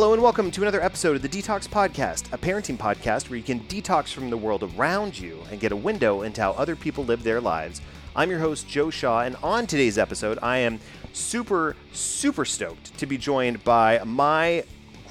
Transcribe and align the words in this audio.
Hello 0.00 0.14
and 0.14 0.22
welcome 0.22 0.50
to 0.50 0.62
another 0.62 0.80
episode 0.80 1.14
of 1.16 1.20
the 1.20 1.28
Detox 1.28 1.68
Podcast, 1.68 2.32
a 2.32 2.38
parenting 2.38 2.78
podcast 2.78 3.28
where 3.28 3.36
you 3.36 3.42
can 3.42 3.60
detox 3.64 4.14
from 4.14 4.30
the 4.30 4.36
world 4.36 4.62
around 4.62 5.18
you 5.18 5.42
and 5.50 5.60
get 5.60 5.72
a 5.72 5.76
window 5.76 6.22
into 6.22 6.40
how 6.40 6.52
other 6.52 6.74
people 6.74 7.04
live 7.04 7.22
their 7.22 7.38
lives. 7.38 7.82
I'm 8.16 8.30
your 8.30 8.38
host, 8.38 8.66
Joe 8.66 8.88
Shaw, 8.88 9.20
and 9.20 9.36
on 9.42 9.66
today's 9.66 9.98
episode, 9.98 10.38
I 10.40 10.56
am 10.56 10.80
super, 11.12 11.76
super 11.92 12.46
stoked 12.46 12.96
to 12.96 13.04
be 13.04 13.18
joined 13.18 13.62
by 13.62 14.00
my 14.06 14.64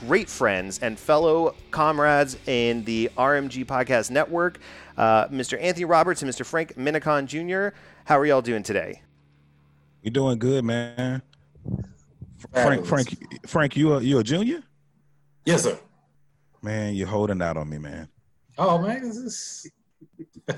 great 0.08 0.28
friends 0.28 0.80
and 0.80 0.98
fellow 0.98 1.54
comrades 1.70 2.36
in 2.48 2.84
the 2.86 3.12
RMG 3.16 3.68
Podcast 3.68 4.10
Network, 4.10 4.58
uh, 4.98 5.28
Mr. 5.28 5.62
Anthony 5.62 5.86
Roberts 5.86 6.24
and 6.24 6.32
Mr. 6.32 6.44
Frank 6.44 6.74
Minikon 6.78 7.28
Jr. 7.28 7.78
How 8.06 8.18
are 8.18 8.26
y'all 8.26 8.42
doing 8.42 8.64
today? 8.64 9.04
You're 10.02 10.14
doing 10.14 10.40
good, 10.40 10.66
man. 10.66 11.22
Frank, 12.54 12.88
Frank, 12.88 13.48
Frank, 13.48 13.78
you 13.78 13.94
a 13.94 14.02
you 14.02 14.18
a 14.18 14.24
junior? 14.24 14.64
Yes, 15.50 15.64
sir. 15.64 15.80
Man, 16.62 16.94
you're 16.94 17.08
holding 17.08 17.42
out 17.42 17.58
on 17.58 17.68
me, 17.68 17.80
man. 17.80 18.08
Oh 18.60 18.78
man, 18.78 19.02
this 19.02 19.18
is 19.18 19.72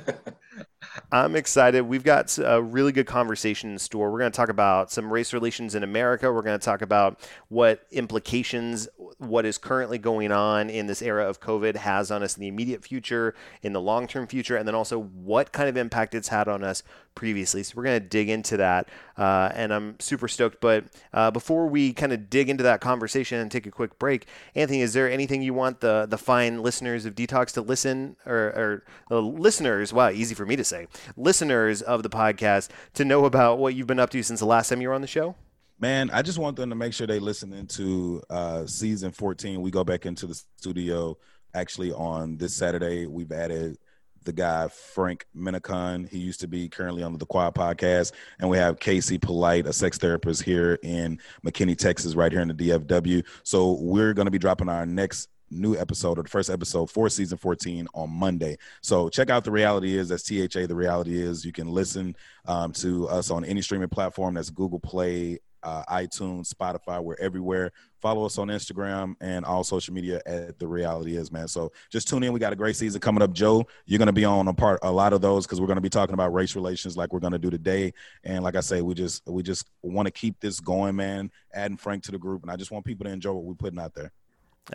I'm 1.14 1.38
excited. 1.38 1.84
We've 1.84 2.04
got 2.04 2.38
a 2.44 2.62
really 2.62 2.92
good 2.92 3.06
conversation 3.06 3.72
in 3.72 3.80
store. 3.80 4.12
We're 4.12 4.20
going 4.20 4.34
to 4.34 4.36
talk 4.36 4.50
about 4.50 4.92
some 4.92 5.12
race 5.12 5.32
relations 5.32 5.76
in 5.76 5.84
America. 5.84 6.30
We're 6.30 6.42
going 6.42 6.60
to 6.60 6.66
talk 6.66 6.82
about 6.82 7.22
what 7.48 7.86
implications 7.92 8.90
what 9.18 9.46
is 9.46 9.58
currently 9.58 9.98
going 9.98 10.34
on 10.34 10.70
in 10.70 10.88
this 10.88 11.02
era 11.02 11.26
of 11.26 11.40
COVID 11.40 11.78
has 11.78 12.12
on 12.12 12.22
us 12.22 12.36
in 12.36 12.42
the 12.42 12.50
immediate 12.50 12.84
future, 12.84 13.34
in 13.62 13.72
the 13.72 13.80
long 13.80 14.08
term 14.08 14.28
future, 14.28 14.58
and 14.58 14.68
then 14.68 14.76
also 14.76 15.00
what 15.00 15.54
kind 15.54 15.70
of 15.70 15.78
impact 15.78 16.16
it's 16.16 16.28
had 16.28 16.50
on 16.50 16.66
us 16.66 16.84
previously. 17.16 17.64
So 17.64 17.74
we're 17.76 17.84
going 17.84 18.02
to 18.02 18.08
dig 18.08 18.30
into 18.30 18.58
that, 18.58 18.90
uh, 19.18 19.52
and 19.54 19.74
I'm 19.74 20.00
super 20.00 20.28
stoked. 20.28 20.62
But 20.62 20.86
uh, 21.14 21.32
before 21.32 21.68
we 21.68 21.94
kind 21.94 22.14
of 22.14 22.30
dig 22.30 22.50
into 22.50 22.64
that 22.64 22.82
conversation 22.82 23.40
and 23.40 23.52
take 23.52 23.66
a 23.66 23.72
quick 23.72 23.98
break, 24.00 24.28
Anthony, 24.56 24.82
is 24.82 24.94
there 24.94 25.10
anything 25.10 25.42
you 25.42 25.54
want 25.54 25.82
the 25.82 26.06
the 26.10 26.18
fine 26.18 26.62
listeners 26.62 27.06
of 27.06 27.16
Detox 27.16 27.52
to 27.54 27.62
listen 27.62 28.16
or, 28.26 28.84
or 29.10 29.20
listeners? 29.22 29.94
Wow, 29.94 30.10
easy 30.10 30.36
for 30.36 30.46
me 30.46 30.56
to 30.56 30.64
say. 30.64 30.88
Listeners 31.16 31.82
of 31.82 32.04
the 32.04 32.10
podcast 32.10 32.70
to 32.94 33.06
know 33.06 33.26
about 33.26 33.60
what 33.60 33.76
you've 33.76 33.88
been 33.88 34.00
up 34.00 34.10
to 34.12 34.24
since 34.24 34.40
the 34.40 34.46
last 34.46 34.70
time 34.70 34.82
you 34.82 34.90
were 34.90 34.96
on 34.96 35.02
the 35.02 35.08
show. 35.08 35.36
Man, 35.80 36.12
I 36.12 36.22
just 36.22 36.38
want 36.38 36.58
them 36.58 36.70
to 36.70 36.76
make 36.76 36.94
sure 36.94 37.08
they 37.08 37.18
listen 37.18 37.54
into 37.54 38.22
uh, 38.30 38.68
season 38.68 39.12
14. 39.12 39.62
We 39.62 39.72
go 39.72 39.84
back 39.84 40.06
into 40.06 40.28
the 40.28 40.40
studio 40.58 41.18
actually 41.56 41.92
on 41.92 42.38
this 42.38 42.54
Saturday. 42.54 43.08
We've 43.08 43.32
added 43.32 43.78
the 44.24 44.34
guy 44.34 44.68
Frank 44.68 45.26
Minikon. 45.36 46.10
He 46.10 46.20
used 46.20 46.40
to 46.42 46.48
be 46.48 46.70
currently 46.70 47.04
on 47.04 47.18
the 47.18 47.26
Quad 47.26 47.56
podcast, 47.56 48.12
and 48.40 48.50
we 48.50 48.58
have 48.58 48.80
Casey 48.80 49.18
Polite, 49.18 49.66
a 49.68 49.74
sex 49.74 49.98
therapist 49.98 50.44
here 50.44 50.78
in 50.84 51.20
McKinney, 51.46 51.78
Texas, 51.78 52.16
right 52.16 52.32
here 52.32 52.42
in 52.42 52.48
the 52.48 52.54
DFW. 52.54 53.26
So 53.44 53.78
we're 53.80 54.14
going 54.14 54.26
to 54.26 54.32
be 54.32 54.40
dropping 54.40 54.70
our 54.70 54.86
next 54.86 55.30
new 55.52 55.78
episode 55.78 56.18
or 56.18 56.24
the 56.24 56.30
first 56.30 56.50
episode 56.50 56.90
for 56.90 57.10
season 57.10 57.38
14 57.38 57.88
on 57.94 58.10
Monday. 58.10 58.58
So 58.82 59.10
check 59.10 59.30
out 59.30 59.44
the 59.44 59.52
reality 59.52 59.98
is 59.98 60.10
that's 60.10 60.24
THA. 60.24 60.68
The 60.68 60.76
reality 60.76 61.22
is 61.22 61.46
you 61.46 61.52
can 61.52 61.68
listen 61.68 62.16
um, 62.46 62.72
to 62.74 63.08
us 63.10 63.30
on 63.30 63.44
any 63.46 63.62
streaming 63.62 63.90
platform 63.90 64.36
that's 64.36 64.50
Google 64.50 64.80
Play, 64.80 65.40
uh, 65.64 65.84
iTunes, 65.86 66.54
Spotify. 66.54 67.02
We're 67.02 67.16
everywhere. 67.20 67.72
Follow 68.00 68.26
us 68.26 68.38
on 68.38 68.48
Instagram 68.48 69.16
and 69.22 69.46
all 69.46 69.64
social 69.64 69.94
media 69.94 70.22
at 70.26 70.58
the 70.58 70.68
reality 70.68 71.16
is, 71.16 71.32
man. 71.32 71.48
So 71.48 71.72
just 71.90 72.08
tune 72.08 72.24
in. 72.24 72.34
We 72.34 72.40
got 72.40 72.54
a 72.54 72.56
great 72.56 72.76
season 72.76 73.00
coming 73.00 73.22
up. 73.22 73.34
Joe, 73.34 73.68
you're 73.86 74.00
going 74.00 74.08
to 74.08 74.14
be 74.14 74.26
on 74.26 74.48
a 74.48 74.54
part, 74.54 74.80
a 74.82 74.92
lot 74.92 75.14
of 75.14 75.22
those 75.22 75.46
because 75.46 75.62
we're 75.62 75.68
going 75.68 75.76
to 75.78 75.82
be 75.82 75.90
talking 75.90 76.14
about 76.14 76.34
race 76.34 76.56
relations 76.56 76.98
like 76.98 77.14
we're 77.14 77.20
going 77.20 77.34
to 77.34 77.40
do 77.40 77.50
today. 77.50 77.94
And 78.24 78.44
like 78.44 78.56
I 78.56 78.62
say, 78.62 78.82
we 78.82 78.94
just, 78.94 79.28
we 79.28 79.44
just 79.44 79.70
want 79.82 80.08
to 80.08 80.12
keep 80.12 80.40
this 80.40 80.60
going, 80.60 80.96
man. 80.96 81.32
Adding 81.54 81.78
Frank 81.78 82.04
to 82.04 82.12
the 82.12 82.18
group. 82.18 82.42
And 82.42 82.52
I 82.52 82.56
just 82.56 82.72
want 82.72 82.86
people 82.86 83.06
to 83.06 83.12
enjoy 83.12 83.34
what 83.34 83.44
we're 83.44 83.54
putting 83.54 83.80
out 83.80 83.94
there. 83.94 84.12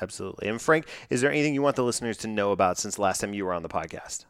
Absolutely. 0.01 0.49
And 0.49 0.61
Frank, 0.61 0.87
is 1.11 1.21
there 1.21 1.31
anything 1.31 1.55
you 1.55 1.63
want 1.63 1.77
the 1.77 1.85
listeners 1.85 2.17
to 2.19 2.29
know 2.29 2.53
about 2.53 2.79
since 2.79 2.99
last 2.99 3.21
time 3.21 3.35
you 3.35 3.45
were 3.45 3.53
on 3.53 3.63
the 3.63 3.69
podcast? 3.69 4.25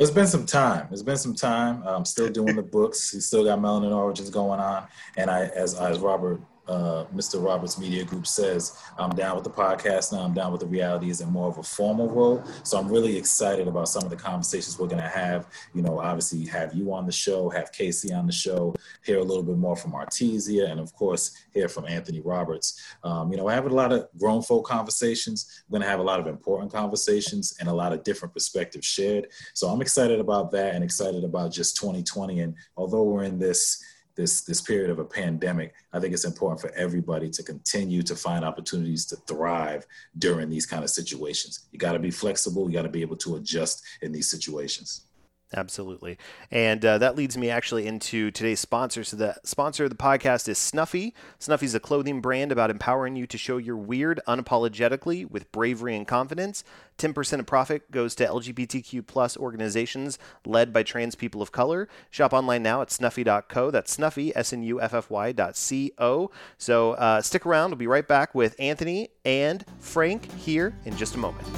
It's 0.00 0.10
been 0.10 0.26
some 0.26 0.46
time. 0.46 0.88
It's 0.90 1.02
been 1.02 1.18
some 1.18 1.34
time. 1.34 1.82
I'm 1.86 2.06
still 2.06 2.30
doing 2.30 2.56
the 2.56 2.62
books. 2.62 3.10
He's 3.10 3.26
still 3.26 3.44
got 3.44 3.58
Melanin 3.58 3.94
Origins 3.94 4.30
going 4.30 4.58
on. 4.58 4.86
And 5.18 5.30
I, 5.30 5.44
as 5.48 5.74
as 5.74 5.98
Robert 5.98 6.40
uh, 6.70 7.04
Mr. 7.12 7.44
Roberts 7.44 7.78
Media 7.78 8.04
Group 8.04 8.26
says, 8.26 8.78
I'm 8.96 9.10
down 9.10 9.34
with 9.34 9.44
the 9.44 9.50
podcast 9.50 10.12
now. 10.12 10.20
I'm 10.20 10.32
down 10.32 10.52
with 10.52 10.60
the 10.60 10.68
realities 10.68 11.20
in 11.20 11.28
more 11.28 11.48
of 11.48 11.58
a 11.58 11.62
formal 11.64 12.08
role. 12.08 12.44
So 12.62 12.78
I'm 12.78 12.88
really 12.88 13.16
excited 13.16 13.66
about 13.66 13.88
some 13.88 14.04
of 14.04 14.10
the 14.10 14.16
conversations 14.16 14.78
we're 14.78 14.86
going 14.86 15.02
to 15.02 15.08
have. 15.08 15.48
You 15.74 15.82
know, 15.82 15.98
obviously 15.98 16.46
have 16.46 16.72
you 16.72 16.92
on 16.92 17.06
the 17.06 17.12
show, 17.12 17.48
have 17.50 17.72
Casey 17.72 18.12
on 18.12 18.26
the 18.26 18.32
show, 18.32 18.74
hear 19.04 19.18
a 19.18 19.24
little 19.24 19.42
bit 19.42 19.58
more 19.58 19.74
from 19.74 19.92
Artesia, 19.92 20.70
and 20.70 20.78
of 20.78 20.94
course, 20.94 21.32
hear 21.52 21.68
from 21.68 21.86
Anthony 21.86 22.20
Roberts. 22.20 22.80
Um, 23.02 23.32
you 23.32 23.36
know, 23.36 23.48
I 23.48 23.54
have 23.54 23.66
a 23.66 23.74
lot 23.74 23.92
of 23.92 24.08
grown 24.16 24.42
folk 24.42 24.66
conversations. 24.66 25.64
I'm 25.66 25.72
going 25.72 25.82
to 25.82 25.88
have 25.88 26.00
a 26.00 26.04
lot 26.04 26.20
of 26.20 26.28
important 26.28 26.72
conversations 26.72 27.56
and 27.58 27.68
a 27.68 27.74
lot 27.74 27.92
of 27.92 28.04
different 28.04 28.32
perspectives 28.32 28.86
shared. 28.86 29.26
So 29.54 29.68
I'm 29.68 29.82
excited 29.82 30.20
about 30.20 30.52
that 30.52 30.76
and 30.76 30.84
excited 30.84 31.24
about 31.24 31.52
just 31.52 31.76
2020. 31.78 32.40
And 32.40 32.54
although 32.76 33.02
we're 33.02 33.24
in 33.24 33.38
this, 33.40 33.82
this 34.16 34.42
this 34.42 34.60
period 34.60 34.90
of 34.90 34.98
a 34.98 35.04
pandemic, 35.04 35.74
I 35.92 36.00
think 36.00 36.14
it's 36.14 36.24
important 36.24 36.60
for 36.60 36.70
everybody 36.76 37.28
to 37.30 37.42
continue 37.42 38.02
to 38.02 38.14
find 38.14 38.44
opportunities 38.44 39.06
to 39.06 39.16
thrive 39.16 39.86
during 40.18 40.50
these 40.50 40.66
kind 40.66 40.84
of 40.84 40.90
situations. 40.90 41.66
You 41.72 41.78
got 41.78 41.92
to 41.92 41.98
be 41.98 42.10
flexible. 42.10 42.68
You 42.68 42.74
got 42.74 42.82
to 42.82 42.88
be 42.88 43.02
able 43.02 43.16
to 43.18 43.36
adjust 43.36 43.84
in 44.02 44.12
these 44.12 44.30
situations. 44.30 45.06
Absolutely. 45.52 46.16
And 46.52 46.84
uh, 46.84 46.98
that 46.98 47.16
leads 47.16 47.36
me 47.36 47.50
actually 47.50 47.86
into 47.86 48.30
today's 48.30 48.60
sponsor. 48.60 49.02
So, 49.02 49.16
the 49.16 49.36
sponsor 49.42 49.84
of 49.84 49.90
the 49.90 49.96
podcast 49.96 50.48
is 50.48 50.58
Snuffy. 50.58 51.12
Snuffy 51.40 51.66
is 51.66 51.74
a 51.74 51.80
clothing 51.80 52.20
brand 52.20 52.52
about 52.52 52.70
empowering 52.70 53.16
you 53.16 53.26
to 53.26 53.36
show 53.36 53.56
your 53.56 53.76
weird 53.76 54.20
unapologetically 54.28 55.28
with 55.28 55.50
bravery 55.50 55.96
and 55.96 56.06
confidence. 56.06 56.62
10% 56.98 57.40
of 57.40 57.46
profit 57.46 57.90
goes 57.90 58.14
to 58.14 58.26
LGBTQ 58.26 59.06
plus 59.06 59.36
organizations 59.36 60.18
led 60.46 60.72
by 60.72 60.82
trans 60.84 61.14
people 61.16 61.42
of 61.42 61.50
color. 61.50 61.88
Shop 62.10 62.32
online 62.32 62.62
now 62.62 62.82
at 62.82 62.92
snuffy.co. 62.92 63.70
That's 63.72 63.90
snuffy, 63.90 64.34
S 64.36 64.52
N 64.52 64.62
U 64.62 64.80
F 64.80 64.94
F 64.94 65.10
Y 65.10 65.32
dot 65.32 65.56
C 65.56 65.92
O. 65.98 66.30
So, 66.58 66.92
uh, 66.92 67.22
stick 67.22 67.44
around. 67.44 67.70
We'll 67.70 67.78
be 67.78 67.88
right 67.88 68.06
back 68.06 68.36
with 68.36 68.54
Anthony 68.60 69.08
and 69.24 69.64
Frank 69.80 70.30
here 70.34 70.76
in 70.84 70.96
just 70.96 71.16
a 71.16 71.18
moment. 71.18 71.48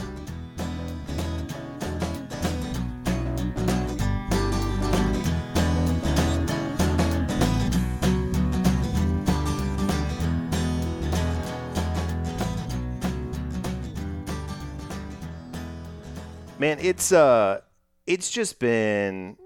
Man, 16.63 16.79
it's 16.81 17.11
uh 17.11 17.61
it's 18.07 18.31
just 18.31 18.61
been 18.61 19.37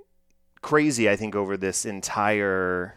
crazy 0.61 1.09
I 1.09 1.17
think 1.17 1.35
over 1.35 1.57
this 1.57 1.87
entire 1.87 2.93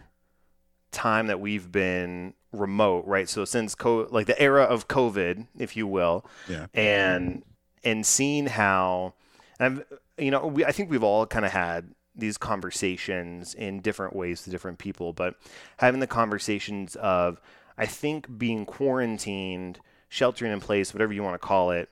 time 0.92 1.28
that 1.28 1.40
we've 1.40 1.72
been 1.72 2.34
remote, 2.52 3.06
right? 3.06 3.30
So 3.30 3.46
since 3.46 3.74
co- 3.74 4.08
like 4.10 4.26
the 4.26 4.38
era 4.38 4.64
of 4.64 4.88
COVID, 4.88 5.46
if 5.58 5.74
you 5.74 5.86
will. 5.86 6.26
Yeah. 6.50 6.66
And 6.74 7.42
and 7.82 8.04
seeing 8.04 8.44
how 8.44 9.14
and 9.58 9.80
I've, 9.80 9.98
you 10.22 10.30
know, 10.30 10.48
we, 10.48 10.66
I 10.66 10.72
think 10.72 10.90
we've 10.90 11.02
all 11.02 11.24
kind 11.24 11.46
of 11.46 11.52
had 11.52 11.94
these 12.14 12.36
conversations 12.36 13.54
in 13.54 13.80
different 13.80 14.14
ways 14.14 14.42
to 14.42 14.50
different 14.50 14.78
people, 14.78 15.14
but 15.14 15.36
having 15.78 16.00
the 16.00 16.06
conversations 16.06 16.94
of 16.96 17.40
I 17.78 17.86
think 17.86 18.36
being 18.36 18.66
quarantined, 18.66 19.80
sheltering 20.10 20.52
in 20.52 20.60
place, 20.60 20.92
whatever 20.92 21.14
you 21.14 21.22
want 21.22 21.40
to 21.40 21.46
call 21.46 21.70
it, 21.70 21.88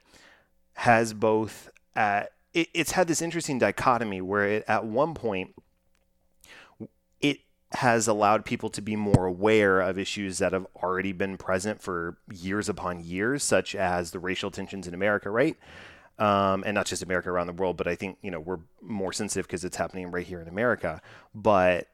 has 0.75 1.15
both 1.15 1.71
at 1.99 2.33
it, 2.55 2.69
it's 2.73 2.93
had 2.93 3.09
this 3.09 3.21
interesting 3.21 3.59
dichotomy 3.59 4.21
where 4.21 4.45
it, 4.45 4.65
at 4.69 4.85
one 4.87 5.15
point 5.15 5.55
it 7.21 7.41
has 7.73 8.07
allowed 8.09 8.45
people 8.45 8.71
to 8.71 8.81
be 8.81 8.97
more 8.97 9.27
aware 9.27 9.81
of 9.81 9.99
issues 9.99 10.39
that 10.39 10.53
have 10.53 10.67
already 10.77 11.13
been 11.13 11.37
present 11.37 11.83
for 11.83 12.17
years 12.33 12.69
upon 12.69 13.01
years, 13.01 13.43
such 13.43 13.75
as 13.75 14.13
the 14.13 14.19
racial 14.19 14.51
tensions 14.51 14.87
in 14.87 14.95
America, 14.95 15.29
right? 15.29 15.57
Um, 16.19 16.65
and 16.65 16.75
not 16.75 16.87
just 16.87 17.03
America 17.03 17.31
around 17.31 17.49
the 17.49 17.53
world, 17.53 17.77
but 17.77 17.87
I 17.87 17.95
think 17.95 18.19
you 18.23 18.31
know 18.31 18.41
we're 18.41 18.61
more 18.81 19.13
sensitive 19.13 19.47
because 19.47 19.65
it's 19.65 19.77
happening 19.77 20.11
right 20.11 20.27
here 20.27 20.41
in 20.41 20.49
America. 20.49 21.03
But 21.35 21.89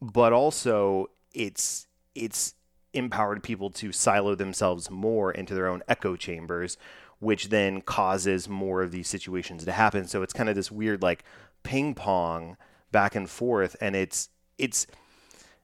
but 0.00 0.32
also 0.32 1.10
it's 1.32 1.86
it's 2.14 2.54
empowered 2.94 3.42
people 3.42 3.70
to 3.70 3.92
silo 3.92 4.34
themselves 4.34 4.90
more 4.90 5.32
into 5.32 5.54
their 5.54 5.66
own 5.66 5.82
echo 5.88 6.16
chambers, 6.16 6.76
which 7.22 7.48
then 7.48 7.80
causes 7.80 8.48
more 8.48 8.82
of 8.82 8.90
these 8.90 9.08
situations 9.08 9.64
to 9.64 9.72
happen. 9.72 10.06
So 10.06 10.22
it's 10.22 10.32
kind 10.32 10.48
of 10.48 10.56
this 10.56 10.70
weird 10.70 11.02
like 11.02 11.24
ping 11.62 11.94
pong 11.94 12.56
back 12.90 13.14
and 13.14 13.28
forth, 13.28 13.76
and 13.80 13.94
it's 13.96 14.28
it's, 14.58 14.86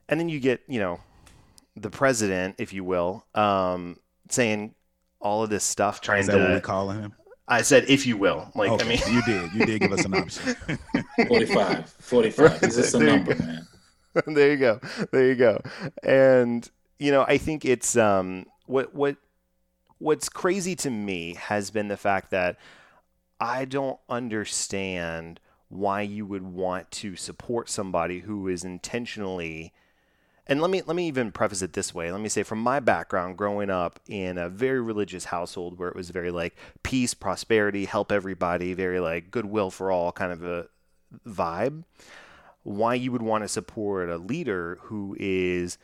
and 0.07 0.19
then 0.19 0.29
you 0.29 0.39
get 0.39 0.61
you 0.67 0.79
know 0.79 0.99
the 1.75 1.89
president, 1.89 2.55
if 2.57 2.73
you 2.73 2.83
will, 2.83 3.25
um, 3.35 3.97
saying 4.29 4.73
all 5.19 5.43
of 5.43 5.49
this 5.49 5.63
stuff, 5.63 6.01
trying 6.01 6.21
Is 6.21 6.27
that 6.27 6.37
to. 6.37 6.43
what 6.43 6.53
we 6.53 6.61
calling 6.61 7.01
him? 7.01 7.13
I 7.47 7.63
said, 7.63 7.85
if 7.87 8.05
you 8.05 8.15
will, 8.15 8.51
like 8.55 8.71
okay. 8.71 8.85
I 8.85 8.87
mean, 8.87 8.99
you 9.15 9.21
did. 9.23 9.53
You 9.53 9.65
did 9.65 9.81
give 9.81 9.91
us 9.91 10.05
an 10.05 10.13
option. 10.13 10.55
45. 11.27 11.89
45. 11.89 12.63
Is 12.63 12.75
this 12.75 12.93
a 12.93 12.97
There 12.99 13.07
number, 13.07 13.35
man? 13.35 13.67
there 14.25 14.51
you 14.51 14.57
go 14.57 14.79
there 15.11 15.27
you 15.27 15.35
go 15.35 15.61
and 16.03 16.69
you 16.97 17.11
know 17.11 17.23
i 17.27 17.37
think 17.37 17.63
it's 17.63 17.95
um 17.95 18.45
what 18.65 18.93
what 18.93 19.15
what's 19.99 20.29
crazy 20.29 20.75
to 20.77 20.89
me 20.89 21.35
has 21.35 21.71
been 21.71 21.87
the 21.87 21.97
fact 21.97 22.31
that 22.31 22.57
I 23.39 23.65
don't 23.65 23.99
understand 24.09 25.39
why 25.69 26.01
you 26.01 26.25
would 26.25 26.43
want 26.43 26.89
to 26.89 27.15
support 27.15 27.69
somebody 27.69 28.19
who 28.21 28.47
is 28.47 28.63
intentionally 28.63 29.71
and 30.49 30.59
let 30.61 30.71
me 30.71 30.81
let 30.81 30.95
me 30.95 31.07
even 31.07 31.31
preface 31.31 31.61
it 31.61 31.73
this 31.73 31.93
way. 31.93 32.11
Let 32.11 32.21
me 32.21 32.27
say 32.27 32.41
from 32.41 32.57
my 32.59 32.79
background 32.79 33.37
growing 33.37 33.69
up 33.69 33.99
in 34.07 34.39
a 34.39 34.49
very 34.49 34.81
religious 34.81 35.25
household 35.25 35.77
where 35.77 35.89
it 35.89 35.95
was 35.95 36.09
very 36.09 36.31
like 36.31 36.55
peace, 36.81 37.13
prosperity, 37.13 37.85
help 37.85 38.11
everybody, 38.11 38.73
very 38.73 38.99
like 38.99 39.29
goodwill 39.29 39.69
for 39.69 39.91
all 39.91 40.11
kind 40.11 40.31
of 40.31 40.43
a 40.43 40.67
vibe. 41.27 41.83
Why 42.63 42.95
you 42.95 43.11
would 43.11 43.21
want 43.21 43.43
to 43.43 43.47
support 43.47 44.09
a 44.09 44.17
leader 44.17 44.79
who 44.81 45.15
is 45.19 45.77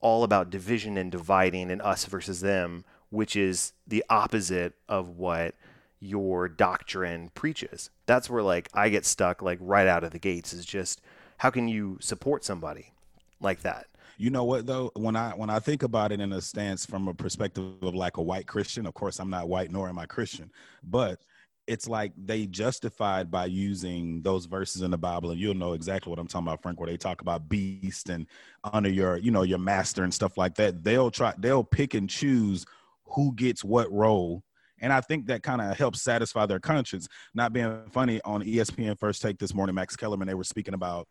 all 0.00 0.24
about 0.24 0.48
division 0.48 0.96
and 0.96 1.12
dividing 1.12 1.70
and 1.70 1.82
us 1.82 2.06
versus 2.06 2.40
them, 2.40 2.86
which 3.16 3.34
is 3.34 3.72
the 3.86 4.04
opposite 4.10 4.74
of 4.90 5.16
what 5.16 5.54
your 6.00 6.48
doctrine 6.50 7.30
preaches. 7.34 7.88
That's 8.04 8.28
where 8.28 8.42
like 8.42 8.68
I 8.74 8.90
get 8.90 9.06
stuck 9.06 9.40
like 9.40 9.58
right 9.62 9.86
out 9.86 10.04
of 10.04 10.10
the 10.10 10.18
gates 10.18 10.52
is 10.52 10.66
just 10.66 11.00
how 11.38 11.48
can 11.48 11.66
you 11.66 11.96
support 12.00 12.44
somebody 12.44 12.92
like 13.40 13.62
that? 13.62 13.86
You 14.18 14.28
know 14.28 14.44
what 14.44 14.66
though? 14.66 14.92
When 14.94 15.16
I 15.16 15.30
when 15.30 15.48
I 15.48 15.60
think 15.60 15.82
about 15.82 16.12
it 16.12 16.20
in 16.20 16.30
a 16.34 16.42
stance 16.42 16.84
from 16.84 17.08
a 17.08 17.14
perspective 17.14 17.64
of 17.80 17.94
like 17.94 18.18
a 18.18 18.22
white 18.22 18.46
Christian, 18.46 18.86
of 18.86 18.92
course 18.92 19.18
I'm 19.18 19.30
not 19.30 19.48
white 19.48 19.72
nor 19.72 19.88
am 19.88 19.98
I 19.98 20.04
Christian, 20.04 20.50
but 20.84 21.18
it's 21.66 21.88
like 21.88 22.12
they 22.22 22.46
justified 22.46 23.30
by 23.30 23.46
using 23.46 24.20
those 24.22 24.44
verses 24.44 24.82
in 24.82 24.90
the 24.90 24.98
Bible, 24.98 25.30
and 25.30 25.40
you'll 25.40 25.54
know 25.54 25.72
exactly 25.72 26.10
what 26.10 26.18
I'm 26.18 26.28
talking 26.28 26.46
about, 26.46 26.62
Frank, 26.62 26.78
where 26.78 26.88
they 26.88 26.98
talk 26.98 27.22
about 27.22 27.48
beast 27.48 28.08
and 28.08 28.26
honor 28.62 28.88
your, 28.88 29.16
you 29.16 29.32
know, 29.32 29.42
your 29.42 29.58
master 29.58 30.04
and 30.04 30.14
stuff 30.14 30.38
like 30.38 30.54
that. 30.56 30.84
They'll 30.84 31.10
try, 31.10 31.34
they'll 31.38 31.64
pick 31.64 31.94
and 31.94 32.08
choose 32.08 32.66
who 33.08 33.34
gets 33.34 33.64
what 33.64 33.90
role. 33.90 34.42
And 34.80 34.92
I 34.92 35.00
think 35.00 35.26
that 35.26 35.42
kind 35.42 35.62
of 35.62 35.76
helps 35.76 36.02
satisfy 36.02 36.46
their 36.46 36.60
conscience. 36.60 37.08
Not 37.34 37.52
being 37.52 37.82
funny 37.90 38.20
on 38.24 38.42
ESPN 38.42 38.98
First 38.98 39.22
Take 39.22 39.38
this 39.38 39.54
morning, 39.54 39.74
Max 39.74 39.96
Kellerman, 39.96 40.28
they 40.28 40.34
were 40.34 40.44
speaking 40.44 40.74
about 40.74 41.08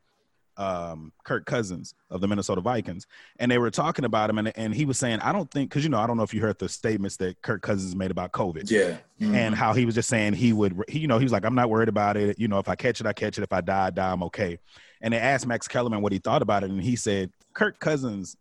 um, 0.58 1.12
Kirk 1.24 1.46
Cousins 1.46 1.94
of 2.10 2.22
the 2.22 2.28
Minnesota 2.28 2.62
Vikings, 2.62 3.06
and 3.40 3.52
they 3.52 3.58
were 3.58 3.72
talking 3.72 4.06
about 4.06 4.30
him, 4.30 4.38
and, 4.38 4.52
and 4.56 4.74
he 4.74 4.86
was 4.86 4.98
saying, 4.98 5.20
I 5.20 5.32
don't 5.32 5.50
think, 5.52 5.70
because 5.70 5.84
you 5.84 5.90
know, 5.90 6.00
I 6.00 6.08
don't 6.08 6.18
know 6.18 6.24
if 6.24 6.34
you 6.34 6.42
heard 6.42 6.58
the 6.60 6.70
statements 6.70 7.18
that 7.18 7.42
Kirk 7.42 7.62
Cousins 7.62 7.96
made 7.96 8.12
about 8.12 8.32
COVID, 8.32 8.70
yeah, 8.70 8.98
mm-hmm. 9.20 9.36
and 9.36 9.56
how 9.56 9.74
he 9.74 9.86
was 9.86 9.96
just 9.96 10.10
saying 10.10 10.34
he 10.34 10.54
would, 10.54 10.82
he, 10.88 11.00
you 11.00 11.08
know, 11.08 11.18
he 11.18 11.26
was 11.26 11.32
like, 11.32 11.46
I'm 11.46 11.56
not 11.56 11.70
worried 11.70 11.90
about 11.90 12.18
it. 12.18 12.40
You 12.40 12.48
know, 12.48 12.60
if 12.60 12.70
I 12.70 12.76
catch 12.76 13.02
it, 13.02 13.08
I 13.08 13.14
catch 13.14 13.38
it. 13.38 13.44
If 13.44 13.52
I 13.52 13.62
die, 13.62 13.88
I 13.88 13.90
die. 13.90 14.12
I'm 14.12 14.24
okay. 14.24 14.60
And 15.02 15.14
they 15.14 15.18
asked 15.18 15.46
Max 15.46 15.68
Kellerman 15.68 16.02
what 16.02 16.12
he 16.12 16.20
thought 16.20 16.42
about 16.42 16.64
it, 16.64 16.70
and 16.70 16.82
he 16.82 16.96
said, 16.96 17.32
Kirk 17.54 17.80
Cousins 17.80 18.36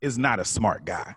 is 0.00 0.16
not 0.16 0.40
a 0.40 0.44
smart 0.44 0.84
guy. 0.84 1.14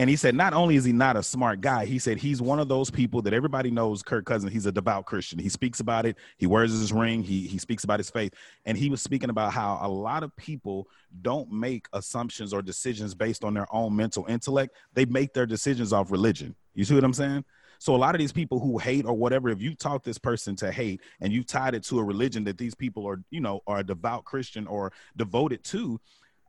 And 0.00 0.08
he 0.08 0.16
said, 0.16 0.34
not 0.34 0.54
only 0.54 0.76
is 0.76 0.86
he 0.86 0.92
not 0.92 1.18
a 1.18 1.22
smart 1.22 1.60
guy, 1.60 1.84
he 1.84 1.98
said 1.98 2.16
he's 2.16 2.40
one 2.40 2.58
of 2.58 2.68
those 2.68 2.90
people 2.90 3.20
that 3.20 3.34
everybody 3.34 3.70
knows 3.70 4.02
Kirk 4.02 4.24
Cousins. 4.24 4.50
He's 4.50 4.64
a 4.64 4.72
devout 4.72 5.04
Christian. 5.04 5.38
He 5.38 5.50
speaks 5.50 5.80
about 5.80 6.06
it. 6.06 6.16
He 6.38 6.46
wears 6.46 6.70
his 6.70 6.90
ring. 6.90 7.22
He, 7.22 7.46
he 7.46 7.58
speaks 7.58 7.84
about 7.84 8.00
his 8.00 8.08
faith. 8.08 8.32
And 8.64 8.78
he 8.78 8.88
was 8.88 9.02
speaking 9.02 9.28
about 9.28 9.52
how 9.52 9.78
a 9.82 9.88
lot 9.88 10.22
of 10.22 10.34
people 10.36 10.88
don't 11.20 11.52
make 11.52 11.86
assumptions 11.92 12.54
or 12.54 12.62
decisions 12.62 13.14
based 13.14 13.44
on 13.44 13.52
their 13.52 13.66
own 13.74 13.94
mental 13.94 14.24
intellect. 14.24 14.74
They 14.94 15.04
make 15.04 15.34
their 15.34 15.44
decisions 15.44 15.92
off 15.92 16.10
religion. 16.10 16.54
You 16.74 16.86
see 16.86 16.94
what 16.94 17.04
I'm 17.04 17.12
saying? 17.12 17.44
So 17.78 17.94
a 17.94 17.98
lot 17.98 18.14
of 18.14 18.20
these 18.20 18.32
people 18.32 18.58
who 18.58 18.78
hate 18.78 19.04
or 19.04 19.12
whatever, 19.12 19.50
if 19.50 19.60
you 19.60 19.74
taught 19.74 20.02
this 20.02 20.16
person 20.16 20.56
to 20.56 20.72
hate 20.72 21.02
and 21.20 21.30
you 21.30 21.44
tied 21.44 21.74
it 21.74 21.82
to 21.84 21.98
a 21.98 22.04
religion 22.04 22.42
that 22.44 22.56
these 22.56 22.74
people 22.74 23.06
are, 23.06 23.22
you 23.28 23.40
know, 23.42 23.60
are 23.66 23.80
a 23.80 23.84
devout 23.84 24.24
Christian 24.24 24.66
or 24.66 24.92
devoted 25.16 25.62
to, 25.64 26.00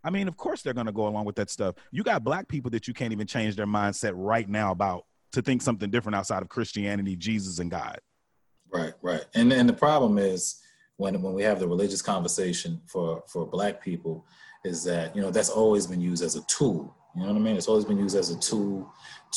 I 0.03 0.09
mean, 0.09 0.27
of 0.27 0.37
course 0.37 0.61
they're 0.61 0.73
going 0.73 0.87
to 0.87 0.91
go 0.91 1.07
along 1.07 1.25
with 1.25 1.35
that 1.35 1.49
stuff. 1.49 1.75
You 1.91 2.03
got 2.03 2.23
black 2.23 2.47
people 2.47 2.71
that 2.71 2.87
you 2.87 2.93
can't 2.93 3.11
even 3.11 3.27
change 3.27 3.55
their 3.55 3.67
mindset 3.67 4.13
right 4.15 4.47
now 4.47 4.71
about 4.71 5.05
to 5.33 5.41
think 5.41 5.61
something 5.61 5.89
different 5.89 6.15
outside 6.15 6.41
of 6.41 6.49
Christianity, 6.49 7.15
Jesus, 7.15 7.59
and 7.59 7.71
God. 7.71 7.99
Right, 8.71 8.93
right. 9.01 9.25
And 9.35 9.51
and 9.51 9.67
the 9.67 9.73
problem 9.73 10.17
is 10.17 10.61
when 10.97 11.21
when 11.21 11.33
we 11.33 11.43
have 11.43 11.59
the 11.59 11.67
religious 11.67 12.01
conversation 12.01 12.81
for 12.87 13.23
for 13.27 13.45
black 13.45 13.81
people 13.81 14.25
is 14.63 14.83
that 14.85 15.15
you 15.15 15.21
know 15.21 15.31
that's 15.31 15.49
always 15.49 15.87
been 15.87 16.01
used 16.01 16.23
as 16.23 16.35
a 16.35 16.43
tool. 16.45 16.95
You 17.15 17.21
know 17.21 17.27
what 17.27 17.35
I 17.35 17.39
mean? 17.39 17.57
It's 17.57 17.67
always 17.67 17.85
been 17.85 17.97
used 17.97 18.15
as 18.15 18.29
a 18.29 18.39
tool 18.39 18.91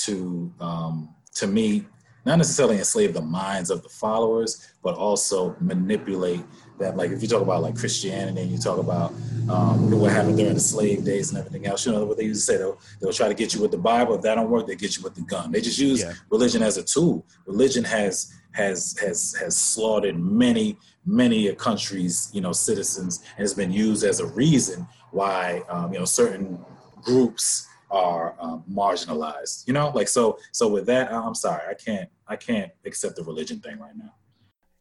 to 0.05 0.53
um, 0.61 1.15
to 1.35 1.47
meet 1.47 1.87
not 2.25 2.37
necessarily 2.37 2.79
enslave 2.79 3.15
the 3.15 3.21
minds 3.21 3.71
of 3.71 3.83
the 3.83 3.89
followers, 3.89 4.75
but 4.83 4.95
also 4.95 5.55
manipulate 5.61 6.41
that. 6.79 6.97
Like 6.97 7.11
if 7.11 7.23
you 7.23 7.29
talk 7.29 7.43
about 7.43 7.63
like 7.63 7.77
Christianity 7.77 8.41
and 8.43 8.51
you 8.51 8.59
talk 8.59 8.79
about 8.79 9.13
um, 9.49 9.91
what 9.91 10.13
happened 10.13 10.39
during 10.39 10.55
the 10.55 10.61
slave 10.61 11.05
days 11.05 11.31
and 11.31 11.39
everything 11.39 11.67
else, 11.67 11.85
you 11.85 11.93
know 11.93 12.05
what 12.05 12.17
they 12.17 12.25
used 12.25 12.47
to 12.47 12.53
say, 12.53 12.59
they'll, 12.59 12.79
they'll 13.01 13.13
try 13.13 13.29
to 13.29 13.35
get 13.35 13.55
you 13.55 13.61
with 13.61 13.71
the 13.71 13.79
Bible. 13.79 14.15
If 14.15 14.23
that 14.23 14.37
don't 14.37 14.51
work, 14.51 14.67
they 14.67 14.77
get 14.77 14.97
you 14.97 15.03
with 15.03 15.15
the 15.15 15.23
gun. 15.23 15.53
They 15.53 15.61
just 15.61 15.79
use 15.79 16.03
yeah. 16.03 16.13
religion 16.31 16.63
as 16.63 16.77
a 16.77 16.83
tool. 16.83 17.27
Religion 17.47 17.85
has 17.85 18.33
has 18.53 18.97
has 19.01 19.35
has 19.39 19.57
slaughtered 19.57 20.19
many 20.19 20.79
many 21.07 21.53
countries, 21.55 22.31
you 22.33 22.41
know, 22.41 22.53
citizens, 22.53 23.23
and 23.37 23.43
has 23.43 23.53
been 23.53 23.71
used 23.71 24.05
as 24.05 24.21
a 24.21 24.27
reason 24.27 24.87
why 25.11 25.63
um, 25.69 25.93
you 25.93 25.99
know 25.99 26.05
certain 26.05 26.59
groups 27.03 27.69
are 27.95 28.35
um, 28.41 28.65
marginalized. 28.71 29.67
You 29.67 29.73
know, 29.73 29.91
like 29.95 30.09
so. 30.09 30.39
So 30.53 30.69
with 30.69 30.87
that, 30.87 31.13
I'm 31.13 31.35
sorry, 31.35 31.63
I 31.69 31.75
can't 31.75 32.11
I 32.27 32.37
can't 32.37 32.73
accept 32.85 33.17
the 33.17 33.25
religion 33.25 33.61
thing 33.61 33.79
right 33.79 33.97
now. 33.97 34.15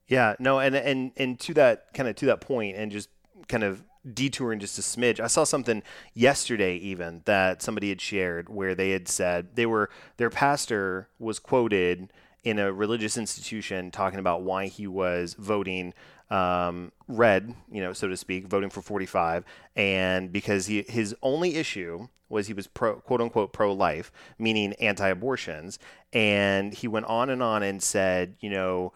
Yeah, 0.07 0.35
no, 0.39 0.59
and 0.59 0.75
and 0.75 1.11
and 1.15 1.39
to 1.41 1.53
that 1.53 1.93
kind 1.93 2.09
of 2.09 2.15
to 2.17 2.25
that 2.27 2.41
point, 2.41 2.75
and 2.75 2.91
just 2.91 3.09
kind 3.47 3.63
of 3.63 3.83
detouring 4.11 4.59
just 4.59 4.77
a 4.77 4.81
smidge. 4.81 5.19
I 5.19 5.27
saw 5.27 5.43
something 5.43 5.81
yesterday 6.13 6.75
even 6.77 7.21
that 7.25 7.61
somebody 7.61 7.89
had 7.89 8.01
shared 8.01 8.49
where 8.49 8.75
they 8.75 8.89
had 8.89 9.07
said 9.07 9.55
they 9.55 9.65
were 9.65 9.89
their 10.17 10.29
pastor 10.29 11.07
was 11.19 11.39
quoted 11.39 12.11
in 12.43 12.59
a 12.59 12.71
religious 12.71 13.17
institution 13.17 13.91
talking 13.91 14.19
about 14.19 14.41
why 14.41 14.67
he 14.67 14.87
was 14.87 15.35
voting 15.35 15.93
um, 16.29 16.91
red, 17.07 17.53
you 17.71 17.81
know, 17.81 17.93
so 17.93 18.07
to 18.07 18.17
speak, 18.17 18.47
voting 18.47 18.69
for 18.69 18.81
45, 18.81 19.45
and 19.75 20.31
because 20.31 20.65
he 20.65 20.83
his 20.87 21.15
only 21.21 21.55
issue 21.55 22.07
was 22.29 22.47
he 22.47 22.53
was 22.53 22.67
pro 22.67 22.95
quote 22.95 23.21
unquote 23.21 23.53
pro 23.53 23.71
life, 23.71 24.11
meaning 24.39 24.73
anti 24.73 25.07
abortions, 25.07 25.79
and 26.11 26.73
he 26.73 26.87
went 26.87 27.05
on 27.05 27.29
and 27.29 27.43
on 27.43 27.63
and 27.63 27.81
said, 27.81 28.35
you 28.39 28.49
know 28.49 28.93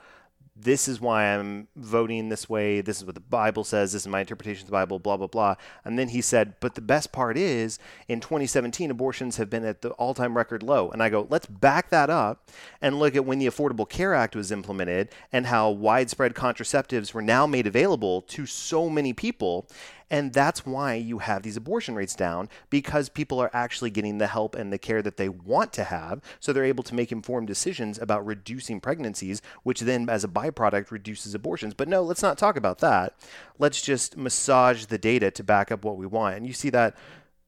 this 0.60 0.88
is 0.88 1.00
why 1.00 1.26
I'm 1.26 1.68
voting 1.76 2.30
this 2.30 2.50
way. 2.50 2.82
This 2.82 2.98
is 2.98 3.06
what 3.06 3.16
the 3.16 3.22
Bible 3.22 3.64
says. 3.64 3.94
This 3.94 4.04
is 4.04 4.08
my 4.08 4.22
interpretation 4.22 4.64
of 4.64 4.68
the 4.68 4.72
Bible, 4.72 4.98
blah, 4.98 5.18
blah, 5.18 5.28
blah. 5.28 5.56
And 5.86 6.00
then 6.00 6.10
he 6.10 6.22
said, 6.22 6.56
but 6.60 6.76
the 6.76 6.82
best 6.82 7.12
part 7.12 7.38
is 7.38 7.78
in 8.08 8.20
2017, 8.20 8.90
abortions 8.90 9.38
have 9.38 9.50
been 9.50 9.64
at 9.64 9.82
the 9.82 9.90
all 9.92 10.14
time 10.14 10.36
record 10.36 10.64
low. 10.64 10.90
And 10.90 11.04
I 11.04 11.10
go, 11.10 11.28
let's 11.30 11.46
back 11.46 11.90
that 11.90 12.10
up 12.10 12.50
and 12.82 13.00
look 13.00 13.16
at 13.16 13.26
when 13.26 13.40
the 13.40 13.46
Affordable 13.46 13.88
Care 13.88 14.14
Act 14.14 14.36
was 14.36 14.52
implemented 14.52 15.10
and 15.32 15.46
how 15.46 15.70
widespread 15.70 16.34
contraceptives 16.34 17.14
were 17.14 17.22
now 17.22 17.46
made 17.46 17.68
available 17.68 18.22
to 18.24 18.46
so 18.46 18.90
many 18.90 19.14
people. 19.14 19.68
And 20.10 20.32
that's 20.32 20.66
why 20.66 20.94
you 20.94 21.20
have 21.20 21.44
these 21.44 21.58
abortion 21.58 21.96
rates 21.96 22.16
down 22.16 22.50
because 22.70 23.10
people 23.10 23.40
are 23.40 23.52
actually 23.54 23.90
getting 23.90 24.18
the 24.18 24.28
help 24.28 24.56
and 24.56 24.72
the 24.72 24.78
care 24.78 25.02
that 25.02 25.18
they 25.18 25.28
want 25.28 25.74
to 25.74 25.84
have. 25.84 26.22
So 26.40 26.54
they're 26.54 26.64
able 26.64 26.84
to 26.86 26.96
make 26.96 27.12
informed 27.12 27.48
decisions 27.48 28.00
about 28.00 28.26
reducing 28.26 28.80
pregnancies, 28.80 29.42
which 29.64 29.82
then, 29.82 30.10
as 30.10 30.24
a 30.24 30.30
byproduct, 30.30 30.92
reduces 30.92 31.36
abortions. 31.36 31.74
But 31.74 31.90
no, 31.90 32.02
let's 32.04 32.22
not 32.24 32.38
talk 32.38 32.56
about 32.56 32.80
that. 32.80 33.16
Let's 33.60 33.82
just 33.82 34.16
massage 34.16 34.86
the 34.86 34.98
data 34.98 35.30
to 35.32 35.44
back 35.44 35.72
up 35.72 35.84
what 35.84 35.98
we 35.98 36.06
want. 36.06 36.38
And 36.38 36.48
you 36.48 36.54
see 36.54 36.70
that, 36.70 36.96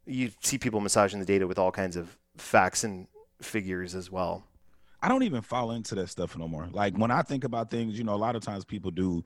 you 0.06 0.32
see 0.42 0.58
people 0.58 0.82
massaging 0.82 1.20
the 1.20 1.26
data 1.26 1.48
with 1.48 1.60
all 1.60 1.72
kinds 1.72 1.96
of 1.96 2.18
facts 2.36 2.84
and 2.84 3.08
figures 3.42 3.96
as 3.96 4.12
well. 4.12 4.44
I 5.02 5.08
don't 5.08 5.24
even 5.24 5.42
fall 5.42 5.72
into 5.72 5.96
that 5.96 6.10
stuff 6.10 6.38
no 6.38 6.48
more. 6.48 6.68
Like 6.72 6.98
when 6.98 7.12
I 7.12 7.22
think 7.22 7.46
about 7.46 7.72
things, 7.72 7.98
you 7.98 8.04
know, 8.04 8.16
a 8.16 8.18
lot 8.18 8.36
of 8.36 8.42
times 8.42 8.66
people 8.66 8.92
do 8.92 9.24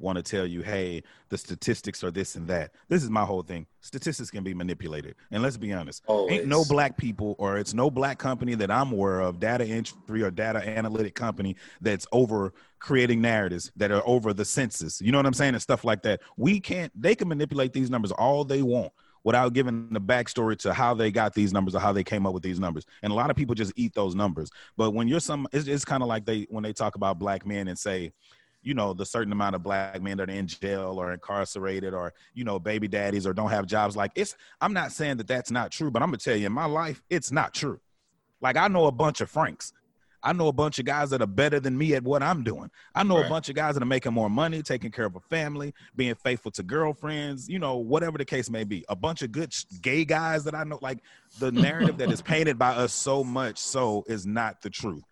want 0.00 0.16
to 0.16 0.22
tell 0.22 0.46
you, 0.46 0.62
hey, 0.62 1.02
the 1.28 1.38
statistics 1.38 2.02
are 2.02 2.10
this 2.10 2.34
and 2.34 2.48
that. 2.48 2.72
This 2.88 3.02
is 3.02 3.10
my 3.10 3.24
whole 3.24 3.42
thing. 3.42 3.66
Statistics 3.80 4.30
can 4.30 4.42
be 4.42 4.54
manipulated. 4.54 5.14
And 5.30 5.42
let's 5.42 5.56
be 5.56 5.72
honest, 5.72 6.02
Always. 6.06 6.40
ain't 6.40 6.46
no 6.48 6.64
black 6.64 6.96
people 6.96 7.36
or 7.38 7.58
it's 7.58 7.74
no 7.74 7.90
black 7.90 8.18
company 8.18 8.54
that 8.56 8.70
I'm 8.70 8.92
aware 8.92 9.20
of, 9.20 9.38
data 9.38 9.64
entry 9.64 10.22
or 10.22 10.30
data 10.30 10.58
analytic 10.66 11.14
company 11.14 11.56
that's 11.80 12.06
over 12.12 12.52
creating 12.78 13.20
narratives 13.20 13.70
that 13.76 13.90
are 13.90 14.02
over 14.06 14.32
the 14.32 14.44
census. 14.44 15.00
You 15.00 15.12
know 15.12 15.18
what 15.18 15.26
I'm 15.26 15.34
saying? 15.34 15.54
And 15.54 15.62
stuff 15.62 15.84
like 15.84 16.02
that. 16.02 16.20
We 16.36 16.60
can't, 16.60 16.90
they 17.00 17.14
can 17.14 17.28
manipulate 17.28 17.72
these 17.72 17.90
numbers 17.90 18.10
all 18.10 18.44
they 18.44 18.62
want 18.62 18.92
without 19.22 19.52
giving 19.52 19.88
the 19.90 20.00
backstory 20.00 20.58
to 20.58 20.72
how 20.72 20.94
they 20.94 21.10
got 21.10 21.34
these 21.34 21.52
numbers 21.52 21.74
or 21.74 21.80
how 21.80 21.92
they 21.92 22.04
came 22.04 22.26
up 22.26 22.32
with 22.32 22.42
these 22.42 22.58
numbers. 22.58 22.86
And 23.02 23.12
a 23.12 23.14
lot 23.14 23.30
of 23.30 23.36
people 23.36 23.54
just 23.54 23.72
eat 23.76 23.94
those 23.94 24.14
numbers. 24.14 24.50
But 24.76 24.92
when 24.92 25.08
you're 25.08 25.20
some, 25.20 25.46
it's, 25.52 25.66
it's 25.66 25.84
kind 25.84 26.02
of 26.02 26.08
like 26.08 26.24
they 26.24 26.46
when 26.48 26.62
they 26.62 26.72
talk 26.72 26.94
about 26.94 27.18
black 27.18 27.46
men 27.46 27.68
and 27.68 27.78
say, 27.78 28.12
you 28.62 28.74
know 28.74 28.92
the 28.92 29.06
certain 29.06 29.32
amount 29.32 29.54
of 29.54 29.62
black 29.62 30.00
men 30.02 30.16
that 30.16 30.28
are 30.28 30.32
in 30.32 30.46
jail 30.46 31.00
or 31.00 31.12
incarcerated 31.12 31.94
or 31.94 32.12
you 32.34 32.44
know 32.44 32.58
baby 32.58 32.88
daddies 32.88 33.26
or 33.26 33.32
don't 33.32 33.50
have 33.50 33.66
jobs 33.66 33.96
like 33.96 34.12
it's 34.14 34.34
i'm 34.60 34.72
not 34.72 34.92
saying 34.92 35.16
that 35.16 35.26
that's 35.26 35.50
not 35.50 35.70
true 35.70 35.90
but 35.90 36.02
i'm 36.02 36.08
gonna 36.08 36.18
tell 36.18 36.36
you 36.36 36.46
in 36.46 36.52
my 36.52 36.66
life 36.66 37.02
it's 37.10 37.32
not 37.32 37.54
true 37.54 37.80
like 38.40 38.56
i 38.56 38.68
know 38.68 38.86
a 38.86 38.92
bunch 38.92 39.20
of 39.20 39.30
franks 39.30 39.72
I 40.22 40.32
know 40.32 40.48
a 40.48 40.52
bunch 40.52 40.78
of 40.78 40.84
guys 40.84 41.10
that 41.10 41.22
are 41.22 41.26
better 41.26 41.60
than 41.60 41.76
me 41.76 41.94
at 41.94 42.02
what 42.02 42.22
I'm 42.22 42.42
doing. 42.42 42.70
I 42.94 43.02
know 43.02 43.16
right. 43.16 43.26
a 43.26 43.28
bunch 43.28 43.48
of 43.48 43.54
guys 43.54 43.74
that 43.74 43.82
are 43.82 43.86
making 43.86 44.12
more 44.12 44.28
money, 44.28 44.62
taking 44.62 44.90
care 44.90 45.06
of 45.06 45.16
a 45.16 45.20
family, 45.20 45.72
being 45.96 46.14
faithful 46.14 46.50
to 46.52 46.62
girlfriends, 46.62 47.48
you 47.48 47.58
know, 47.58 47.76
whatever 47.76 48.18
the 48.18 48.24
case 48.24 48.50
may 48.50 48.64
be. 48.64 48.84
A 48.88 48.96
bunch 48.96 49.22
of 49.22 49.32
good 49.32 49.54
gay 49.80 50.04
guys 50.04 50.44
that 50.44 50.54
I 50.54 50.64
know. 50.64 50.78
Like 50.82 50.98
the 51.38 51.50
narrative 51.52 51.98
that 51.98 52.10
is 52.10 52.22
painted 52.22 52.58
by 52.58 52.70
us 52.70 52.92
so 52.92 53.24
much 53.24 53.58
so 53.58 54.04
is 54.08 54.26
not 54.26 54.60
the 54.62 54.70
truth. 54.70 55.04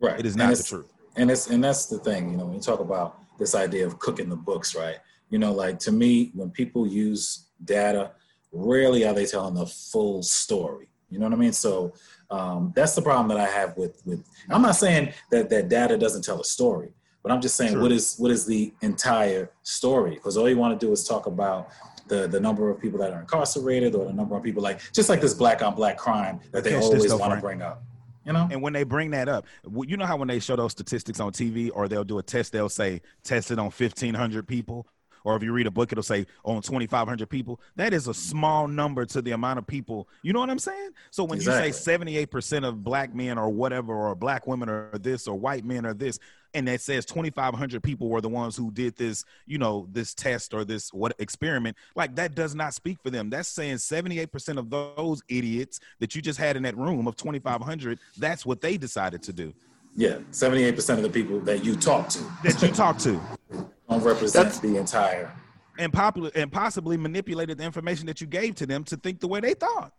Right. 0.00 0.18
It 0.18 0.26
is 0.26 0.36
not 0.36 0.56
the 0.56 0.62
truth. 0.62 0.92
And 1.16 1.30
it's 1.30 1.48
and 1.48 1.62
that's 1.62 1.86
the 1.86 1.98
thing, 1.98 2.30
you 2.30 2.36
know, 2.36 2.46
when 2.46 2.54
you 2.54 2.60
talk 2.60 2.80
about 2.80 3.18
this 3.38 3.54
idea 3.54 3.86
of 3.86 3.98
cooking 3.98 4.28
the 4.28 4.36
books, 4.36 4.74
right? 4.74 4.96
You 5.30 5.38
know, 5.38 5.52
like 5.52 5.78
to 5.80 5.92
me, 5.92 6.30
when 6.34 6.50
people 6.50 6.86
use 6.86 7.46
data, 7.64 8.12
rarely 8.52 9.06
are 9.06 9.14
they 9.14 9.26
telling 9.26 9.54
the 9.54 9.66
full 9.66 10.22
story. 10.22 10.88
You 11.10 11.18
know 11.18 11.26
what 11.26 11.32
I 11.32 11.36
mean? 11.36 11.52
So 11.52 11.94
um, 12.30 12.72
that's 12.74 12.94
the 12.94 13.02
problem 13.02 13.28
that 13.28 13.38
I 13.38 13.50
have 13.50 13.76
with 13.76 14.02
with. 14.04 14.24
I'm 14.50 14.62
not 14.62 14.76
saying 14.76 15.12
that 15.30 15.48
that 15.50 15.68
data 15.68 15.96
doesn't 15.96 16.22
tell 16.22 16.40
a 16.40 16.44
story, 16.44 16.90
but 17.22 17.32
I'm 17.32 17.40
just 17.40 17.56
saying 17.56 17.72
sure. 17.72 17.82
what 17.82 17.92
is 17.92 18.16
what 18.18 18.30
is 18.30 18.44
the 18.44 18.72
entire 18.82 19.50
story? 19.62 20.14
Because 20.14 20.36
all 20.36 20.48
you 20.48 20.56
want 20.56 20.78
to 20.78 20.86
do 20.86 20.92
is 20.92 21.06
talk 21.06 21.26
about 21.26 21.68
the 22.08 22.26
the 22.26 22.40
number 22.40 22.70
of 22.70 22.80
people 22.80 22.98
that 23.00 23.12
are 23.12 23.20
incarcerated 23.20 23.94
or 23.94 24.04
the 24.06 24.12
number 24.12 24.36
of 24.36 24.42
people 24.42 24.62
like 24.62 24.80
just 24.92 25.08
like 25.08 25.20
this 25.20 25.34
black 25.34 25.62
on 25.62 25.74
black 25.74 25.96
crime 25.96 26.40
that 26.52 26.64
they 26.64 26.74
always 26.74 27.12
want 27.14 27.34
to 27.34 27.40
bring 27.40 27.62
up. 27.62 27.82
You 28.26 28.32
know? 28.32 28.48
And 28.50 28.60
when 28.60 28.72
they 28.72 28.82
bring 28.82 29.12
that 29.12 29.28
up, 29.28 29.46
you 29.86 29.96
know 29.96 30.04
how 30.04 30.16
when 30.16 30.28
they 30.28 30.40
show 30.40 30.56
those 30.56 30.72
statistics 30.72 31.20
on 31.20 31.32
TV 31.32 31.70
or 31.72 31.86
they'll 31.86 32.04
do 32.04 32.18
a 32.18 32.22
test, 32.22 32.52
they'll 32.52 32.68
say 32.68 33.00
tested 33.22 33.58
on 33.58 33.66
1,500 33.66 34.48
people 34.48 34.86
or 35.26 35.34
if 35.34 35.42
you 35.42 35.52
read 35.52 35.66
a 35.66 35.72
book, 35.72 35.90
it'll 35.90 36.04
say 36.04 36.24
on 36.44 36.62
2,500 36.62 37.28
people. 37.28 37.60
That 37.74 37.92
is 37.92 38.06
a 38.06 38.14
small 38.14 38.68
number 38.68 39.04
to 39.06 39.20
the 39.20 39.32
amount 39.32 39.58
of 39.58 39.66
people. 39.66 40.08
You 40.22 40.32
know 40.32 40.38
what 40.38 40.50
I'm 40.50 40.60
saying? 40.60 40.90
So 41.10 41.24
when 41.24 41.38
exactly. 41.38 41.66
you 41.66 41.72
say 41.72 41.98
78% 41.98 42.64
of 42.64 42.84
black 42.84 43.12
men 43.12 43.36
or 43.36 43.48
whatever, 43.48 43.92
or 43.92 44.14
black 44.14 44.46
women 44.46 44.68
or 44.68 44.92
this, 44.94 45.26
or 45.26 45.34
white 45.34 45.64
men 45.64 45.84
or 45.84 45.94
this, 45.94 46.20
and 46.54 46.68
it 46.68 46.80
says 46.80 47.04
2,500 47.06 47.82
people 47.82 48.08
were 48.08 48.20
the 48.20 48.28
ones 48.28 48.56
who 48.56 48.70
did 48.70 48.94
this, 48.94 49.24
you 49.46 49.58
know, 49.58 49.88
this 49.90 50.14
test 50.14 50.54
or 50.54 50.64
this 50.64 50.92
what 50.92 51.12
experiment, 51.18 51.76
like 51.96 52.14
that 52.14 52.36
does 52.36 52.54
not 52.54 52.72
speak 52.72 52.98
for 53.02 53.10
them. 53.10 53.28
That's 53.28 53.48
saying 53.48 53.76
78% 53.78 54.58
of 54.58 54.70
those 54.70 55.22
idiots 55.28 55.80
that 55.98 56.14
you 56.14 56.22
just 56.22 56.38
had 56.38 56.56
in 56.56 56.62
that 56.62 56.76
room 56.76 57.08
of 57.08 57.16
2,500, 57.16 57.98
that's 58.16 58.46
what 58.46 58.60
they 58.60 58.76
decided 58.76 59.24
to 59.24 59.32
do. 59.32 59.52
Yeah, 59.96 60.18
78% 60.30 60.90
of 60.90 61.02
the 61.02 61.10
people 61.10 61.40
that 61.40 61.64
you 61.64 61.74
talked 61.74 62.12
to. 62.12 62.24
That 62.44 62.62
you 62.62 62.68
talked 62.68 63.00
to 63.00 63.20
don't 63.88 64.02
represent 64.02 64.46
That's, 64.46 64.60
the 64.60 64.76
entire 64.76 65.32
and 65.78 65.92
popular 65.92 66.30
and 66.34 66.50
possibly 66.50 66.96
manipulated 66.96 67.58
the 67.58 67.64
information 67.64 68.06
that 68.06 68.20
you 68.20 68.26
gave 68.26 68.54
to 68.56 68.66
them 68.66 68.84
to 68.84 68.96
think 68.96 69.20
the 69.20 69.28
way 69.28 69.40
they 69.40 69.54
thought. 69.54 69.92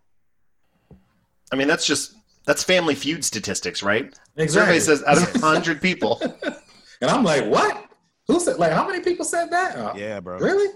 I 1.51 1.55
mean, 1.55 1.67
that's 1.67 1.85
just 1.85 2.15
that's 2.45 2.63
Family 2.63 2.95
Feud 2.95 3.23
statistics, 3.23 3.83
right? 3.83 4.17
Exactly. 4.37 4.79
Survey 4.79 4.79
says 4.79 5.03
out 5.05 5.17
of 5.17 5.41
hundred 5.41 5.81
people, 5.81 6.19
and 7.01 7.09
I'm 7.09 7.23
like, 7.23 7.45
what? 7.45 7.85
Who 8.27 8.39
said? 8.39 8.57
Like, 8.57 8.73
how 8.73 8.85
many 8.85 9.01
people 9.03 9.25
said 9.25 9.49
that? 9.51 9.77
Oh, 9.77 9.93
yeah, 9.95 10.19
bro. 10.19 10.37
Really? 10.37 10.73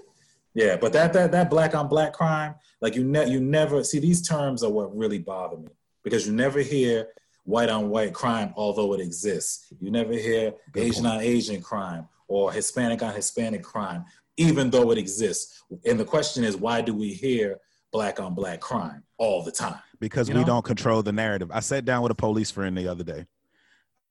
Yeah, 0.54 0.78
but 0.78 0.94
that 0.94 1.14
that 1.14 1.32
that 1.32 1.50
black 1.50 1.76
on 1.76 1.88
black 1.88 2.14
crime, 2.14 2.56
like 2.82 2.96
you 2.96 3.04
ne- 3.04 3.30
you 3.30 3.40
never 3.42 3.84
see 3.84 4.00
these 4.00 4.26
terms 4.26 4.64
are 4.64 4.72
what 4.72 4.96
really 4.96 5.20
bother 5.20 5.58
me 5.58 5.70
because 6.04 6.28
you 6.28 6.34
never 6.34 6.60
hear 6.60 7.08
white 7.44 7.70
on 7.70 7.90
white 7.90 8.14
crime, 8.14 8.54
although 8.56 8.94
it 8.94 9.02
exists. 9.02 9.74
You 9.80 9.92
never 9.92 10.14
hear 10.14 10.54
Good 10.72 10.84
Asian 10.84 11.04
point. 11.04 11.16
on 11.16 11.22
Asian 11.22 11.62
crime 11.62 12.08
or 12.32 12.50
Hispanic 12.50 13.04
on 13.04 13.14
Hispanic 13.14 13.62
crime, 13.62 14.06
even 14.38 14.70
though 14.70 14.92
it 14.92 14.98
exists. 14.98 15.62
And 15.86 16.00
the 16.00 16.06
question 16.06 16.46
is, 16.46 16.56
why 16.56 16.80
do 16.80 16.94
we 16.94 17.10
hear 17.12 17.60
black 17.92 18.22
on 18.22 18.34
black 18.34 18.62
crime 18.62 19.04
all 19.18 19.44
the 19.44 19.52
time? 19.52 19.80
Because 20.00 20.30
you 20.30 20.36
we 20.36 20.42
know? 20.42 20.48
don't 20.48 20.66
control 20.66 21.04
the 21.04 21.12
narrative. 21.12 21.52
I 21.54 21.60
sat 21.60 21.84
down 21.84 22.04
with 22.04 22.12
a 22.14 22.16
police 22.16 22.50
friend 22.50 22.78
the 22.78 22.88
other 22.88 23.04
day. 23.04 23.26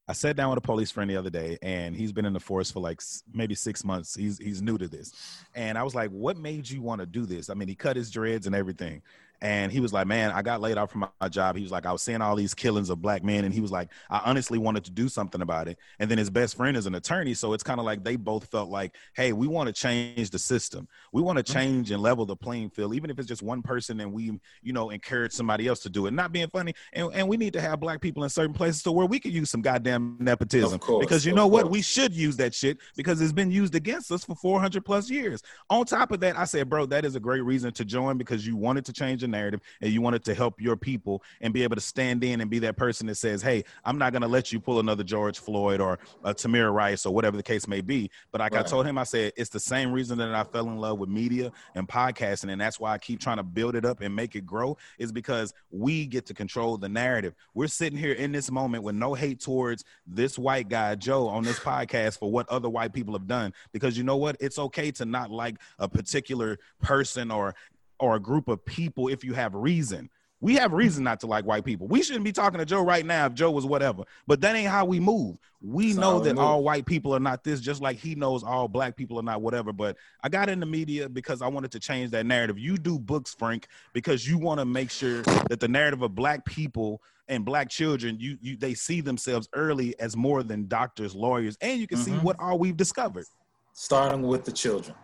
I 0.07 0.13
sat 0.13 0.37
down 0.37 0.51
with 0.51 0.59
a 0.59 0.67
police 0.67 0.91
friend 0.91 1.09
the 1.09 1.17
other 1.17 1.31
day, 1.31 1.57
and 1.63 1.97
he's 1.97 2.13
been 2.13 2.27
in 2.27 2.35
the 2.35 2.41
force 2.41 2.71
for 2.71 2.81
like 2.81 3.01
maybe 3.33 3.55
six 3.55 3.85
months. 3.85 4.15
He's 4.15 4.37
he's 4.39 4.61
new 4.61 4.77
to 4.77 4.89
this, 4.89 5.15
and 5.55 5.79
I 5.79 5.83
was 5.83 5.95
like, 5.95 6.11
"What 6.11 6.37
made 6.37 6.69
you 6.69 6.83
want 6.83 7.01
to 7.01 7.07
do 7.07 7.25
this?" 7.25 7.49
I 7.49 7.55
mean, 7.55 7.69
he 7.69 7.75
cut 7.77 7.97
his 7.97 8.11
dreads 8.11 8.47
and 8.47 8.55
everything, 8.55 9.03
and 9.43 9.73
he 9.73 9.81
was 9.81 9.93
like, 9.93 10.07
Man, 10.07 10.31
I 10.31 10.43
got 10.43 10.61
laid 10.61 10.77
off 10.77 10.91
from 10.91 11.07
my 11.21 11.29
job. 11.29 11.57
He 11.57 11.63
was 11.63 11.73
like, 11.73 11.87
I 11.87 11.93
was 11.93 12.03
seeing 12.03 12.21
all 12.21 12.37
these 12.37 12.55
killings 12.55 12.91
of 12.91 13.01
black 13.01 13.25
men. 13.25 13.45
And 13.45 13.55
he 13.55 13.61
was 13.61 13.73
like, 13.73 13.91
I 14.11 14.21
honestly 14.25 14.59
wanted 14.59 14.85
to 14.85 14.91
do 14.91 15.09
something 15.09 15.41
about 15.41 15.69
it. 15.69 15.79
And 15.99 16.11
then 16.11 16.19
his 16.19 16.31
best 16.31 16.57
friend 16.57 16.77
is 16.77 16.87
an 16.87 16.95
attorney. 16.95 17.35
So 17.35 17.53
it's 17.53 17.63
kind 17.63 17.81
of 17.81 17.87
like 17.87 18.05
they 18.05 18.17
both 18.17 18.47
felt 18.47 18.69
like, 18.69 18.95
Hey, 19.15 19.33
we 19.33 19.47
want 19.47 19.69
to 19.69 19.73
change 19.73 20.31
the 20.31 20.39
system. 20.39 20.89
We 21.13 21.23
want 21.23 21.39
to 21.39 21.45
mm-hmm. 21.45 21.59
change 21.59 21.91
and 21.91 22.03
level 22.03 22.27
the 22.27 22.37
playing 22.37 22.71
field, 22.71 22.95
even 22.95 23.11
if 23.11 23.19
it's 23.19 23.29
just 23.29 23.43
one 23.43 23.63
person 23.63 24.01
and 24.01 24.13
we, 24.13 24.39
you 24.63 24.73
know, 24.73 24.91
encourage 24.91 25.33
somebody 25.33 25.67
else 25.67 25.81
to 25.81 25.91
do 25.91 26.07
it. 26.07 26.13
Not 26.13 26.33
being 26.33 26.49
funny. 26.49 26.75
And, 26.93 27.11
and 27.15 27.29
we 27.29 27.37
need 27.37 27.55
to 27.55 27.61
have 27.61 27.81
black 27.81 28.01
people 28.01 28.25
in 28.25 28.31
certain 28.31 28.55
places 28.55 28.83
to 28.83 28.93
where 28.93 29.07
we 29.07 29.19
could 29.19 29.33
use 29.33 29.51
some 29.51 29.63
goddamn 29.63 30.17
nepotism. 30.21 30.79
Course, 30.79 31.05
because 31.05 31.25
you 31.25 31.33
know 31.33 31.47
what? 31.47 31.71
We 31.71 31.83
should 31.83 32.13
use 32.13 32.37
that 32.37 32.55
shit 32.55 32.79
because 32.97 33.21
it's 33.21 33.33
been 33.33 33.51
used 33.51 33.75
against 33.75 34.13
us 34.13 34.25
for 34.25 34.35
400 34.35 34.85
plus 34.85 35.09
years. 35.09 35.43
On 35.71 35.85
top 35.85 36.13
of 36.13 36.21
that, 36.21 36.39
I 36.39 36.45
said, 36.45 36.69
Bro, 36.69 36.87
that 36.87 37.05
is 37.05 37.17
a 37.17 37.21
great 37.21 37.43
reason 37.43 37.73
to 37.73 37.85
join 37.85 38.19
because 38.19 38.47
you 38.47 38.57
wanted 38.57 38.85
to 38.85 38.93
change 38.93 39.23
narrative 39.31 39.61
and 39.81 39.93
you 39.93 40.01
wanted 40.01 40.25
to 40.25 40.35
help 40.35 40.61
your 40.61 40.77
people 40.77 41.23
and 41.41 41.53
be 41.55 41.63
able 41.63 41.77
to 41.77 41.81
stand 41.81 42.25
in 42.25 42.41
and 42.41 42.51
be 42.51 42.59
that 42.61 42.77
person 42.77 43.07
that 43.07 43.17
says, 43.17 43.43
"Hey, 43.43 43.65
I'm 43.85 43.99
not 43.99 44.13
going 44.13 44.23
to 44.23 44.29
let 44.29 44.53
you 44.53 44.61
pull 44.61 44.81
another 44.81 45.05
George 45.05 45.39
Floyd 45.39 45.81
or 45.81 45.99
a 46.25 46.35
Tamir 46.35 46.73
Rice 46.73 47.07
or 47.07 47.15
whatever 47.15 47.37
the 47.37 47.43
case 47.43 47.67
may 47.67 47.81
be." 47.81 48.11
But 48.33 48.41
like 48.41 48.53
right. 48.53 48.65
I 48.65 48.69
told 48.69 48.87
him, 48.87 48.99
I 48.99 49.05
said 49.05 49.33
it's 49.37 49.51
the 49.51 49.61
same 49.61 49.93
reason 49.93 50.19
that 50.19 50.35
I 50.35 50.45
fell 50.45 50.69
in 50.69 50.79
love 50.79 50.99
with 50.99 51.09
media 51.09 51.53
and 51.75 51.89
podcasting, 51.89 52.51
and 52.51 52.61
that's 52.61 52.81
why 52.81 52.93
I 52.93 52.99
keep 52.99 53.21
trying 53.21 53.39
to 53.39 53.43
build 53.43 53.75
it 53.75 53.85
up 53.85 54.01
and 54.01 54.15
make 54.15 54.37
it 54.37 54.47
grow. 54.47 54.77
Is 54.99 55.13
because 55.13 55.55
we 55.71 56.07
get 56.07 56.27
to 56.27 56.35
control 56.35 56.77
the 56.77 56.89
narrative. 56.89 57.35
We're 57.55 57.69
sitting 57.69 57.99
here 57.99 58.13
in 58.13 58.33
this 58.33 58.51
moment 58.51 58.85
with 58.85 58.95
no 58.95 59.15
hate 59.15 59.41
towards 59.41 59.85
this 60.07 60.39
white 60.39 60.69
guy 60.69 60.95
Joe 60.95 61.29
on 61.29 61.43
this 61.43 61.59
podcast 61.59 62.19
for 62.19 62.31
what 62.31 62.49
other 62.49 62.69
white 62.69 62.93
people 62.93 63.15
have 63.15 63.27
done, 63.27 63.53
because 63.73 63.97
you 63.97 64.05
know 64.05 64.17
what? 64.17 64.37
It's 64.41 64.59
okay 64.59 64.91
to 64.93 65.05
not 65.05 65.31
like 65.31 65.57
a 65.79 65.89
particular 65.89 66.59
person 66.81 67.31
or 67.31 67.55
or 68.01 68.17
a 68.17 68.21
group 68.21 68.49
of 68.49 68.65
people 68.65 69.09
if 69.09 69.23
you 69.23 69.35
have 69.35 69.55
reason. 69.55 70.11
We 70.43 70.55
have 70.55 70.73
reason 70.73 71.05
not 71.05 71.21
to 71.21 71.27
like 71.27 71.45
white 71.45 71.67
people. 71.67 71.87
We 71.87 72.03
shouldn't 72.03 72.25
be 72.25 72.33
talking 72.33 72.59
to 72.59 72.65
Joe 72.65 72.83
right 72.83 73.05
now 73.05 73.27
if 73.27 73.35
Joe 73.35 73.51
was 73.51 73.67
whatever. 73.67 74.05
But 74.27 74.41
that 74.41 74.57
ain't 74.57 74.71
how 74.71 74.87
we 74.87 74.99
move. 74.99 75.37
We 75.61 75.93
know 75.93 76.19
that 76.21 76.39
all 76.39 76.65
white 76.65 76.87
people 76.87 77.15
are 77.15 77.21
not 77.21 77.45
this, 77.45 77.61
just 77.61 77.83
like 77.83 77.99
he 77.99 78.15
knows 78.15 78.43
all 78.43 78.67
black 78.67 78.97
people 78.97 79.21
are 79.21 79.23
not 79.23 79.43
whatever. 79.43 79.71
But 79.71 79.99
I 80.23 80.31
got 80.31 80.49
in 80.49 80.59
the 80.59 80.65
media 80.65 81.11
because 81.11 81.43
I 81.43 81.49
wanted 81.49 81.73
to 81.73 81.79
change 81.79 82.11
that 82.13 82.25
narrative. 82.25 82.59
You 82.59 82.79
do 82.79 82.99
books, 82.99 83.35
Frank, 83.39 83.69
because 83.93 84.27
you 84.27 84.39
want 84.39 84.61
to 84.61 84.65
make 84.65 84.91
sure 84.91 85.21
that 85.51 85.61
the 85.61 85.69
narrative 85.69 86.01
of 86.01 86.15
black 86.15 86.47
people 86.47 87.03
and 87.29 87.45
black 87.45 87.69
children, 87.69 88.17
you 88.19 88.39
you 88.41 88.57
they 88.57 88.73
see 88.73 89.03
themselves 89.03 89.47
early 89.53 89.99
as 90.01 90.17
more 90.17 90.43
than 90.43 90.67
doctors, 90.69 91.15
lawyers, 91.15 91.59
and 91.61 91.79
you 91.79 91.87
can 91.87 91.99
mm-hmm. 91.99 92.19
see 92.19 92.25
what 92.25 92.37
all 92.41 92.59
we've 92.59 92.79
discovered. 92.79 93.27
Starting 93.75 94.23
with 94.23 94.47
the 94.47 94.53
children. 94.53 94.97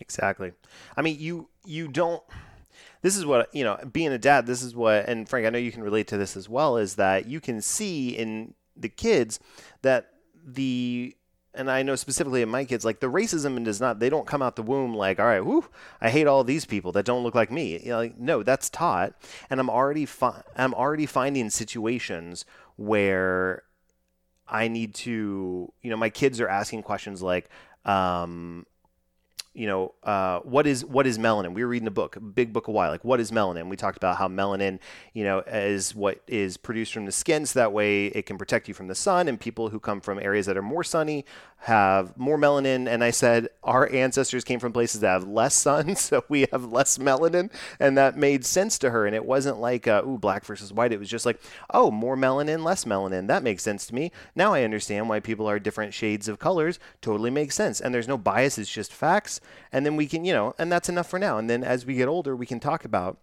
Exactly. 0.00 0.52
I 0.96 1.02
mean, 1.02 1.18
you 1.20 1.48
you 1.64 1.88
don't 1.88 2.22
this 3.02 3.16
is 3.16 3.24
what 3.26 3.54
you 3.54 3.64
know 3.64 3.78
being 3.92 4.12
a 4.12 4.18
dad 4.18 4.46
this 4.46 4.62
is 4.62 4.74
what 4.74 5.08
and 5.08 5.28
frank 5.28 5.46
i 5.46 5.50
know 5.50 5.58
you 5.58 5.72
can 5.72 5.82
relate 5.82 6.06
to 6.06 6.16
this 6.16 6.36
as 6.36 6.48
well 6.48 6.76
is 6.76 6.96
that 6.96 7.26
you 7.26 7.40
can 7.40 7.60
see 7.60 8.10
in 8.10 8.54
the 8.76 8.88
kids 8.88 9.38
that 9.82 10.08
the 10.44 11.16
and 11.54 11.70
I 11.70 11.82
know 11.82 11.96
specifically 11.96 12.42
in 12.42 12.48
my 12.48 12.64
kids, 12.64 12.84
like 12.84 13.00
the 13.00 13.10
racism 13.10 13.56
and 13.56 13.64
does 13.64 13.80
not, 13.80 13.98
they 13.98 14.08
don't 14.08 14.26
come 14.26 14.40
out 14.40 14.56
the 14.56 14.62
womb 14.62 14.94
like, 14.94 15.20
all 15.20 15.26
right, 15.26 15.44
whoo, 15.44 15.66
I 16.00 16.08
hate 16.08 16.26
all 16.26 16.44
these 16.44 16.64
people 16.64 16.92
that 16.92 17.04
don't 17.04 17.22
look 17.22 17.34
like 17.34 17.50
me. 17.50 17.78
You 17.78 17.90
know, 17.90 17.98
like, 17.98 18.18
no, 18.18 18.42
that's 18.42 18.70
taught. 18.70 19.14
And 19.50 19.60
I'm 19.60 19.68
already, 19.68 20.06
fi- 20.06 20.42
I'm 20.56 20.72
already 20.72 21.06
finding 21.06 21.50
situations 21.50 22.46
where 22.76 23.64
I 24.48 24.68
need 24.68 24.94
to, 24.94 25.72
you 25.82 25.90
know, 25.90 25.96
my 25.96 26.08
kids 26.08 26.40
are 26.40 26.48
asking 26.48 26.84
questions 26.84 27.22
like, 27.22 27.50
um, 27.84 28.64
you 29.54 29.66
know, 29.66 29.92
uh, 30.02 30.40
what 30.40 30.66
is 30.66 30.82
what 30.84 31.06
is 31.06 31.18
melanin? 31.18 31.52
We 31.52 31.62
were 31.62 31.68
reading 31.68 31.88
a 31.88 31.92
book, 31.92 32.16
a 32.16 32.20
big 32.20 32.54
book 32.54 32.68
a 32.68 32.70
while, 32.70 32.90
like 32.90 33.04
what 33.04 33.20
is 33.20 33.30
melanin? 33.30 33.68
We 33.68 33.76
talked 33.76 33.98
about 33.98 34.16
how 34.16 34.26
melanin, 34.26 34.78
you 35.12 35.24
know, 35.24 35.40
is 35.40 35.94
what 35.94 36.22
is 36.26 36.56
produced 36.56 36.94
from 36.94 37.04
the 37.04 37.12
skin, 37.12 37.44
so 37.44 37.58
that 37.58 37.72
way 37.72 38.06
it 38.06 38.24
can 38.24 38.38
protect 38.38 38.66
you 38.66 38.72
from 38.72 38.88
the 38.88 38.94
sun. 38.94 39.28
And 39.28 39.38
people 39.38 39.68
who 39.68 39.78
come 39.78 40.00
from 40.00 40.18
areas 40.18 40.46
that 40.46 40.56
are 40.56 40.62
more 40.62 40.82
sunny 40.82 41.26
have 41.58 42.16
more 42.16 42.38
melanin. 42.38 42.88
And 42.88 43.04
I 43.04 43.10
said 43.10 43.48
our 43.62 43.92
ancestors 43.92 44.42
came 44.42 44.58
from 44.58 44.72
places 44.72 45.02
that 45.02 45.10
have 45.10 45.28
less 45.28 45.54
sun, 45.54 45.96
so 45.96 46.24
we 46.30 46.46
have 46.50 46.72
less 46.72 46.96
melanin, 46.96 47.52
and 47.78 47.98
that 47.98 48.16
made 48.16 48.46
sense 48.46 48.78
to 48.78 48.90
her. 48.90 49.06
And 49.06 49.14
it 49.14 49.26
wasn't 49.26 49.60
like, 49.60 49.86
uh, 49.86 50.02
ooh, 50.06 50.16
black 50.16 50.46
versus 50.46 50.72
white. 50.72 50.92
It 50.92 50.98
was 50.98 51.10
just 51.10 51.26
like, 51.26 51.38
oh, 51.68 51.90
more 51.90 52.16
melanin, 52.16 52.64
less 52.64 52.86
melanin. 52.86 53.26
That 53.26 53.42
makes 53.42 53.62
sense 53.62 53.86
to 53.88 53.94
me. 53.94 54.12
Now 54.34 54.54
I 54.54 54.64
understand 54.64 55.10
why 55.10 55.20
people 55.20 55.46
are 55.46 55.58
different 55.58 55.92
shades 55.92 56.26
of 56.26 56.38
colors. 56.38 56.78
Totally 57.02 57.30
makes 57.30 57.54
sense. 57.54 57.82
And 57.82 57.94
there's 57.94 58.08
no 58.08 58.16
bias. 58.16 58.56
It's 58.56 58.72
just 58.72 58.94
facts 58.94 59.41
and 59.70 59.84
then 59.84 59.96
we 59.96 60.06
can 60.06 60.24
you 60.24 60.32
know 60.32 60.54
and 60.58 60.70
that's 60.70 60.88
enough 60.88 61.08
for 61.08 61.18
now. 61.18 61.38
And 61.38 61.48
then 61.48 61.64
as 61.64 61.86
we 61.86 61.94
get 61.94 62.08
older 62.08 62.34
we 62.36 62.46
can 62.46 62.60
talk 62.60 62.84
about 62.84 63.18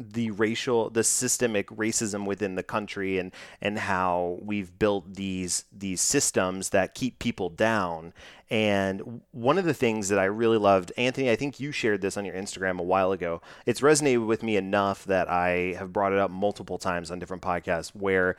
the 0.00 0.30
racial 0.30 0.90
the 0.90 1.02
systemic 1.02 1.68
racism 1.68 2.24
within 2.24 2.54
the 2.54 2.62
country 2.62 3.18
and 3.18 3.32
and 3.60 3.78
how 3.78 4.38
we've 4.40 4.78
built 4.78 5.14
these 5.14 5.64
these 5.72 6.00
systems 6.00 6.70
that 6.70 6.94
keep 6.94 7.18
people 7.18 7.48
down. 7.48 8.12
And 8.50 9.22
one 9.32 9.58
of 9.58 9.64
the 9.64 9.74
things 9.74 10.08
that 10.08 10.18
I 10.18 10.24
really 10.24 10.58
loved 10.58 10.92
Anthony 10.96 11.30
I 11.30 11.36
think 11.36 11.60
you 11.60 11.72
shared 11.72 12.00
this 12.00 12.16
on 12.16 12.24
your 12.24 12.34
Instagram 12.34 12.78
a 12.78 12.84
while 12.84 13.12
ago. 13.12 13.42
It's 13.66 13.80
resonated 13.80 14.26
with 14.26 14.42
me 14.42 14.56
enough 14.56 15.04
that 15.06 15.28
I 15.28 15.74
have 15.78 15.92
brought 15.92 16.12
it 16.12 16.18
up 16.18 16.30
multiple 16.30 16.78
times 16.78 17.10
on 17.10 17.18
different 17.18 17.42
podcasts 17.42 17.88
where 17.88 18.36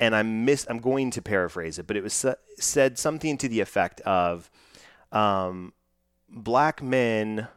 and 0.00 0.14
I'm 0.14 0.44
miss 0.44 0.66
I'm 0.68 0.78
going 0.78 1.10
to 1.12 1.22
paraphrase 1.22 1.78
it, 1.78 1.86
but 1.86 1.96
it 1.96 2.02
was 2.02 2.24
said 2.58 2.98
something 2.98 3.36
to 3.38 3.48
the 3.48 3.60
effect 3.60 4.00
of, 4.02 4.50
um, 5.12 5.72
black 6.28 6.82
men 6.82 7.48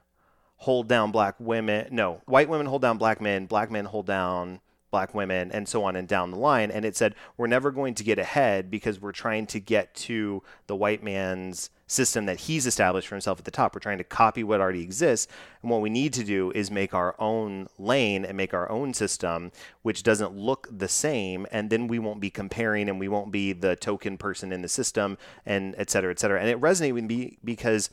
hold 0.58 0.88
down 0.88 1.12
black 1.12 1.36
women. 1.40 1.88
No, 1.92 2.22
white 2.26 2.50
women 2.50 2.68
hold 2.68 2.82
down 2.82 2.98
black 2.98 3.22
men. 3.22 3.46
Black 3.46 3.72
men 3.72 3.86
hold 3.86 4.06
down 4.06 4.60
black 4.92 5.16
women, 5.16 5.50
and 5.54 5.70
so 5.70 5.86
on 5.86 5.96
and 5.96 6.06
down 6.06 6.32
the 6.32 6.38
line. 6.38 6.70
And 6.70 6.84
it 6.84 6.98
said 6.98 7.16
we're 7.38 7.48
never 7.48 7.72
going 7.72 7.96
to 7.96 8.04
get 8.04 8.20
ahead 8.20 8.70
because 8.70 9.00
we're 9.00 9.14
trying 9.14 9.48
to 9.48 9.60
get 9.60 9.96
to 9.96 10.44
the 10.68 10.76
white 10.76 11.02
man's 11.02 11.70
system 11.88 12.26
that 12.26 12.42
he's 12.42 12.66
established 12.66 13.08
for 13.08 13.16
himself 13.16 13.40
at 13.40 13.46
the 13.46 13.52
top. 13.52 13.74
We're 13.74 13.80
trying 13.80 13.98
to 13.98 14.04
copy 14.04 14.44
what 14.44 14.62
already 14.62 14.82
exists. 14.82 15.32
And 15.62 15.72
what 15.72 15.82
we 15.82 15.90
need 15.90 16.14
to 16.14 16.24
do 16.24 16.52
is 16.52 16.70
make 16.70 16.94
our 16.94 17.16
own 17.20 17.68
lane 17.80 18.24
and 18.26 18.38
make 18.38 18.54
our 18.54 18.70
own 18.70 18.94
system, 18.94 19.52
which 19.82 20.04
doesn't 20.04 20.36
look 20.36 20.68
the 20.70 20.88
same. 20.88 21.48
And 21.52 21.70
then 21.70 21.88
we 21.88 22.00
won't 22.00 22.20
be 22.20 22.30
comparing 22.30 22.88
and 22.88 23.00
we 23.00 23.08
won't 23.08 23.32
be 23.32 23.54
the 23.54 23.76
token 23.76 24.18
person 24.18 24.52
in 24.52 24.62
the 24.62 24.70
system 24.70 25.18
and 25.46 25.74
et 25.78 25.90
cetera, 25.90 26.12
et 26.12 26.20
cetera. 26.20 26.40
And 26.40 26.50
it 26.50 26.62
resonated 26.62 26.94
with 26.94 27.06
me 27.06 27.38
because 27.44 27.90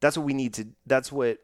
that's 0.00 0.16
what 0.16 0.26
we 0.26 0.34
need 0.34 0.54
to, 0.54 0.68
that's 0.86 1.12
what 1.12 1.38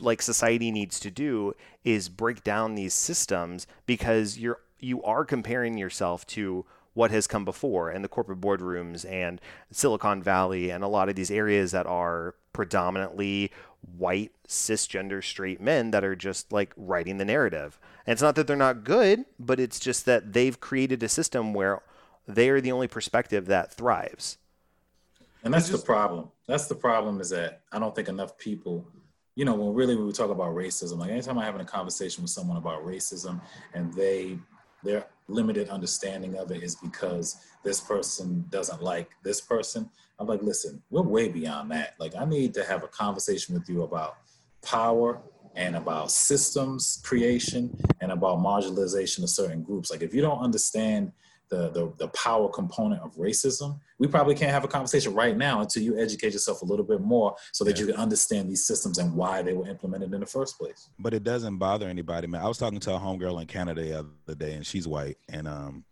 like 0.00 0.22
society 0.22 0.70
needs 0.70 1.00
to 1.00 1.10
do 1.10 1.54
is 1.84 2.08
break 2.08 2.44
down 2.44 2.74
these 2.74 2.94
systems 2.94 3.66
because 3.84 4.38
you're 4.38 4.60
you 4.78 5.02
are 5.02 5.24
comparing 5.24 5.78
yourself 5.78 6.26
to 6.26 6.64
what 6.94 7.10
has 7.10 7.26
come 7.26 7.44
before 7.44 7.90
and 7.90 8.04
the 8.04 8.08
corporate 8.08 8.40
boardrooms 8.40 9.10
and 9.10 9.40
Silicon 9.70 10.22
Valley 10.22 10.70
and 10.70 10.82
a 10.82 10.88
lot 10.88 11.08
of 11.08 11.14
these 11.14 11.30
areas 11.30 11.72
that 11.72 11.86
are 11.86 12.34
predominantly 12.52 13.50
white 13.98 14.32
cisgender 14.48 15.22
straight 15.22 15.60
men 15.60 15.90
that 15.90 16.04
are 16.04 16.16
just 16.16 16.52
like 16.52 16.72
writing 16.76 17.18
the 17.18 17.24
narrative. 17.24 17.78
And 18.06 18.12
it's 18.12 18.22
not 18.22 18.34
that 18.36 18.46
they're 18.46 18.56
not 18.56 18.84
good, 18.84 19.24
but 19.38 19.60
it's 19.60 19.78
just 19.78 20.06
that 20.06 20.32
they've 20.32 20.58
created 20.58 21.02
a 21.02 21.08
system 21.08 21.52
where 21.52 21.82
they 22.26 22.48
are 22.48 22.60
the 22.60 22.72
only 22.72 22.88
perspective 22.88 23.46
that 23.46 23.74
thrives. 23.74 24.38
And 25.46 25.54
that's 25.54 25.68
just, 25.68 25.82
the 25.82 25.86
problem. 25.86 26.28
That's 26.48 26.66
the 26.66 26.74
problem 26.74 27.20
is 27.20 27.30
that 27.30 27.62
I 27.72 27.78
don't 27.78 27.94
think 27.94 28.08
enough 28.08 28.36
people, 28.36 28.86
you 29.36 29.44
know, 29.44 29.54
when 29.54 29.74
really 29.74 29.94
when 29.94 30.06
we 30.06 30.12
talk 30.12 30.30
about 30.30 30.54
racism, 30.54 30.98
like 30.98 31.10
anytime 31.10 31.38
I'm 31.38 31.44
having 31.44 31.60
a 31.60 31.64
conversation 31.64 32.22
with 32.22 32.32
someone 32.32 32.56
about 32.56 32.84
racism 32.84 33.40
and 33.72 33.94
they 33.94 34.38
their 34.82 35.06
limited 35.28 35.68
understanding 35.68 36.36
of 36.36 36.50
it 36.50 36.62
is 36.62 36.76
because 36.76 37.36
this 37.64 37.80
person 37.80 38.44
doesn't 38.50 38.82
like 38.82 39.10
this 39.22 39.40
person. 39.40 39.88
I'm 40.18 40.26
like, 40.26 40.42
listen, 40.42 40.82
we're 40.90 41.02
way 41.02 41.28
beyond 41.28 41.70
that. 41.72 41.94
Like, 41.98 42.14
I 42.16 42.24
need 42.24 42.54
to 42.54 42.64
have 42.64 42.82
a 42.82 42.88
conversation 42.88 43.54
with 43.54 43.68
you 43.68 43.82
about 43.82 44.16
power 44.62 45.20
and 45.54 45.76
about 45.76 46.10
systems 46.10 47.00
creation 47.04 47.76
and 48.00 48.12
about 48.12 48.38
marginalization 48.38 49.22
of 49.22 49.30
certain 49.30 49.62
groups. 49.62 49.90
Like, 49.90 50.02
if 50.02 50.14
you 50.14 50.22
don't 50.22 50.40
understand 50.40 51.12
the, 51.48 51.70
the, 51.70 51.92
the 51.98 52.08
power 52.08 52.48
component 52.48 53.02
of 53.02 53.14
racism, 53.16 53.78
we 53.98 54.06
probably 54.06 54.34
can't 54.34 54.50
have 54.50 54.64
a 54.64 54.68
conversation 54.68 55.14
right 55.14 55.36
now 55.36 55.60
until 55.60 55.82
you 55.82 55.98
educate 55.98 56.32
yourself 56.32 56.62
a 56.62 56.64
little 56.64 56.84
bit 56.84 57.00
more 57.00 57.36
so 57.52 57.64
that 57.64 57.76
yeah. 57.76 57.86
you 57.86 57.92
can 57.92 58.00
understand 58.00 58.48
these 58.48 58.66
systems 58.66 58.98
and 58.98 59.14
why 59.14 59.42
they 59.42 59.52
were 59.52 59.68
implemented 59.68 60.12
in 60.12 60.20
the 60.20 60.26
first 60.26 60.58
place. 60.58 60.90
But 60.98 61.14
it 61.14 61.22
doesn't 61.22 61.58
bother 61.58 61.88
anybody, 61.88 62.26
man. 62.26 62.42
I 62.42 62.48
was 62.48 62.58
talking 62.58 62.80
to 62.80 62.94
a 62.94 62.98
homegirl 62.98 63.40
in 63.40 63.46
Canada 63.46 63.82
the 63.82 63.98
other 63.98 64.34
day, 64.34 64.54
and 64.54 64.66
she's 64.66 64.88
white, 64.88 65.18
and 65.28 65.46
um, 65.46 65.84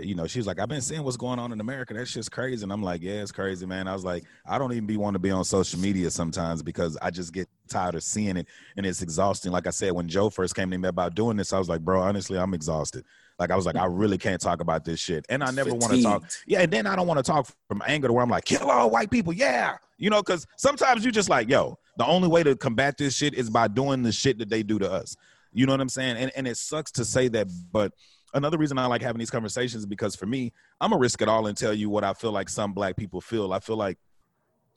you 0.00 0.14
know, 0.14 0.26
she 0.26 0.38
was 0.38 0.46
like, 0.46 0.58
I've 0.58 0.68
been 0.68 0.80
seeing 0.80 1.02
what's 1.02 1.16
going 1.16 1.38
on 1.38 1.52
in 1.52 1.60
America. 1.60 1.94
That's 1.94 2.12
just 2.12 2.30
crazy. 2.30 2.62
And 2.62 2.72
I'm 2.72 2.82
like, 2.82 3.02
yeah, 3.02 3.22
it's 3.22 3.32
crazy, 3.32 3.66
man. 3.66 3.88
I 3.88 3.92
was 3.92 4.04
like, 4.04 4.24
I 4.46 4.58
don't 4.58 4.72
even 4.72 4.86
be 4.86 4.96
want 4.96 5.14
to 5.14 5.18
be 5.18 5.30
on 5.30 5.44
social 5.44 5.80
media 5.80 6.10
sometimes 6.10 6.62
because 6.62 6.96
I 7.00 7.10
just 7.10 7.32
get 7.32 7.48
tired 7.68 7.94
of 7.94 8.02
seeing 8.02 8.36
it 8.36 8.46
and 8.76 8.84
it's 8.86 9.02
exhausting. 9.02 9.52
Like 9.52 9.66
I 9.66 9.70
said, 9.70 9.92
when 9.92 10.08
Joe 10.08 10.30
first 10.30 10.54
came 10.54 10.70
to 10.70 10.78
me 10.78 10.88
about 10.88 11.14
doing 11.14 11.36
this, 11.36 11.52
I 11.52 11.58
was 11.58 11.68
like, 11.68 11.80
bro, 11.80 12.00
honestly, 12.00 12.38
I'm 12.38 12.54
exhausted. 12.54 13.04
Like 13.38 13.50
I 13.50 13.56
was 13.56 13.66
like, 13.66 13.76
I 13.76 13.86
really 13.86 14.18
can't 14.18 14.40
talk 14.40 14.60
about 14.60 14.84
this 14.84 15.00
shit. 15.00 15.26
And 15.28 15.42
I 15.42 15.50
never 15.50 15.74
want 15.74 15.92
to 15.92 16.02
talk. 16.02 16.30
Yeah, 16.46 16.60
and 16.60 16.72
then 16.72 16.86
I 16.86 16.96
don't 16.96 17.06
want 17.06 17.18
to 17.18 17.22
talk 17.22 17.48
from 17.68 17.82
anger 17.86 18.08
to 18.08 18.12
where 18.12 18.22
I'm 18.22 18.30
like, 18.30 18.44
kill 18.44 18.70
all 18.70 18.90
white 18.90 19.10
people. 19.10 19.32
Yeah. 19.32 19.76
You 19.98 20.10
know, 20.10 20.20
because 20.20 20.46
sometimes 20.56 21.04
you 21.04 21.12
just 21.12 21.28
like, 21.28 21.48
yo, 21.48 21.78
the 21.96 22.06
only 22.06 22.28
way 22.28 22.42
to 22.42 22.56
combat 22.56 22.96
this 22.98 23.14
shit 23.14 23.34
is 23.34 23.50
by 23.50 23.68
doing 23.68 24.02
the 24.02 24.12
shit 24.12 24.38
that 24.38 24.48
they 24.48 24.62
do 24.62 24.78
to 24.78 24.90
us. 24.90 25.16
You 25.52 25.66
know 25.66 25.72
what 25.72 25.80
I'm 25.80 25.88
saying? 25.88 26.16
And 26.16 26.32
and 26.34 26.48
it 26.48 26.56
sucks 26.56 26.90
to 26.92 27.04
say 27.04 27.28
that, 27.28 27.48
but 27.72 27.92
another 28.34 28.58
reason 28.58 28.78
I 28.78 28.86
like 28.86 29.02
having 29.02 29.18
these 29.18 29.30
conversations 29.30 29.82
is 29.82 29.86
because 29.86 30.16
for 30.16 30.26
me, 30.26 30.52
I'm 30.80 30.90
gonna 30.90 31.00
risk 31.00 31.20
it 31.20 31.28
all 31.28 31.46
and 31.46 31.56
tell 31.56 31.74
you 31.74 31.90
what 31.90 32.04
I 32.04 32.14
feel 32.14 32.32
like 32.32 32.48
some 32.48 32.72
black 32.72 32.96
people 32.96 33.20
feel. 33.20 33.52
I 33.52 33.60
feel 33.60 33.76
like 33.76 33.98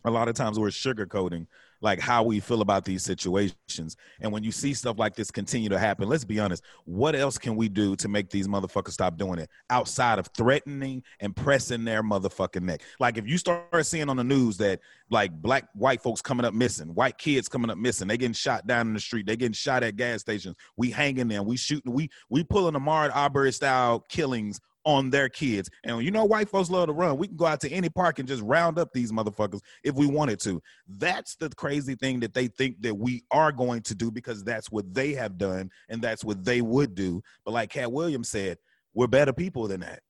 a 0.03 0.11
lot 0.11 0.27
of 0.27 0.35
times 0.35 0.59
we're 0.59 0.67
sugarcoating 0.67 1.47
like 1.81 1.99
how 1.99 2.23
we 2.23 2.39
feel 2.39 2.61
about 2.61 2.85
these 2.85 3.03
situations. 3.03 3.97
And 4.21 4.31
when 4.31 4.43
you 4.43 4.51
see 4.51 4.73
stuff 4.73 4.97
like 4.97 5.15
this 5.15 5.31
continue 5.31 5.69
to 5.69 5.79
happen, 5.79 6.07
let's 6.09 6.23
be 6.23 6.39
honest, 6.39 6.63
what 6.85 7.15
else 7.15 7.37
can 7.37 7.55
we 7.55 7.69
do 7.69 7.95
to 7.97 8.07
make 8.07 8.29
these 8.29 8.47
motherfuckers 8.47 8.91
stop 8.91 9.17
doing 9.17 9.39
it 9.39 9.49
outside 9.69 10.19
of 10.19 10.27
threatening 10.35 11.03
and 11.19 11.35
pressing 11.35 11.83
their 11.83 12.03
motherfucking 12.03 12.63
neck? 12.63 12.81
Like 12.99 13.17
if 13.17 13.27
you 13.27 13.37
start 13.37 13.85
seeing 13.85 14.09
on 14.09 14.17
the 14.17 14.23
news 14.23 14.57
that 14.57 14.79
like 15.09 15.31
black 15.41 15.69
white 15.73 16.01
folks 16.01 16.21
coming 16.21 16.45
up 16.45 16.53
missing, 16.53 16.87
white 16.95 17.17
kids 17.17 17.47
coming 17.47 17.69
up 17.69 17.77
missing, 17.77 18.07
they 18.07 18.17
getting 18.17 18.33
shot 18.33 18.65
down 18.67 18.87
in 18.87 18.93
the 18.93 18.99
street, 18.99 19.25
they 19.25 19.35
getting 19.35 19.53
shot 19.53 19.83
at 19.83 19.95
gas 19.95 20.21
stations, 20.21 20.55
we 20.77 20.91
hanging 20.91 21.27
them, 21.27 21.45
we 21.45 21.57
shooting, 21.57 21.91
we 21.91 22.09
we 22.29 22.43
pulling 22.43 22.73
the 22.73 22.79
Ahmaud 22.79 23.11
Arbery 23.13 23.51
style 23.51 24.03
killings 24.09 24.59
on 24.85 25.09
their 25.09 25.27
kids. 25.29 25.69
And 25.83 26.03
you 26.03 26.11
know, 26.11 26.25
white 26.25 26.49
folks 26.49 26.69
love 26.69 26.87
to 26.87 26.93
run. 26.93 27.17
We 27.17 27.27
can 27.27 27.35
go 27.35 27.45
out 27.45 27.59
to 27.61 27.71
any 27.71 27.89
park 27.89 28.19
and 28.19 28.27
just 28.27 28.43
round 28.43 28.77
up 28.79 28.93
these 28.93 29.11
motherfuckers 29.11 29.61
if 29.83 29.95
we 29.95 30.07
wanted 30.07 30.39
to. 30.41 30.61
That's 30.87 31.35
the 31.35 31.49
crazy 31.49 31.95
thing 31.95 32.19
that 32.21 32.33
they 32.33 32.47
think 32.47 32.81
that 32.81 32.95
we 32.95 33.23
are 33.31 33.51
going 33.51 33.81
to 33.83 33.95
do 33.95 34.11
because 34.11 34.43
that's 34.43 34.71
what 34.71 34.93
they 34.93 35.13
have 35.13 35.37
done 35.37 35.71
and 35.89 36.01
that's 36.01 36.23
what 36.23 36.43
they 36.45 36.61
would 36.61 36.95
do. 36.95 37.21
But 37.43 37.51
like 37.51 37.71
Katt 37.71 37.91
Williams 37.91 38.29
said, 38.29 38.57
we're 38.93 39.07
better 39.07 39.33
people 39.33 39.67
than 39.67 39.81
that. 39.81 40.01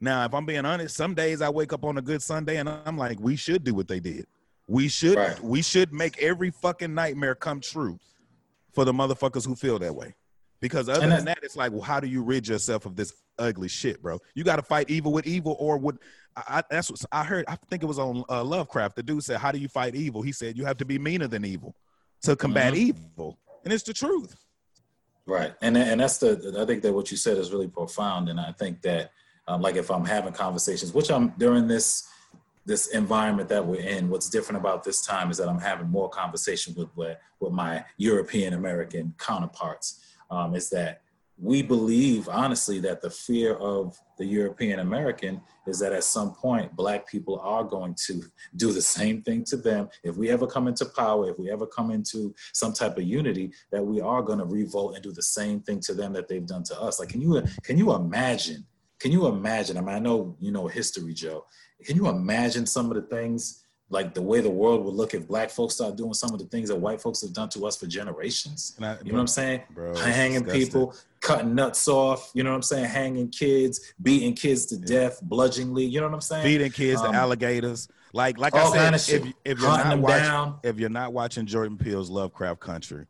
Now, 0.00 0.24
if 0.24 0.34
I'm 0.34 0.46
being 0.46 0.64
honest, 0.64 0.96
some 0.96 1.14
days 1.14 1.42
I 1.42 1.50
wake 1.50 1.72
up 1.72 1.84
on 1.84 1.98
a 1.98 2.02
good 2.02 2.22
Sunday 2.22 2.56
and 2.56 2.68
I'm 2.68 2.96
like, 2.96 3.20
we 3.20 3.36
should 3.36 3.64
do 3.64 3.74
what 3.74 3.86
they 3.86 4.00
did. 4.00 4.26
We 4.66 4.88
should 4.88 5.16
right. 5.16 5.40
we 5.42 5.62
should 5.62 5.92
make 5.92 6.22
every 6.22 6.50
fucking 6.50 6.94
nightmare 6.94 7.34
come 7.34 7.60
true 7.60 7.98
for 8.72 8.84
the 8.84 8.92
motherfuckers 8.92 9.44
who 9.44 9.56
feel 9.56 9.78
that 9.80 9.94
way. 9.94 10.14
Because 10.60 10.88
other 10.88 11.08
than 11.08 11.24
that, 11.24 11.38
it's 11.42 11.56
like, 11.56 11.72
well, 11.72 11.80
how 11.80 12.00
do 12.00 12.06
you 12.06 12.22
rid 12.22 12.46
yourself 12.46 12.84
of 12.86 12.94
this 12.94 13.14
ugly 13.40 13.68
shit, 13.68 14.02
bro? 14.02 14.18
You 14.34 14.44
got 14.44 14.56
to 14.56 14.62
fight 14.62 14.90
evil 14.90 15.12
with 15.12 15.26
evil, 15.26 15.56
or 15.58 15.78
with. 15.78 15.98
I, 16.36 16.62
that's 16.70 16.90
what 16.90 17.02
I 17.10 17.24
heard. 17.24 17.44
I 17.48 17.56
think 17.68 17.82
it 17.82 17.86
was 17.86 17.98
on 17.98 18.24
uh, 18.28 18.44
Lovecraft. 18.44 18.96
The 18.96 19.02
dude 19.02 19.24
said, 19.24 19.38
"How 19.38 19.50
do 19.50 19.58
you 19.58 19.68
fight 19.68 19.94
evil?" 19.94 20.22
He 20.22 20.32
said, 20.32 20.56
"You 20.56 20.64
have 20.64 20.76
to 20.78 20.84
be 20.84 20.98
meaner 20.98 21.26
than 21.26 21.44
evil 21.44 21.74
to 22.22 22.36
combat 22.36 22.74
mm-hmm. 22.74 22.88
evil," 23.16 23.38
and 23.64 23.72
it's 23.72 23.82
the 23.82 23.92
truth. 23.92 24.36
Right, 25.26 25.54
and 25.62 25.76
and 25.76 26.00
that's 26.00 26.18
the. 26.18 26.56
I 26.60 26.64
think 26.64 26.82
that 26.82 26.92
what 26.92 27.10
you 27.10 27.16
said 27.16 27.38
is 27.38 27.50
really 27.50 27.68
profound, 27.68 28.28
and 28.28 28.38
I 28.38 28.52
think 28.52 28.82
that, 28.82 29.12
um, 29.48 29.60
like, 29.60 29.76
if 29.76 29.90
I'm 29.90 30.04
having 30.04 30.32
conversations, 30.32 30.92
which 30.92 31.10
I'm 31.10 31.30
during 31.38 31.66
this 31.66 32.08
this 32.66 32.88
environment 32.88 33.48
that 33.48 33.64
we're 33.64 33.80
in, 33.80 34.08
what's 34.10 34.28
different 34.28 34.60
about 34.60 34.84
this 34.84 35.04
time 35.04 35.30
is 35.30 35.38
that 35.38 35.48
I'm 35.48 35.58
having 35.58 35.88
more 35.88 36.08
conversation 36.08 36.74
with 36.76 36.88
with, 36.96 37.16
with 37.40 37.52
my 37.52 37.84
European 37.96 38.54
American 38.54 39.14
counterparts 39.18 40.00
um, 40.30 40.54
is 40.54 40.70
that 40.70 41.02
we 41.40 41.62
believe 41.62 42.28
honestly 42.28 42.80
that 42.80 43.00
the 43.00 43.08
fear 43.08 43.54
of 43.54 43.98
the 44.18 44.26
European 44.26 44.80
American 44.80 45.40
is 45.66 45.78
that 45.78 45.92
at 45.92 46.04
some 46.04 46.34
point 46.34 46.74
black 46.76 47.08
people 47.08 47.40
are 47.42 47.64
going 47.64 47.94
to 48.06 48.22
do 48.56 48.72
the 48.72 48.82
same 48.82 49.22
thing 49.22 49.42
to 49.44 49.56
them. 49.56 49.88
If 50.04 50.16
we 50.16 50.28
ever 50.28 50.46
come 50.46 50.68
into 50.68 50.84
power, 50.84 51.30
if 51.30 51.38
we 51.38 51.50
ever 51.50 51.66
come 51.66 51.90
into 51.90 52.34
some 52.52 52.74
type 52.74 52.98
of 52.98 53.04
unity, 53.04 53.52
that 53.72 53.84
we 53.84 54.02
are 54.02 54.20
going 54.20 54.38
to 54.38 54.44
revolt 54.44 54.94
and 54.94 55.02
do 55.02 55.12
the 55.12 55.22
same 55.22 55.60
thing 55.60 55.80
to 55.80 55.94
them 55.94 56.12
that 56.12 56.28
they've 56.28 56.46
done 56.46 56.64
to 56.64 56.80
us. 56.80 57.00
Like, 57.00 57.08
can 57.08 57.22
you 57.22 57.42
can 57.62 57.78
you 57.78 57.94
imagine? 57.94 58.66
Can 58.98 59.10
you 59.10 59.26
imagine? 59.26 59.78
I 59.78 59.80
mean, 59.80 59.94
I 59.94 59.98
know 59.98 60.36
you 60.40 60.52
know 60.52 60.66
history, 60.66 61.14
Joe. 61.14 61.46
Can 61.84 61.96
you 61.96 62.08
imagine 62.08 62.66
some 62.66 62.90
of 62.90 62.96
the 62.96 63.16
things 63.16 63.59
like 63.90 64.14
the 64.14 64.22
way 64.22 64.40
the 64.40 64.50
world 64.50 64.84
would 64.84 64.94
look 64.94 65.14
if 65.14 65.26
black 65.26 65.50
folks 65.50 65.74
start 65.74 65.96
doing 65.96 66.14
some 66.14 66.32
of 66.32 66.38
the 66.38 66.46
things 66.46 66.68
that 66.68 66.76
white 66.76 67.00
folks 67.00 67.20
have 67.22 67.32
done 67.32 67.48
to 67.50 67.66
us 67.66 67.76
for 67.76 67.86
generations. 67.86 68.76
I, 68.80 68.96
you 69.04 69.10
know 69.10 69.14
what 69.14 69.20
I'm 69.22 69.26
saying? 69.26 69.62
Bro, 69.74 69.96
Hanging 69.96 70.44
people, 70.44 70.94
cutting 71.20 71.54
nuts 71.54 71.88
off, 71.88 72.30
you 72.32 72.44
know 72.44 72.50
what 72.50 72.56
I'm 72.56 72.62
saying? 72.62 72.84
Hanging 72.86 73.28
kids, 73.28 73.92
beating 74.00 74.34
kids 74.34 74.66
to 74.66 74.76
yeah. 74.76 74.86
death, 74.86 75.20
bludgeoningly, 75.22 75.84
you 75.84 76.00
know 76.00 76.06
what 76.06 76.14
I'm 76.14 76.20
saying? 76.20 76.44
Feeding 76.44 76.70
kids 76.70 77.00
um, 77.00 77.12
to 77.12 77.18
alligators. 77.18 77.88
Like 78.12 78.38
like 78.38 78.54
I 78.54 78.96
said, 78.96 79.24
if, 79.26 79.32
if, 79.44 79.60
you're 79.60 79.68
not 79.68 79.98
watching, 79.98 80.22
down. 80.22 80.58
if 80.62 80.78
you're 80.78 80.88
not 80.88 81.12
watching 81.12 81.46
Jordan 81.46 81.76
Peele's 81.76 82.10
Lovecraft 82.10 82.60
Country, 82.60 83.06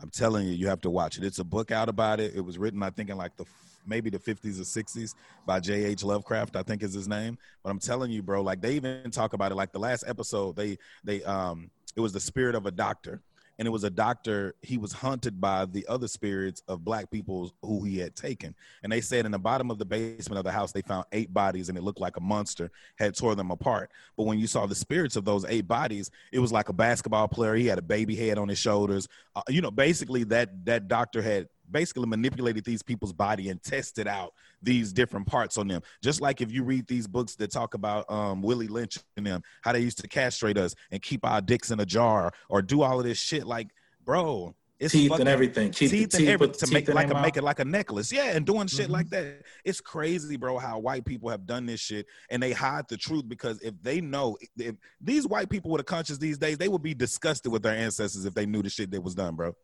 I'm 0.00 0.10
telling 0.10 0.46
you, 0.46 0.52
you 0.52 0.66
have 0.68 0.80
to 0.82 0.90
watch 0.90 1.16
it. 1.16 1.24
It's 1.24 1.38
a 1.38 1.44
book 1.44 1.70
out 1.70 1.88
about 1.88 2.20
it. 2.20 2.34
It 2.34 2.42
was 2.42 2.58
written, 2.58 2.82
I 2.82 2.90
think, 2.90 3.08
in 3.08 3.16
like 3.16 3.36
the 3.36 3.46
maybe 3.86 4.10
the 4.10 4.18
50s 4.18 4.58
or 4.58 4.64
60s 4.64 5.14
by 5.46 5.60
J.H. 5.60 6.04
Lovecraft, 6.04 6.56
I 6.56 6.62
think 6.62 6.82
is 6.82 6.94
his 6.94 7.08
name. 7.08 7.38
But 7.62 7.70
I'm 7.70 7.78
telling 7.78 8.10
you, 8.10 8.22
bro, 8.22 8.42
like 8.42 8.60
they 8.60 8.74
even 8.74 9.10
talk 9.10 9.32
about 9.32 9.52
it. 9.52 9.56
Like 9.56 9.72
the 9.72 9.78
last 9.78 10.04
episode, 10.06 10.56
they 10.56 10.78
they 11.04 11.22
um 11.24 11.70
it 11.96 12.00
was 12.00 12.12
the 12.12 12.20
spirit 12.20 12.54
of 12.54 12.66
a 12.66 12.70
doctor 12.70 13.22
and 13.58 13.66
it 13.66 13.70
was 13.70 13.84
a 13.84 13.90
doctor 13.90 14.54
he 14.62 14.76
was 14.76 14.92
haunted 14.92 15.40
by 15.40 15.64
the 15.66 15.86
other 15.88 16.08
spirits 16.08 16.62
of 16.68 16.84
black 16.84 17.10
people 17.10 17.52
who 17.62 17.84
he 17.84 17.98
had 17.98 18.14
taken 18.14 18.54
and 18.82 18.92
they 18.92 19.00
said 19.00 19.24
in 19.24 19.32
the 19.32 19.38
bottom 19.38 19.70
of 19.70 19.78
the 19.78 19.84
basement 19.84 20.38
of 20.38 20.44
the 20.44 20.52
house 20.52 20.72
they 20.72 20.82
found 20.82 21.04
eight 21.12 21.32
bodies 21.32 21.68
and 21.68 21.76
it 21.76 21.82
looked 21.82 22.00
like 22.00 22.16
a 22.16 22.20
monster 22.20 22.70
had 22.98 23.16
tore 23.16 23.34
them 23.34 23.50
apart 23.50 23.90
but 24.16 24.24
when 24.24 24.38
you 24.38 24.46
saw 24.46 24.66
the 24.66 24.74
spirits 24.74 25.16
of 25.16 25.24
those 25.24 25.44
eight 25.46 25.66
bodies 25.66 26.10
it 26.32 26.38
was 26.38 26.52
like 26.52 26.68
a 26.68 26.72
basketball 26.72 27.28
player 27.28 27.54
he 27.54 27.66
had 27.66 27.78
a 27.78 27.82
baby 27.82 28.14
head 28.14 28.38
on 28.38 28.48
his 28.48 28.58
shoulders 28.58 29.08
uh, 29.34 29.42
you 29.48 29.60
know 29.60 29.70
basically 29.70 30.24
that 30.24 30.64
that 30.64 30.88
doctor 30.88 31.22
had 31.22 31.48
basically 31.70 32.06
manipulated 32.06 32.64
these 32.64 32.82
people's 32.82 33.12
body 33.12 33.48
and 33.48 33.62
tested 33.62 34.06
out 34.06 34.32
these 34.62 34.92
different 34.92 35.26
parts 35.26 35.58
on 35.58 35.68
them. 35.68 35.82
Just 36.02 36.20
like 36.20 36.40
if 36.40 36.50
you 36.52 36.64
read 36.64 36.86
these 36.86 37.06
books 37.06 37.34
that 37.36 37.50
talk 37.50 37.74
about 37.74 38.10
um, 38.10 38.42
Willie 38.42 38.68
Lynch 38.68 38.98
and 39.16 39.26
them, 39.26 39.42
how 39.62 39.72
they 39.72 39.80
used 39.80 39.98
to 39.98 40.08
castrate 40.08 40.58
us 40.58 40.74
and 40.90 41.02
keep 41.02 41.24
our 41.24 41.40
dicks 41.40 41.70
in 41.70 41.80
a 41.80 41.86
jar 41.86 42.32
or 42.48 42.62
do 42.62 42.82
all 42.82 42.98
of 42.98 43.06
this 43.06 43.18
shit. 43.18 43.46
Like, 43.46 43.68
bro, 44.04 44.54
it's 44.78 44.92
teeth 44.92 45.12
and 45.12 45.28
everything. 45.28 45.70
Teeth, 45.70 45.90
teeth 45.90 46.14
and 46.14 46.28
everything 46.28 46.68
to 46.68 46.72
make 46.72 46.88
like 46.88 47.10
a, 47.10 47.20
make 47.20 47.36
it 47.36 47.42
like 47.42 47.60
a 47.60 47.64
necklace. 47.64 48.12
Yeah, 48.12 48.36
and 48.36 48.44
doing 48.44 48.66
shit 48.66 48.84
mm-hmm. 48.84 48.92
like 48.92 49.08
that. 49.10 49.42
It's 49.64 49.80
crazy, 49.80 50.36
bro. 50.36 50.58
How 50.58 50.78
white 50.78 51.04
people 51.04 51.30
have 51.30 51.46
done 51.46 51.64
this 51.66 51.80
shit 51.80 52.06
and 52.30 52.42
they 52.42 52.52
hide 52.52 52.86
the 52.88 52.96
truth 52.96 53.26
because 53.26 53.60
if 53.62 53.74
they 53.82 54.00
know 54.00 54.36
if 54.58 54.76
these 55.00 55.26
white 55.26 55.48
people 55.48 55.70
with 55.70 55.80
a 55.80 55.84
conscience 55.84 56.18
these 56.18 56.36
days, 56.36 56.58
they 56.58 56.68
would 56.68 56.82
be 56.82 56.94
disgusted 56.94 57.50
with 57.50 57.62
their 57.62 57.74
ancestors 57.74 58.26
if 58.26 58.34
they 58.34 58.44
knew 58.44 58.62
the 58.62 58.68
shit 58.68 58.90
that 58.90 59.02
was 59.02 59.14
done, 59.14 59.34
bro. 59.34 59.54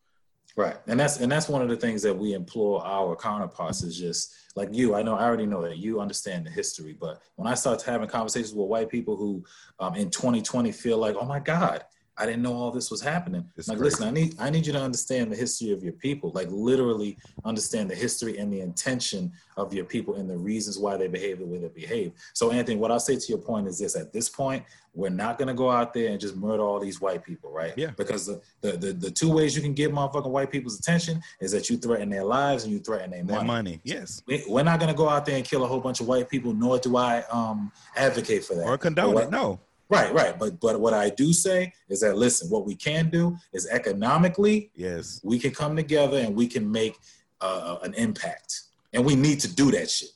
Right, 0.54 0.76
and 0.86 1.00
that's 1.00 1.18
and 1.18 1.32
that's 1.32 1.48
one 1.48 1.62
of 1.62 1.68
the 1.70 1.76
things 1.76 2.02
that 2.02 2.14
we 2.14 2.34
implore 2.34 2.84
our 2.84 3.16
counterparts 3.16 3.82
is 3.82 3.98
just 3.98 4.34
like 4.54 4.68
you. 4.70 4.94
I 4.94 5.02
know 5.02 5.14
I 5.14 5.24
already 5.24 5.46
know 5.46 5.62
that 5.62 5.78
you 5.78 5.98
understand 5.98 6.44
the 6.44 6.50
history, 6.50 6.92
but 6.92 7.22
when 7.36 7.48
I 7.48 7.54
start 7.54 7.80
having 7.80 8.08
conversations 8.08 8.52
with 8.52 8.68
white 8.68 8.90
people 8.90 9.16
who, 9.16 9.42
um, 9.80 9.94
in 9.94 10.10
2020, 10.10 10.70
feel 10.72 10.98
like, 10.98 11.16
oh 11.18 11.24
my 11.24 11.40
God, 11.40 11.84
I 12.18 12.26
didn't 12.26 12.42
know 12.42 12.52
all 12.52 12.70
this 12.70 12.90
was 12.90 13.00
happening. 13.00 13.44
It's 13.56 13.68
like, 13.68 13.78
crazy. 13.78 13.96
listen, 13.96 14.08
I 14.08 14.10
need 14.10 14.34
I 14.38 14.50
need 14.50 14.66
you 14.66 14.72
to 14.74 14.80
understand 14.80 15.32
the 15.32 15.36
history 15.36 15.72
of 15.72 15.82
your 15.82 15.94
people. 15.94 16.30
Like 16.34 16.48
literally 16.50 17.16
understand 17.44 17.90
the 17.90 17.94
history 17.94 18.38
and 18.38 18.52
the 18.52 18.60
intention 18.60 19.32
of 19.56 19.72
your 19.72 19.86
people 19.86 20.16
and 20.16 20.28
the 20.28 20.36
reasons 20.36 20.78
why 20.78 20.96
they 20.98 21.08
behave 21.08 21.38
the 21.38 21.46
way 21.46 21.58
they 21.58 21.68
behave. 21.68 22.12
So 22.34 22.50
Anthony, 22.50 22.76
what 22.76 22.90
I'll 22.90 23.00
say 23.00 23.16
to 23.16 23.26
your 23.28 23.38
point 23.38 23.66
is 23.66 23.78
this: 23.78 23.96
at 23.96 24.12
this 24.12 24.28
point, 24.28 24.62
we're 24.94 25.08
not 25.08 25.38
gonna 25.38 25.54
go 25.54 25.70
out 25.70 25.94
there 25.94 26.10
and 26.10 26.20
just 26.20 26.36
murder 26.36 26.62
all 26.62 26.78
these 26.78 27.00
white 27.00 27.24
people, 27.24 27.50
right? 27.50 27.72
Yeah. 27.76 27.92
Because 27.96 28.26
the 28.26 28.42
the, 28.60 28.72
the, 28.72 28.92
the 28.92 29.10
two 29.10 29.32
ways 29.32 29.56
you 29.56 29.62
can 29.62 29.72
get 29.72 29.90
motherfucking 29.90 30.30
white 30.30 30.50
people's 30.50 30.78
attention 30.78 31.22
is 31.40 31.50
that 31.52 31.70
you 31.70 31.78
threaten 31.78 32.10
their 32.10 32.24
lives 32.24 32.64
and 32.64 32.72
you 32.74 32.78
threaten 32.78 33.10
their, 33.10 33.24
their 33.24 33.36
money. 33.36 33.46
money. 33.46 33.80
Yes. 33.84 34.22
We, 34.26 34.44
are 34.54 34.64
not 34.64 34.80
gonna 34.80 34.94
go 34.94 35.08
out 35.08 35.24
there 35.24 35.36
and 35.36 35.44
kill 35.44 35.64
a 35.64 35.66
whole 35.66 35.80
bunch 35.80 36.00
of 36.00 36.08
white 36.08 36.28
people, 36.28 36.52
nor 36.52 36.78
do 36.78 36.98
I 36.98 37.22
um 37.30 37.72
advocate 37.96 38.44
for 38.44 38.54
that. 38.54 38.66
Or 38.66 38.76
condone 38.76 39.16
it. 39.16 39.30
No. 39.30 39.60
Right, 39.92 40.12
right. 40.14 40.38
But 40.38 40.58
but 40.58 40.80
what 40.80 40.94
I 40.94 41.10
do 41.10 41.32
say 41.32 41.72
is 41.88 42.00
that 42.00 42.16
listen, 42.16 42.48
what 42.48 42.64
we 42.64 42.74
can 42.74 43.10
do 43.10 43.36
is 43.52 43.68
economically, 43.68 44.70
yes, 44.74 45.20
we 45.22 45.38
can 45.38 45.50
come 45.50 45.76
together 45.76 46.18
and 46.18 46.34
we 46.34 46.46
can 46.46 46.70
make 46.70 46.98
uh, 47.42 47.76
an 47.82 47.92
impact, 47.94 48.62
and 48.94 49.04
we 49.04 49.14
need 49.14 49.38
to 49.40 49.54
do 49.54 49.70
that 49.72 49.90
shit. 49.90 50.10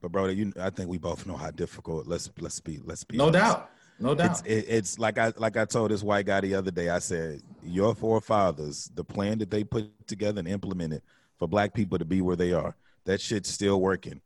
But 0.00 0.10
bro, 0.10 0.26
you, 0.26 0.52
I 0.60 0.70
think 0.70 0.88
we 0.88 0.98
both 0.98 1.26
know 1.26 1.36
how 1.36 1.52
difficult. 1.52 2.08
Let's 2.08 2.28
let's 2.40 2.58
be 2.58 2.80
let's 2.84 3.04
be. 3.04 3.16
No 3.16 3.28
honest. 3.28 3.44
doubt, 3.44 3.70
no 4.00 4.14
doubt. 4.16 4.30
It's, 4.30 4.42
it, 4.42 4.64
it's 4.68 4.98
like 4.98 5.16
I 5.16 5.32
like 5.36 5.56
I 5.56 5.64
told 5.64 5.92
this 5.92 6.02
white 6.02 6.26
guy 6.26 6.40
the 6.40 6.56
other 6.56 6.72
day. 6.72 6.88
I 6.88 6.98
said 6.98 7.40
your 7.62 7.94
forefathers, 7.94 8.90
the 8.94 9.04
plan 9.04 9.38
that 9.38 9.50
they 9.50 9.62
put 9.62 9.90
together 10.08 10.40
and 10.40 10.48
implemented 10.48 11.02
for 11.38 11.46
black 11.46 11.72
people 11.72 11.98
to 11.98 12.04
be 12.04 12.20
where 12.20 12.36
they 12.36 12.52
are, 12.52 12.74
that 13.04 13.20
shit's 13.20 13.48
still 13.48 13.80
working 13.80 14.20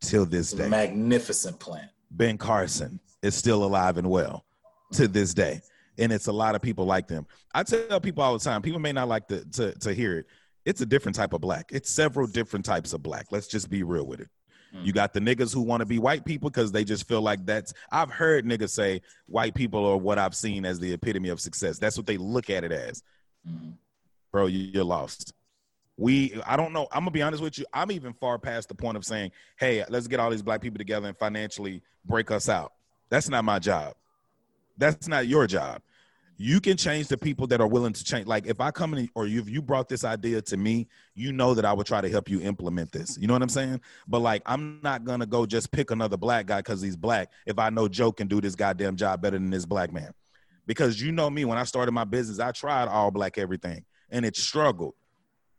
till 0.00 0.26
this 0.26 0.50
day. 0.50 0.68
Magnificent 0.68 1.60
plan. 1.60 1.88
Ben 2.10 2.38
Carson, 2.38 3.00
is 3.22 3.34
still 3.34 3.64
alive 3.64 3.96
and 3.96 4.08
well 4.08 4.44
to 4.92 5.08
this 5.08 5.34
day. 5.34 5.60
And 5.98 6.12
it's 6.12 6.26
a 6.26 6.32
lot 6.32 6.54
of 6.54 6.62
people 6.62 6.84
like 6.84 7.08
them. 7.08 7.26
I 7.54 7.62
tell 7.62 8.00
people 8.00 8.22
all 8.22 8.36
the 8.36 8.44
time, 8.44 8.62
people 8.62 8.80
may 8.80 8.92
not 8.92 9.08
like 9.08 9.28
to, 9.28 9.44
to, 9.52 9.72
to 9.78 9.94
hear 9.94 10.18
it. 10.18 10.26
It's 10.64 10.80
a 10.80 10.86
different 10.86 11.14
type 11.14 11.32
of 11.32 11.40
black. 11.40 11.70
It's 11.72 11.90
several 11.90 12.26
different 12.26 12.64
types 12.64 12.92
of 12.92 13.02
black. 13.02 13.26
Let's 13.30 13.46
just 13.46 13.70
be 13.70 13.82
real 13.82 14.06
with 14.06 14.20
it. 14.20 14.28
You 14.82 14.92
got 14.92 15.12
the 15.12 15.20
niggas 15.20 15.54
who 15.54 15.62
want 15.62 15.80
to 15.80 15.86
be 15.86 15.98
white 15.98 16.24
people 16.24 16.50
because 16.50 16.72
they 16.72 16.84
just 16.84 17.08
feel 17.08 17.22
like 17.22 17.44
that's. 17.46 17.72
I've 17.90 18.10
heard 18.10 18.44
niggas 18.44 18.70
say 18.70 19.00
white 19.26 19.54
people 19.54 19.84
are 19.86 19.96
what 19.96 20.18
I've 20.18 20.34
seen 20.34 20.64
as 20.64 20.78
the 20.78 20.92
epitome 20.92 21.28
of 21.28 21.40
success. 21.40 21.78
That's 21.78 21.96
what 21.96 22.06
they 22.06 22.16
look 22.16 22.50
at 22.50 22.64
it 22.64 22.72
as. 22.72 23.02
Mm-hmm. 23.48 23.70
Bro, 24.32 24.46
you're 24.46 24.84
lost. 24.84 25.32
We, 25.96 26.38
I 26.46 26.56
don't 26.56 26.72
know. 26.72 26.88
I'm 26.92 27.00
gonna 27.00 27.10
be 27.10 27.22
honest 27.22 27.42
with 27.42 27.58
you. 27.58 27.64
I'm 27.72 27.90
even 27.90 28.12
far 28.12 28.38
past 28.38 28.68
the 28.68 28.74
point 28.74 28.96
of 28.96 29.04
saying, 29.04 29.30
"Hey, 29.58 29.82
let's 29.88 30.08
get 30.08 30.20
all 30.20 30.30
these 30.30 30.42
black 30.42 30.60
people 30.60 30.78
together 30.78 31.08
and 31.08 31.16
financially 31.16 31.82
break 32.04 32.30
us 32.30 32.48
out." 32.48 32.72
That's 33.08 33.28
not 33.28 33.44
my 33.44 33.58
job. 33.58 33.94
That's 34.76 35.08
not 35.08 35.26
your 35.26 35.46
job. 35.46 35.82
You 36.38 36.60
can 36.60 36.76
change 36.76 37.08
the 37.08 37.16
people 37.16 37.46
that 37.46 37.62
are 37.62 37.66
willing 37.66 37.94
to 37.94 38.04
change. 38.04 38.26
Like 38.26 38.46
if 38.46 38.60
I 38.60 38.70
come 38.70 38.92
in 38.92 39.08
or 39.14 39.26
you 39.26 39.42
you 39.46 39.62
brought 39.62 39.88
this 39.88 40.04
idea 40.04 40.42
to 40.42 40.56
me, 40.58 40.86
you 41.14 41.32
know 41.32 41.54
that 41.54 41.64
I 41.64 41.72
would 41.72 41.86
try 41.86 42.02
to 42.02 42.10
help 42.10 42.28
you 42.28 42.42
implement 42.42 42.92
this. 42.92 43.16
You 43.18 43.26
know 43.26 43.32
what 43.32 43.42
I'm 43.42 43.48
saying? 43.48 43.80
But 44.06 44.20
like 44.20 44.42
I'm 44.44 44.80
not 44.82 45.04
gonna 45.04 45.24
go 45.24 45.46
just 45.46 45.72
pick 45.72 45.90
another 45.90 46.18
black 46.18 46.46
guy 46.46 46.58
because 46.58 46.82
he's 46.82 46.96
black 46.96 47.32
if 47.46 47.58
I 47.58 47.70
know 47.70 47.88
Joe 47.88 48.12
can 48.12 48.28
do 48.28 48.42
this 48.42 48.54
goddamn 48.54 48.96
job 48.96 49.22
better 49.22 49.38
than 49.38 49.48
this 49.48 49.64
black 49.64 49.92
man. 49.92 50.12
Because 50.66 51.00
you 51.00 51.10
know 51.10 51.30
me, 51.30 51.46
when 51.46 51.56
I 51.56 51.64
started 51.64 51.92
my 51.92 52.04
business, 52.04 52.38
I 52.38 52.52
tried 52.52 52.88
all 52.88 53.10
black 53.10 53.38
everything 53.38 53.84
and 54.10 54.26
it 54.26 54.36
struggled 54.36 54.94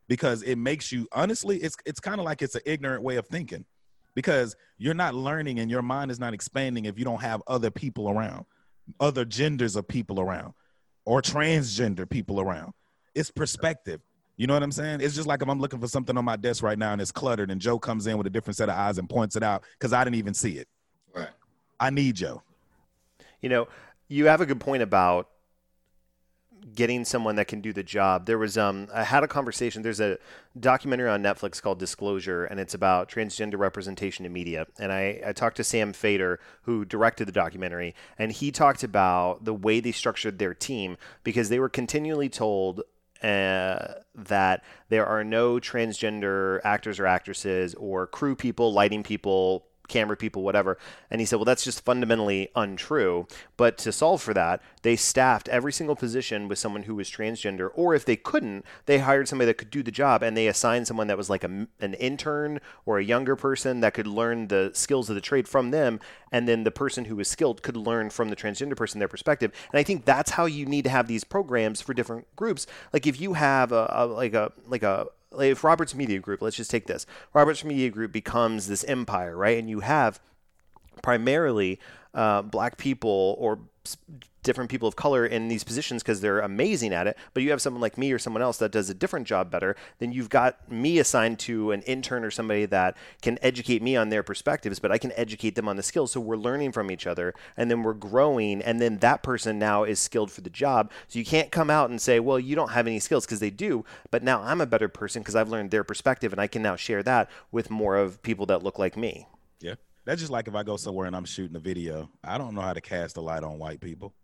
because 0.07 0.43
it 0.43 0.57
makes 0.57 0.91
you 0.91 1.07
honestly, 1.11 1.57
it's 1.57 1.75
it's 1.87 1.99
kind 1.99 2.19
of 2.19 2.25
like 2.25 2.43
it's 2.43 2.55
an 2.55 2.61
ignorant 2.65 3.01
way 3.01 3.15
of 3.15 3.25
thinking 3.25 3.65
because 4.17 4.55
you're 4.79 4.95
not 4.95 5.13
learning 5.13 5.59
and 5.59 5.69
your 5.69 5.83
mind 5.83 6.09
is 6.09 6.19
not 6.19 6.33
expanding 6.33 6.85
if 6.85 6.97
you 6.97 7.05
don't 7.05 7.21
have 7.21 7.39
other 7.45 7.69
people 7.69 8.09
around, 8.09 8.47
other 8.99 9.23
genders 9.23 9.75
of 9.75 9.87
people 9.87 10.19
around, 10.19 10.55
or 11.05 11.21
transgender 11.21 12.09
people 12.09 12.41
around. 12.41 12.73
It's 13.13 13.29
perspective. 13.29 14.01
You 14.35 14.47
know 14.47 14.55
what 14.55 14.63
I'm 14.63 14.71
saying? 14.71 15.01
It's 15.01 15.13
just 15.13 15.27
like 15.27 15.43
if 15.43 15.47
I'm 15.47 15.59
looking 15.59 15.79
for 15.79 15.87
something 15.87 16.17
on 16.17 16.25
my 16.25 16.35
desk 16.35 16.63
right 16.63 16.79
now 16.79 16.93
and 16.93 16.99
it's 16.99 17.11
cluttered, 17.11 17.51
and 17.51 17.61
Joe 17.61 17.77
comes 17.77 18.07
in 18.07 18.17
with 18.17 18.25
a 18.25 18.31
different 18.31 18.57
set 18.57 18.69
of 18.69 18.75
eyes 18.75 18.97
and 18.97 19.07
points 19.07 19.35
it 19.35 19.43
out 19.43 19.63
because 19.77 19.93
I 19.93 20.03
didn't 20.03 20.15
even 20.15 20.33
see 20.33 20.53
it. 20.53 20.67
Right. 21.13 21.29
I 21.79 21.91
need 21.91 22.15
Joe. 22.15 22.41
You 23.43 23.49
know, 23.49 23.67
you 24.07 24.25
have 24.25 24.41
a 24.41 24.47
good 24.47 24.59
point 24.59 24.81
about 24.81 25.29
getting 26.73 27.05
someone 27.05 27.35
that 27.35 27.47
can 27.47 27.61
do 27.61 27.71
the 27.71 27.83
job. 27.83 28.25
There 28.25 28.37
was 28.37 28.57
um 28.57 28.87
I 28.93 29.03
had 29.03 29.23
a 29.23 29.27
conversation. 29.27 29.81
There's 29.81 29.99
a 29.99 30.17
documentary 30.59 31.09
on 31.09 31.23
Netflix 31.23 31.61
called 31.61 31.79
Disclosure, 31.79 32.45
and 32.45 32.59
it's 32.59 32.73
about 32.73 33.09
transgender 33.09 33.57
representation 33.57 34.25
in 34.25 34.33
media. 34.33 34.67
And 34.79 34.91
I, 34.91 35.21
I 35.25 35.33
talked 35.33 35.57
to 35.57 35.63
Sam 35.63 35.93
Feder, 35.93 36.39
who 36.63 36.85
directed 36.85 37.27
the 37.27 37.31
documentary, 37.31 37.95
and 38.17 38.31
he 38.31 38.51
talked 38.51 38.83
about 38.83 39.45
the 39.45 39.53
way 39.53 39.79
they 39.79 39.91
structured 39.91 40.39
their 40.39 40.53
team 40.53 40.97
because 41.23 41.49
they 41.49 41.59
were 41.59 41.69
continually 41.69 42.29
told 42.29 42.81
uh, 43.23 43.93
that 44.15 44.63
there 44.89 45.05
are 45.05 45.23
no 45.23 45.55
transgender 45.55 46.59
actors 46.63 46.99
or 46.99 47.07
actresses 47.07 47.73
or 47.75 48.07
crew 48.07 48.35
people, 48.35 48.73
lighting 48.73 49.03
people, 49.03 49.65
camera 49.87 50.17
people, 50.17 50.43
whatever. 50.43 50.77
And 51.09 51.21
he 51.21 51.25
said, 51.25 51.37
well, 51.37 51.45
that's 51.45 51.63
just 51.63 51.83
fundamentally 51.83 52.49
untrue. 52.55 53.27
But 53.55 53.77
to 53.79 53.91
solve 53.91 54.21
for 54.21 54.33
that, 54.33 54.61
they 54.81 54.95
staffed 54.95 55.49
every 55.49 55.71
single 55.73 55.95
position 55.95 56.47
with 56.47 56.59
someone 56.59 56.83
who 56.83 56.95
was 56.95 57.09
transgender. 57.09 57.69
Or 57.73 57.95
if 57.95 58.05
they 58.05 58.15
couldn't, 58.15 58.65
they 58.85 58.99
hired 58.99 59.27
somebody 59.27 59.47
that 59.47 59.57
could 59.57 59.69
do 59.69 59.83
the 59.83 59.91
job 59.91 60.23
and 60.23 60.35
they 60.35 60.47
assigned 60.47 60.87
someone 60.87 61.07
that 61.07 61.17
was 61.17 61.29
like 61.29 61.43
a, 61.43 61.67
an 61.79 61.93
intern 61.95 62.59
or 62.85 62.99
a 62.99 63.03
younger 63.03 63.35
person 63.35 63.79
that 63.81 63.93
could 63.93 64.07
learn 64.07 64.47
the 64.47 64.71
skills 64.73 65.09
of 65.09 65.15
the 65.15 65.21
trade 65.21 65.47
from 65.47 65.71
them. 65.71 65.99
And 66.31 66.47
then 66.47 66.63
the 66.63 66.71
person 66.71 67.05
who 67.05 67.15
was 67.15 67.27
skilled 67.27 67.63
could 67.63 67.77
learn 67.77 68.09
from 68.09 68.29
the 68.29 68.35
transgender 68.35 68.75
person 68.75 68.99
their 68.99 69.07
perspective. 69.07 69.51
And 69.71 69.79
I 69.79 69.83
think 69.83 70.05
that's 70.05 70.31
how 70.31 70.45
you 70.45 70.65
need 70.65 70.83
to 70.83 70.89
have 70.89 71.07
these 71.07 71.23
programs 71.23 71.81
for 71.81 71.93
different 71.93 72.33
groups. 72.35 72.67
Like 72.93 73.07
if 73.07 73.19
you 73.19 73.33
have 73.33 73.71
a, 73.71 73.89
a 73.91 74.05
like 74.05 74.33
a 74.33 74.51
like 74.65 74.83
a 74.83 75.07
if 75.39 75.63
Roberts 75.63 75.95
Media 75.95 76.19
Group, 76.19 76.41
let's 76.41 76.55
just 76.55 76.71
take 76.71 76.87
this. 76.87 77.05
Roberts 77.33 77.63
Media 77.63 77.89
Group 77.89 78.11
becomes 78.11 78.67
this 78.67 78.83
empire, 78.85 79.35
right? 79.35 79.57
And 79.57 79.69
you 79.69 79.81
have 79.81 80.19
primarily 81.01 81.79
uh, 82.13 82.41
black 82.41 82.77
people 82.77 83.35
or 83.39 83.59
different 84.43 84.69
people 84.69 84.87
of 84.87 84.95
color 84.95 85.25
in 85.25 85.49
these 85.49 85.63
positions 85.65 86.01
because 86.01 86.21
they're 86.21 86.39
amazing 86.39 86.93
at 86.93 87.05
it, 87.05 87.17
but 87.33 87.43
you 87.43 87.51
have 87.51 87.61
someone 87.61 87.81
like 87.81 87.97
me 87.97 88.13
or 88.13 88.17
someone 88.17 88.41
else 88.41 88.57
that 88.57 88.71
does 88.71 88.89
a 88.89 88.93
different 88.93 89.27
job 89.27 89.51
better, 89.51 89.75
then 89.99 90.13
you've 90.13 90.29
got 90.29 90.71
me 90.71 90.99
assigned 90.99 91.37
to 91.37 91.71
an 91.71 91.81
intern 91.81 92.23
or 92.23 92.31
somebody 92.31 92.65
that 92.65 92.95
can 93.21 93.37
educate 93.41 93.81
me 93.81 93.97
on 93.97 94.07
their 94.07 94.23
perspectives, 94.23 94.79
but 94.79 94.91
I 94.91 94.97
can 94.97 95.11
educate 95.17 95.55
them 95.55 95.67
on 95.67 95.75
the 95.75 95.83
skills. 95.83 96.13
So 96.13 96.21
we're 96.21 96.37
learning 96.37 96.71
from 96.71 96.89
each 96.89 97.05
other 97.05 97.33
and 97.57 97.69
then 97.69 97.83
we're 97.83 97.93
growing, 97.93 98.61
and 98.61 98.79
then 98.79 98.99
that 98.99 99.21
person 99.21 99.59
now 99.59 99.83
is 99.83 99.99
skilled 99.99 100.31
for 100.31 100.41
the 100.41 100.49
job. 100.49 100.91
So 101.09 101.19
you 101.19 101.25
can't 101.25 101.51
come 101.51 101.69
out 101.69 101.89
and 101.89 102.01
say, 102.01 102.21
well, 102.21 102.39
you 102.39 102.55
don't 102.55 102.71
have 102.71 102.87
any 102.87 102.99
skills 102.99 103.25
because 103.25 103.41
they 103.41 103.49
do, 103.49 103.83
but 104.11 104.23
now 104.23 104.41
I'm 104.41 104.61
a 104.61 104.65
better 104.65 104.87
person 104.87 105.21
because 105.21 105.35
I've 105.35 105.49
learned 105.49 105.71
their 105.71 105.83
perspective 105.83 106.31
and 106.31 106.39
I 106.39 106.47
can 106.47 106.61
now 106.61 106.77
share 106.77 107.03
that 107.03 107.29
with 107.51 107.69
more 107.69 107.97
of 107.97 108.23
people 108.23 108.45
that 108.45 108.63
look 108.63 108.79
like 108.79 108.95
me. 108.95 109.27
That's 110.07 110.21
just 110.21 110.31
like 110.31 110.47
if 110.47 110.55
I 110.55 110.63
go 110.63 110.77
somewhere 110.77 111.05
and 111.05 111.13
I'm 111.13 111.25
shooting 111.25 111.57
a 111.57 111.59
video. 111.59 112.09
I 112.23 112.37
don't 112.37 112.55
know 112.55 112.61
how 112.61 112.71
to 112.71 112.79
cast 112.79 113.17
a 113.17 113.21
light 113.21 113.43
on 113.43 113.59
white 113.59 113.81
people. 113.81 114.15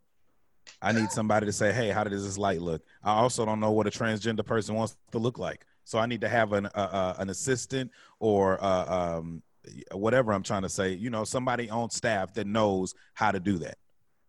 I 0.82 0.94
need 0.94 1.12
somebody 1.12 1.46
to 1.46 1.52
say, 1.52 1.74
"Hey, 1.74 1.90
how 1.90 2.06
does 2.06 2.24
this 2.24 2.38
light 2.38 2.62
look?" 2.62 2.82
I 3.04 3.12
also 3.16 3.46
don't 3.46 3.60
know 3.60 3.72
what 3.72 3.86
a 3.86 3.90
transgender 3.90 4.46
person 4.46 4.76
wants 4.76 4.96
to 5.12 5.18
look 5.18 5.38
like, 5.38 5.66
so 5.84 6.00
I 6.00 6.06
need 6.06 6.22
to 6.22 6.30
have 6.30 6.54
an 6.54 6.68
uh, 6.68 6.70
uh, 6.80 7.16
an 7.20 7.30
assistant 7.30 7.92
or 8.22 8.64
uh, 8.64 9.18
um, 9.20 9.44
whatever 9.92 10.32
I'm 10.32 10.42
trying 10.42 10.62
to 10.62 10.70
say. 10.70 10.94
You 10.94 11.10
know, 11.10 11.26
somebody 11.26 11.70
on 11.70 11.90
staff 11.90 12.34
that 12.36 12.48
knows 12.48 12.96
how 13.14 13.32
to 13.32 13.42
do 13.42 13.58
that. 13.58 13.78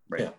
Right. 0.09 0.23
Yeah. 0.23 0.31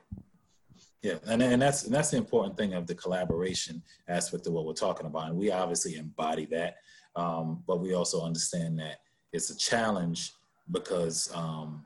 Yeah, 1.01 1.17
and, 1.28 1.41
and 1.41 1.62
that's 1.62 1.86
and 1.86 1.93
that's 1.93 2.10
the 2.10 2.17
important 2.17 2.58
thing 2.58 2.73
of 2.73 2.88
the 2.88 2.95
collaboration 2.95 3.82
aspect 4.10 4.47
of 4.47 4.54
what 4.54 4.65
we're 4.65 4.73
talking 4.73 5.06
about, 5.06 5.30
and 5.30 5.38
we 5.38 5.49
obviously 5.49 5.95
embody 5.95 6.45
that, 6.47 6.78
um, 7.15 7.63
but 7.67 7.80
we 7.80 7.93
also 7.93 8.25
understand 8.25 8.80
that 8.80 8.97
it's 9.32 9.49
a 9.51 9.58
challenge 9.58 10.34
because 10.71 11.30
um, 11.34 11.84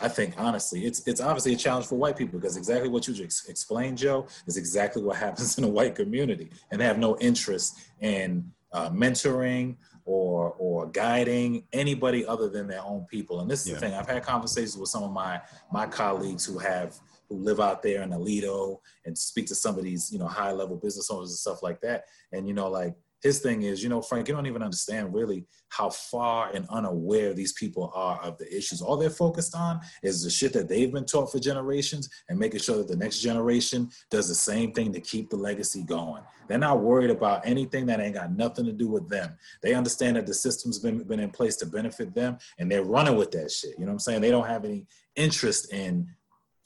I 0.00 0.08
think 0.08 0.34
honestly, 0.38 0.86
it's 0.86 1.06
it's 1.06 1.20
obviously 1.20 1.54
a 1.54 1.56
challenge 1.56 1.86
for 1.86 1.96
white 1.96 2.16
people 2.16 2.38
because 2.38 2.56
exactly 2.56 2.88
what 2.88 3.06
you 3.06 3.14
just 3.14 3.48
explained, 3.48 3.98
Joe, 3.98 4.26
is 4.46 4.56
exactly 4.56 5.02
what 5.02 5.16
happens 5.26 5.58
in 5.58 5.64
a 5.64 5.68
white 5.68 5.94
community, 5.94 6.50
and 6.70 6.80
they 6.80 6.84
have 6.84 6.98
no 6.98 7.16
interest 7.18 7.78
in 8.00 8.50
uh, 8.72 8.90
mentoring 8.90 9.76
or 10.04 10.54
or 10.58 10.86
guiding 10.86 11.64
anybody 11.72 12.24
other 12.26 12.48
than 12.48 12.66
their 12.66 12.82
own 12.82 13.04
people. 13.10 13.40
And 13.40 13.50
this 13.50 13.62
is 13.62 13.68
yeah. 13.68 13.74
the 13.74 13.80
thing. 13.80 13.94
I've 13.94 14.08
had 14.08 14.22
conversations 14.22 14.76
with 14.76 14.88
some 14.88 15.02
of 15.02 15.12
my 15.12 15.40
my 15.72 15.86
colleagues 15.86 16.44
who 16.44 16.58
have 16.58 16.98
who 17.28 17.36
live 17.36 17.60
out 17.60 17.82
there 17.82 18.02
in 18.02 18.10
Aledo 18.10 18.78
and 19.04 19.16
speak 19.16 19.46
to 19.46 19.54
some 19.54 19.78
of 19.78 19.84
these, 19.84 20.12
you 20.12 20.18
know, 20.18 20.26
high 20.26 20.50
level 20.50 20.76
business 20.76 21.10
owners 21.10 21.30
and 21.30 21.38
stuff 21.38 21.62
like 21.62 21.80
that. 21.80 22.04
And 22.32 22.48
you 22.48 22.54
know, 22.54 22.68
like 22.68 22.94
his 23.22 23.40
thing 23.40 23.62
is, 23.62 23.82
you 23.82 23.88
know, 23.88 24.00
Frank, 24.00 24.28
you 24.28 24.34
don't 24.34 24.46
even 24.46 24.62
understand 24.62 25.12
really 25.12 25.44
how 25.68 25.90
far 25.90 26.50
and 26.52 26.66
unaware 26.70 27.34
these 27.34 27.52
people 27.52 27.92
are 27.94 28.18
of 28.22 28.38
the 28.38 28.54
issues. 28.54 28.80
All 28.80 28.96
they're 28.96 29.10
focused 29.10 29.54
on 29.54 29.80
is 30.02 30.22
the 30.22 30.30
shit 30.30 30.52
that 30.54 30.68
they've 30.68 30.92
been 30.92 31.04
taught 31.04 31.30
for 31.30 31.38
generations 31.38 32.08
and 32.28 32.38
making 32.38 32.60
sure 32.60 32.78
that 32.78 32.88
the 32.88 32.96
next 32.96 33.20
generation 33.20 33.90
does 34.10 34.28
the 34.28 34.34
same 34.34 34.72
thing 34.72 34.92
to 34.92 35.00
keep 35.00 35.28
the 35.30 35.36
legacy 35.36 35.82
going. 35.84 36.22
They're 36.48 36.58
not 36.58 36.80
worried 36.80 37.10
about 37.10 37.46
anything 37.46 37.86
that 37.86 38.00
ain't 38.00 38.14
got 38.14 38.32
nothing 38.32 38.64
to 38.64 38.72
do 38.72 38.88
with 38.88 39.08
them. 39.08 39.36
They 39.62 39.74
understand 39.74 40.16
that 40.16 40.26
the 40.26 40.34
system's 40.34 40.78
been, 40.78 41.02
been 41.04 41.20
in 41.20 41.30
place 41.30 41.56
to 41.56 41.66
benefit 41.66 42.14
them 42.14 42.38
and 42.58 42.70
they're 42.70 42.84
running 42.84 43.16
with 43.16 43.30
that 43.32 43.50
shit. 43.50 43.74
You 43.78 43.84
know 43.84 43.92
what 43.92 43.92
I'm 43.92 43.98
saying? 44.00 44.20
They 44.22 44.30
don't 44.30 44.46
have 44.46 44.64
any 44.64 44.86
interest 45.14 45.72
in 45.72 46.08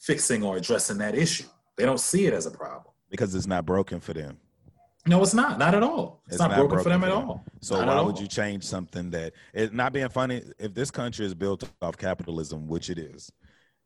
fixing 0.00 0.42
or 0.42 0.56
addressing 0.56 0.98
that 0.98 1.14
issue. 1.14 1.46
They 1.76 1.84
don't 1.84 2.00
see 2.00 2.26
it 2.26 2.32
as 2.32 2.46
a 2.46 2.50
problem. 2.50 2.94
Because 3.10 3.34
it's 3.34 3.46
not 3.46 3.66
broken 3.66 4.00
for 4.00 4.12
them. 4.12 4.38
No, 5.06 5.22
it's 5.22 5.34
not. 5.34 5.58
Not 5.58 5.74
at 5.74 5.82
all. 5.82 6.22
It's, 6.26 6.34
it's 6.34 6.40
not, 6.40 6.50
not, 6.50 6.56
broken, 6.56 6.76
broken 6.76 6.84
for 6.84 6.88
them, 6.88 7.00
for 7.02 7.06
them 7.06 7.18
at 7.18 7.24
all. 7.24 7.44
So 7.60 7.78
not 7.78 7.88
why 7.88 8.00
would 8.00 8.18
you 8.18 8.26
change 8.26 8.64
something 8.64 9.10
that 9.10 9.34
it 9.52 9.74
not 9.74 9.92
being 9.92 10.08
funny? 10.08 10.42
If 10.58 10.74
this 10.74 10.90
country 10.90 11.26
is 11.26 11.34
built 11.34 11.68
off 11.82 11.96
capitalism, 11.98 12.66
which 12.66 12.88
it 12.88 12.98
is, 12.98 13.30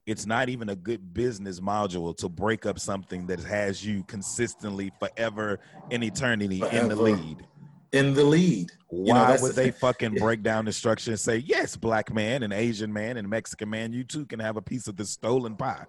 it's 0.06 0.26
not 0.26 0.48
even 0.48 0.68
a 0.70 0.76
good 0.76 1.12
business 1.12 1.60
module 1.60 2.16
to 2.16 2.28
break 2.28 2.66
up 2.66 2.78
something 2.78 3.26
that 3.26 3.40
has 3.40 3.84
you 3.84 4.04
consistently 4.04 4.90
forever 4.98 5.58
in 5.90 6.02
eternity 6.02 6.60
forever. 6.60 6.76
in 6.76 6.88
the 6.88 6.96
lead. 6.96 7.46
In 7.92 8.14
the 8.14 8.24
lead. 8.24 8.70
Why 8.88 9.32
you 9.32 9.36
know, 9.36 9.42
would 9.42 9.54
they 9.54 9.70
fucking 9.72 10.14
break 10.14 10.42
down 10.42 10.64
the 10.64 10.72
structure 10.72 11.10
and 11.10 11.20
say, 11.20 11.38
yes, 11.38 11.76
black 11.76 12.12
man 12.12 12.42
and 12.42 12.52
Asian 12.52 12.92
man 12.92 13.16
and 13.16 13.28
Mexican 13.28 13.68
man, 13.68 13.92
you 13.92 14.04
too 14.04 14.24
can 14.24 14.40
have 14.40 14.56
a 14.56 14.62
piece 14.62 14.86
of 14.88 14.96
the 14.96 15.04
stolen 15.04 15.56
pie? 15.56 15.84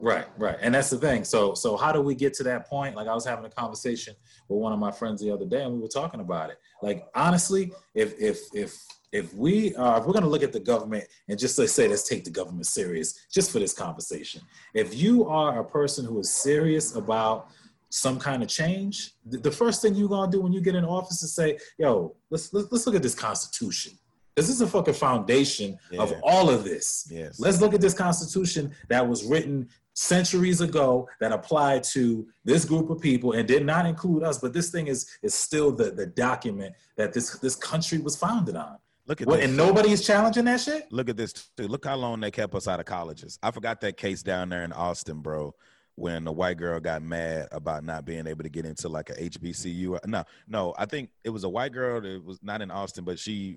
Right, 0.00 0.26
right. 0.36 0.56
And 0.60 0.74
that's 0.74 0.90
the 0.90 0.98
thing. 0.98 1.24
So 1.24 1.54
so 1.54 1.76
how 1.76 1.92
do 1.92 2.00
we 2.00 2.14
get 2.14 2.34
to 2.34 2.42
that 2.44 2.68
point? 2.68 2.96
Like 2.96 3.08
I 3.08 3.14
was 3.14 3.24
having 3.24 3.44
a 3.44 3.50
conversation 3.50 4.14
with 4.48 4.60
one 4.60 4.72
of 4.72 4.78
my 4.78 4.90
friends 4.90 5.20
the 5.20 5.30
other 5.30 5.46
day 5.46 5.62
and 5.62 5.74
we 5.74 5.80
were 5.80 5.88
talking 5.88 6.20
about 6.20 6.50
it. 6.50 6.58
Like 6.82 7.06
honestly, 7.14 7.72
if 7.94 8.18
if 8.20 8.38
if 8.54 8.76
if 9.12 9.32
we 9.34 9.74
uh, 9.76 9.98
if 9.98 10.04
we're 10.04 10.12
going 10.12 10.24
to 10.24 10.28
look 10.28 10.42
at 10.42 10.52
the 10.52 10.60
government 10.60 11.04
and 11.28 11.38
just 11.38 11.58
let's 11.58 11.72
say 11.72 11.88
let's 11.88 12.06
take 12.08 12.24
the 12.24 12.30
government 12.30 12.66
serious 12.66 13.26
just 13.32 13.50
for 13.50 13.58
this 13.58 13.72
conversation 13.72 14.40
if 14.74 14.94
you 14.94 15.26
are 15.26 15.60
a 15.60 15.64
person 15.64 16.04
who 16.04 16.18
is 16.18 16.32
serious 16.32 16.96
about 16.96 17.48
some 17.88 18.18
kind 18.18 18.42
of 18.42 18.48
change 18.48 19.12
the, 19.24 19.50
first 19.50 19.80
thing 19.80 19.94
you're 19.94 20.08
going 20.08 20.28
to 20.28 20.36
do 20.36 20.42
when 20.42 20.52
you 20.52 20.60
get 20.60 20.74
in 20.74 20.84
office 20.84 21.22
is 21.22 21.32
say 21.32 21.56
yo 21.78 22.14
let's, 22.30 22.52
let's 22.52 22.70
let's 22.72 22.86
look 22.86 22.96
at 22.96 23.02
this 23.02 23.14
constitution 23.14 23.92
this 24.34 24.50
is 24.50 24.60
a 24.60 24.66
fucking 24.66 24.92
foundation 24.92 25.78
yeah. 25.90 26.02
of 26.02 26.12
all 26.22 26.50
of 26.50 26.62
this. 26.62 27.08
Yes. 27.10 27.40
Let's 27.40 27.58
look 27.58 27.72
at 27.72 27.80
this 27.80 27.94
constitution 27.94 28.74
that 28.90 29.08
was 29.08 29.24
written 29.24 29.66
centuries 29.96 30.60
ago 30.60 31.08
that 31.20 31.32
applied 31.32 31.82
to 31.82 32.28
this 32.44 32.66
group 32.66 32.90
of 32.90 33.00
people 33.00 33.32
and 33.32 33.48
did 33.48 33.64
not 33.64 33.86
include 33.86 34.22
us. 34.22 34.38
But 34.38 34.52
this 34.52 34.70
thing 34.70 34.86
is 34.86 35.06
is 35.22 35.34
still 35.34 35.72
the 35.72 35.90
the 35.90 36.06
document 36.06 36.74
that 36.96 37.12
this 37.12 37.38
this 37.38 37.56
country 37.56 37.98
was 37.98 38.14
founded 38.14 38.56
on. 38.56 38.76
Look 39.08 39.22
at 39.22 39.26
what, 39.26 39.36
this. 39.36 39.46
And 39.46 39.56
nobody 39.56 39.90
is 39.90 40.06
challenging 40.06 40.44
that 40.44 40.60
shit. 40.60 40.90
Look 40.92 41.08
at 41.08 41.16
this 41.16 41.32
too. 41.32 41.66
Look 41.66 41.86
how 41.86 41.96
long 41.96 42.20
they 42.20 42.30
kept 42.30 42.54
us 42.54 42.68
out 42.68 42.78
of 42.78 42.86
colleges. 42.86 43.38
I 43.42 43.50
forgot 43.50 43.80
that 43.80 43.96
case 43.96 44.22
down 44.22 44.50
there 44.50 44.64
in 44.64 44.72
Austin, 44.72 45.20
bro. 45.20 45.54
When 45.94 46.24
the 46.24 46.32
white 46.32 46.58
girl 46.58 46.78
got 46.78 47.00
mad 47.00 47.48
about 47.52 47.82
not 47.82 48.04
being 48.04 48.26
able 48.26 48.42
to 48.42 48.50
get 48.50 48.66
into 48.66 48.86
like 48.86 49.08
a 49.08 49.14
HBCU. 49.14 49.98
No, 50.04 50.24
no, 50.46 50.74
I 50.76 50.84
think 50.84 51.08
it 51.24 51.30
was 51.30 51.44
a 51.44 51.48
white 51.48 51.72
girl 51.72 52.02
that 52.02 52.22
was 52.22 52.38
not 52.42 52.60
in 52.60 52.70
Austin, 52.70 53.02
but 53.02 53.18
she 53.18 53.56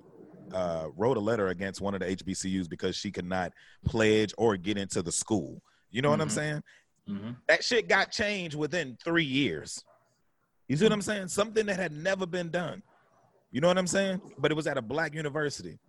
uh, 0.54 0.88
wrote 0.96 1.18
a 1.18 1.20
letter 1.20 1.50
against 1.50 1.82
one 1.82 1.94
of 1.94 2.00
the 2.00 2.16
HBCUs 2.16 2.70
because 2.70 2.96
she 2.96 3.12
could 3.12 3.26
not 3.26 3.52
pledge 3.84 4.34
or 4.38 4.56
get 4.56 4.78
into 4.78 5.02
the 5.02 5.12
school. 5.12 5.62
You 5.92 6.02
know 6.02 6.10
mm-hmm. 6.10 6.20
what 6.20 6.22
I'm 6.22 6.28
mm-hmm. 6.28 6.36
saying? 6.36 6.64
Mm-hmm. 7.10 7.32
That 7.48 7.64
shit 7.64 7.88
got 7.88 8.12
changed 8.12 8.56
within 8.56 8.98
three 9.04 9.24
years. 9.24 9.84
You 10.68 10.78
see 10.78 10.86
what 10.86 10.94
I'm 10.94 11.02
saying? 11.02 11.30
Something 11.30 11.66
that 11.66 11.78
had 11.78 11.92
never 11.92 12.26
been 12.26 12.50
done. 12.50 12.84
You 13.52 13.62
know 13.62 13.68
what 13.68 13.78
I'm 13.78 13.88
saying? 13.88 14.22
But 14.38 14.52
it 14.52 14.54
was 14.54 14.68
at 14.68 14.78
a 14.78 14.82
black 14.82 15.16
university. 15.16 15.80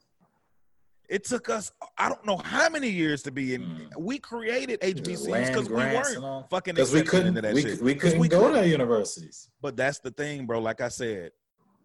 It 1.11 1.25
took 1.25 1.51
us, 1.51 1.73
I 1.99 2.09
don't 2.09 2.25
know 2.25 2.39
how 2.39 2.71
many 2.71 2.89
years 2.89 3.23
to 3.25 3.33
be 3.33 3.55
in. 3.55 3.63
Mm. 3.63 3.97
We 3.99 4.19
created 4.19 4.81
HBCUs 4.81 5.49
because 5.49 5.69
we 5.69 5.75
weren't 5.75 6.49
fucking 6.49 6.77
because 6.77 6.95
we 6.95 7.03
couldn't 7.03 7.35
we, 7.53 7.77
we, 7.83 7.95
couldn't 7.97 8.21
we 8.21 8.29
go 8.29 8.47
couldn't. 8.47 8.63
to 8.63 8.69
universities. 8.69 9.51
But 9.61 9.77
that's 9.77 9.99
the 9.99 10.13
thing, 10.13 10.47
bro. 10.47 10.61
Like 10.61 10.81
I 10.81 10.89
said, 10.89 11.33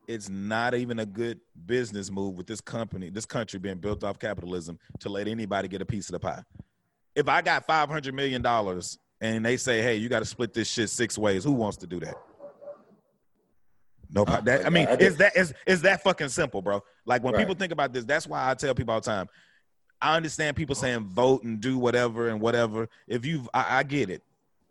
it's 0.08 0.30
not 0.30 0.75
even 0.75 0.99
a 0.99 1.06
good 1.08 1.39
business 1.65 2.12
move 2.12 2.38
with 2.38 2.45
this 2.45 2.62
company, 2.62 3.10
this 3.10 3.25
country 3.25 3.60
being 3.60 3.80
built 3.80 4.04
off 4.04 4.19
capitalism 4.19 4.78
to 4.99 5.10
let 5.10 5.28
anybody 5.28 5.67
get 5.67 5.82
a 5.82 5.86
piece 5.86 6.08
of 6.08 6.13
the 6.13 6.19
pie 6.19 6.43
if 7.15 7.28
I 7.28 7.41
got 7.41 7.65
five 7.65 7.89
hundred 7.89 8.13
million 8.13 8.41
dollars 8.41 8.97
and 9.21 9.45
they 9.45 9.58
say, 9.58 9.82
"Hey, 9.82 9.95
you 9.95 10.10
got 10.10 10.19
to 10.19 10.25
split 10.25 10.54
this 10.54 10.69
shit 10.69 10.89
six 10.89 11.17
ways," 11.17 11.43
who 11.43 11.51
wants 11.51 11.78
to 11.78 11.88
do 11.88 11.99
that? 12.01 12.15
Nobody. 14.10 14.45
That, 14.45 14.65
I 14.65 14.69
mean, 14.69 14.88
is 14.99 15.17
that 15.17 15.36
is 15.36 15.54
is 15.65 15.82
that 15.82 16.04
fucking 16.04 16.30
simple, 16.30 16.62
bro? 16.62 16.84
Like 17.06 17.23
when 17.23 17.34
right. 17.34 17.39
people 17.39 17.56
think 17.56 17.71
about 17.71 17.93
this, 17.93 18.06
that's 18.06 18.28
why 18.28 18.49
I 18.49 18.54
tell 18.54 18.75
people 18.75 18.93
all 18.93 19.01
the 19.01 19.06
time. 19.06 19.28
I 20.01 20.15
understand 20.15 20.56
people 20.56 20.75
saying 20.75 21.06
vote 21.06 21.43
and 21.43 21.60
do 21.60 21.78
whatever 21.78 22.30
and 22.30 22.39
whatever. 22.39 22.89
If 23.08 23.25
you, 23.25 23.47
I, 23.54 23.80
I 23.80 23.84
get 23.84 24.10
it, 24.10 24.21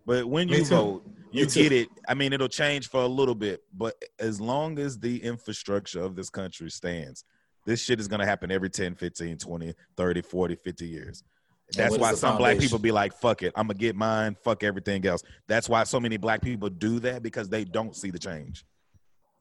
but 0.07 0.27
when 0.27 0.49
you 0.49 0.65
vote, 0.65 1.05
you 1.33 1.47
get 1.47 1.73
it. 1.73 1.89
I 2.07 2.15
mean, 2.15 2.33
it'll 2.33 2.47
change 2.47 2.89
for 2.89 3.03
a 3.03 3.07
little 3.07 3.35
bit, 3.35 3.63
but 3.73 3.95
as 4.19 4.41
long 4.41 4.79
as 4.79 4.99
the 4.99 5.23
infrastructure 5.23 6.01
of 6.01 6.15
this 6.15 6.31
country 6.31 6.71
stands, 6.71 7.25
this 7.65 7.83
shit 7.83 7.99
is 7.99 8.07
going 8.07 8.21
to 8.21 8.27
happen 8.27 8.51
every 8.51 8.71
10, 8.71 8.95
15, 8.95 9.39
20, 9.39 9.75
30, 9.97 10.23
40, 10.23 10.55
50 10.55 10.87
years. 10.87 11.25
That's 11.73 11.99
why 11.99 12.15
some 12.15 12.37
black 12.37 12.59
people 12.59 12.79
be 12.79 12.93
like, 12.93 13.15
fuck 13.15 13.43
it, 13.43 13.53
I'm 13.57 13.67
gonna 13.67 13.79
get 13.79 13.97
mine, 13.97 14.37
fuck 14.43 14.63
everything 14.63 15.05
else. 15.07 15.23
That's 15.49 15.69
why 15.69 15.85
so 15.85 15.99
many 15.99 16.17
black 16.17 16.43
people 16.43 16.69
do 16.69 17.01
that 17.01 17.23
because 17.23 17.49
they 17.49 17.65
don't 17.65 17.97
see 17.97 18.11
the 18.11 18.19
change. 18.19 18.65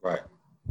Right. 0.02 0.22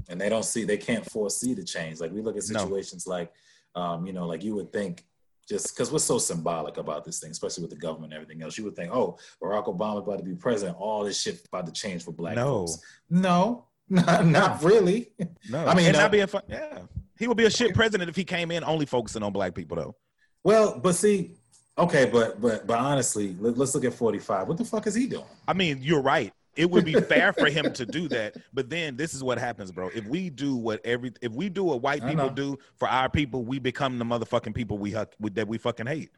And 0.09 0.21
they 0.21 0.29
don't 0.29 0.45
see, 0.45 0.65
they 0.65 0.79
can't 0.79 1.05
foresee 1.05 1.55
the 1.55 1.65
change. 1.65 2.01
Like 2.01 2.13
we 2.13 2.23
look 2.23 2.37
at 2.37 2.43
situations 2.43 3.07
no. 3.07 3.13
like, 3.13 3.33
um, 3.75 4.07
you 4.07 4.13
know, 4.13 4.27
like 4.27 4.43
you 4.43 4.55
would 4.55 4.73
think 4.73 5.05
just 5.49 5.75
because 5.75 5.93
we're 5.93 5.99
so 5.99 6.19
symbolic 6.19 6.77
about 6.77 7.05
this 7.05 7.21
thing, 7.21 7.31
especially 7.31 7.63
with 7.63 7.71
the 7.71 7.77
government 7.77 8.13
and 8.13 8.23
everything 8.23 8.43
else, 8.43 8.57
you 8.57 8.65
would 8.65 8.77
think, 8.77 8.95
oh, 8.95 9.19
Barack 9.43 9.67
Obama 9.67 9.99
about 9.99 10.19
to 10.19 10.25
be 10.25 10.35
president, 10.35 10.77
all 10.79 11.05
this 11.05 11.21
shit 11.21 11.45
about 11.47 11.67
to 11.67 11.73
change 11.73 12.05
for 12.05 12.13
black 12.13 12.37
no. 12.37 12.67
folks. 12.67 12.79
No, 13.11 13.67
not, 13.89 14.27
not 14.27 14.63
really. 14.63 15.13
No, 15.51 15.67
I 15.67 15.75
mean, 15.75 15.87
and 15.87 15.97
not 15.97 16.13
being 16.13 16.27
fun. 16.27 16.43
Yeah, 16.49 16.79
he 17.19 17.29
would 17.29 17.37
be 17.37 17.45
a 17.45 17.51
shit 17.51 17.75
president 17.75 18.09
if 18.09 18.17
he 18.17 18.25
came 18.25 18.51
in 18.51 18.65
only 18.65 18.87
focusing 18.87 19.23
on 19.23 19.33
black 19.33 19.55
people, 19.55 19.77
though. 19.77 19.97
Well, 20.45 20.79
but 20.79 20.95
see, 20.95 21.37
Okay, 21.79 22.05
but 22.05 22.41
but 22.41 22.67
but 22.67 22.79
honestly, 22.79 23.35
let, 23.41 23.59
us 23.59 23.75
look 23.75 23.85
at 23.85 23.95
45. 23.95 24.49
What 24.49 24.59
the 24.59 24.65
fuck 24.65 24.87
is 24.87 24.95
he 24.95 25.07
doing? 25.07 25.25
I 25.49 25.55
mean, 25.55 25.79
you're 25.81 26.03
right. 26.03 26.33
It 26.55 26.71
would 26.71 26.85
be 26.85 26.93
fair 26.93 27.33
for 27.33 27.49
him 27.49 27.73
to 27.73 27.87
do 27.87 28.09
that, 28.09 28.37
but 28.53 28.69
then 28.69 28.95
this 28.97 29.15
is 29.15 29.25
what 29.25 29.39
happens, 29.39 29.73
bro. 29.73 29.89
If 29.95 30.05
we 30.07 30.29
do 30.29 30.55
what 30.55 30.85
every 30.85 31.13
if 31.23 31.33
we 31.33 31.49
do 31.49 31.65
what 31.65 31.81
white 31.81 32.05
people 32.07 32.29
do 32.29 32.59
for 32.77 32.89
our 32.89 33.09
people, 33.09 33.43
we 33.45 33.59
become 33.59 33.99
the 33.99 34.05
motherfucking 34.05 34.55
people 34.55 34.77
we, 34.77 34.95
we 35.19 35.31
that 35.31 35.49
we 35.49 35.57
fucking 35.57 35.87
hate. 35.87 36.11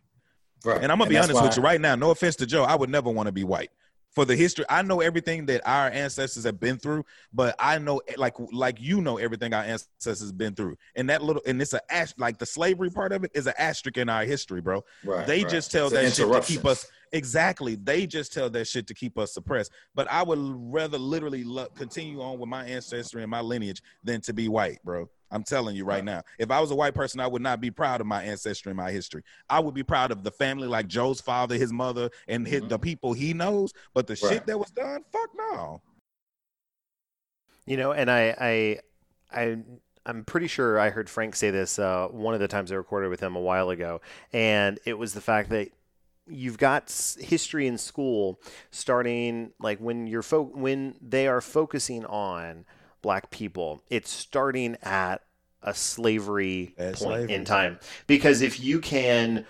Right. 0.65 0.83
And 0.83 0.91
I'm 0.91 0.99
gonna 0.99 1.05
and 1.05 1.11
be 1.11 1.19
honest 1.19 1.41
with 1.41 1.57
you 1.57 1.63
right 1.63 1.81
now. 1.81 1.95
No 1.95 2.11
offense 2.11 2.35
to 2.37 2.47
Joe, 2.47 2.65
I 2.65 2.75
would 2.75 2.91
never 2.91 3.11
want 3.11 3.29
to 3.29 3.33
be 3.33 3.45
white 3.45 3.71
for 4.15 4.25
the 4.25 4.37
history. 4.37 4.65
I 4.69 4.83
know 4.83 5.01
everything 5.01 5.47
that 5.47 5.63
our 5.67 5.89
ancestors 5.89 6.45
have 6.45 6.61
been 6.61 6.79
through, 6.79 7.05
but 7.33 7.55
I 7.59 7.79
know 7.79 8.01
like 8.17 8.35
like 8.53 8.81
you 8.81 9.01
know 9.01 9.19
everything 9.19 9.53
our 9.53 9.63
ancestors 9.63 10.27
have 10.27 10.39
been 10.39 10.55
through. 10.55 10.77
And 10.95 11.11
that 11.11 11.23
little 11.23 11.43
and 11.47 11.61
it's 11.61 11.75
a 11.75 11.81
like 12.17 12.39
the 12.39 12.47
slavery 12.47 12.91
part 12.91 13.13
of 13.13 13.25
it 13.25 13.33
is 13.35 13.47
an 13.47 13.55
asterisk 13.59 13.97
in 13.97 14.09
our 14.09 14.25
history, 14.25 14.61
bro. 14.61 14.85
Right, 15.05 15.27
they 15.27 15.43
right. 15.43 15.51
just 15.51 15.71
tell 15.71 15.87
it's 15.87 15.95
that 15.95 16.15
shit 16.15 16.33
to 16.33 16.41
keep 16.41 16.65
us 16.65 16.87
exactly. 17.13 17.77
They 17.77 18.07
just 18.07 18.33
tell 18.33 18.51
that 18.51 18.67
shit 18.67 18.87
to 18.89 18.95
keep 18.95 19.19
us 19.19 19.35
suppressed. 19.35 19.73
But 19.95 20.11
I 20.11 20.23
would 20.23 20.39
rather 20.41 20.99
literally 20.99 21.45
lo- 21.45 21.69
continue 21.75 22.21
on 22.21 22.39
with 22.39 22.49
my 22.49 22.65
ancestry 22.65 23.23
and 23.23 23.31
my 23.31 23.41
lineage 23.41 23.83
than 24.03 24.21
to 24.23 24.33
be 24.33 24.49
white, 24.49 24.79
bro. 24.85 25.09
I'm 25.35 25.43
telling 25.43 25.75
you 25.75 25.85
right 25.85 26.05
now. 26.05 26.23
If 26.39 26.53
I 26.53 26.61
was 26.61 26.71
a 26.71 26.77
white 26.77 26.95
person, 26.95 27.19
I 27.19 27.27
would 27.27 27.43
not 27.43 27.61
be 27.61 27.71
proud 27.71 28.01
of 28.01 28.07
my 28.07 28.23
ancestry 28.23 28.71
and 28.71 28.77
my 28.77 28.93
history. 28.93 29.25
I 29.51 29.59
would 29.59 29.75
be 29.75 29.83
proud 29.83 30.13
of 30.13 30.23
the 30.23 30.31
family, 30.31 30.69
like 30.69 30.87
Joe's 30.87 31.21
father, 31.21 31.57
his 31.57 31.73
mother, 31.73 32.09
and 32.29 32.47
his, 32.47 32.61
mm-hmm. 32.61 32.69
the 32.69 32.79
people 32.79 33.13
he 33.13 33.35
knows. 33.35 33.73
But 33.95 34.07
the 34.07 34.17
right. 34.23 34.33
shit 34.33 34.47
that 34.47 34.59
was 34.59 34.71
done, 34.71 35.03
fuck 35.13 35.31
no. 35.37 35.83
You 37.67 37.77
know, 37.77 37.91
and 37.91 38.09
I, 38.09 38.37
I, 38.41 39.41
I, 39.41 39.59
I'm 40.07 40.25
pretty 40.25 40.47
sure 40.47 40.79
I 40.79 40.91
heard 40.91 41.11
Frank 41.11 41.35
say 41.35 41.51
this 41.51 41.81
uh, 41.81 42.07
one 42.13 42.35
of 42.35 42.41
the 42.41 42.47
times 42.47 42.71
I 42.71 42.77
recorded 42.77 43.09
with 43.09 43.21
him 43.21 43.35
a 43.35 43.41
while 43.41 43.71
ago, 43.71 44.03
and 44.33 44.79
it 44.87 44.97
was 44.97 45.15
the 45.15 45.21
fact 45.21 45.51
that 45.51 45.71
you've 46.29 46.59
got 46.59 46.91
history 47.19 47.67
in 47.67 47.77
school 47.77 48.41
starting 48.71 49.51
like 49.61 49.79
when 49.79 50.07
you're 50.07 50.23
fo- 50.23 50.43
when 50.43 50.95
they 51.03 51.27
are 51.27 51.41
focusing 51.41 52.05
on 52.07 52.65
black 53.05 53.31
people. 53.31 53.83
It's 53.91 54.11
starting 54.11 54.79
at 54.83 55.23
a 55.63 55.75
slavery 55.75 56.75
point 56.79 56.97
slavery. 56.97 57.35
in 57.35 57.45
time. 57.45 57.79
Because 58.07 58.41
if 58.41 58.59
you 58.59 58.81
can 58.81 59.45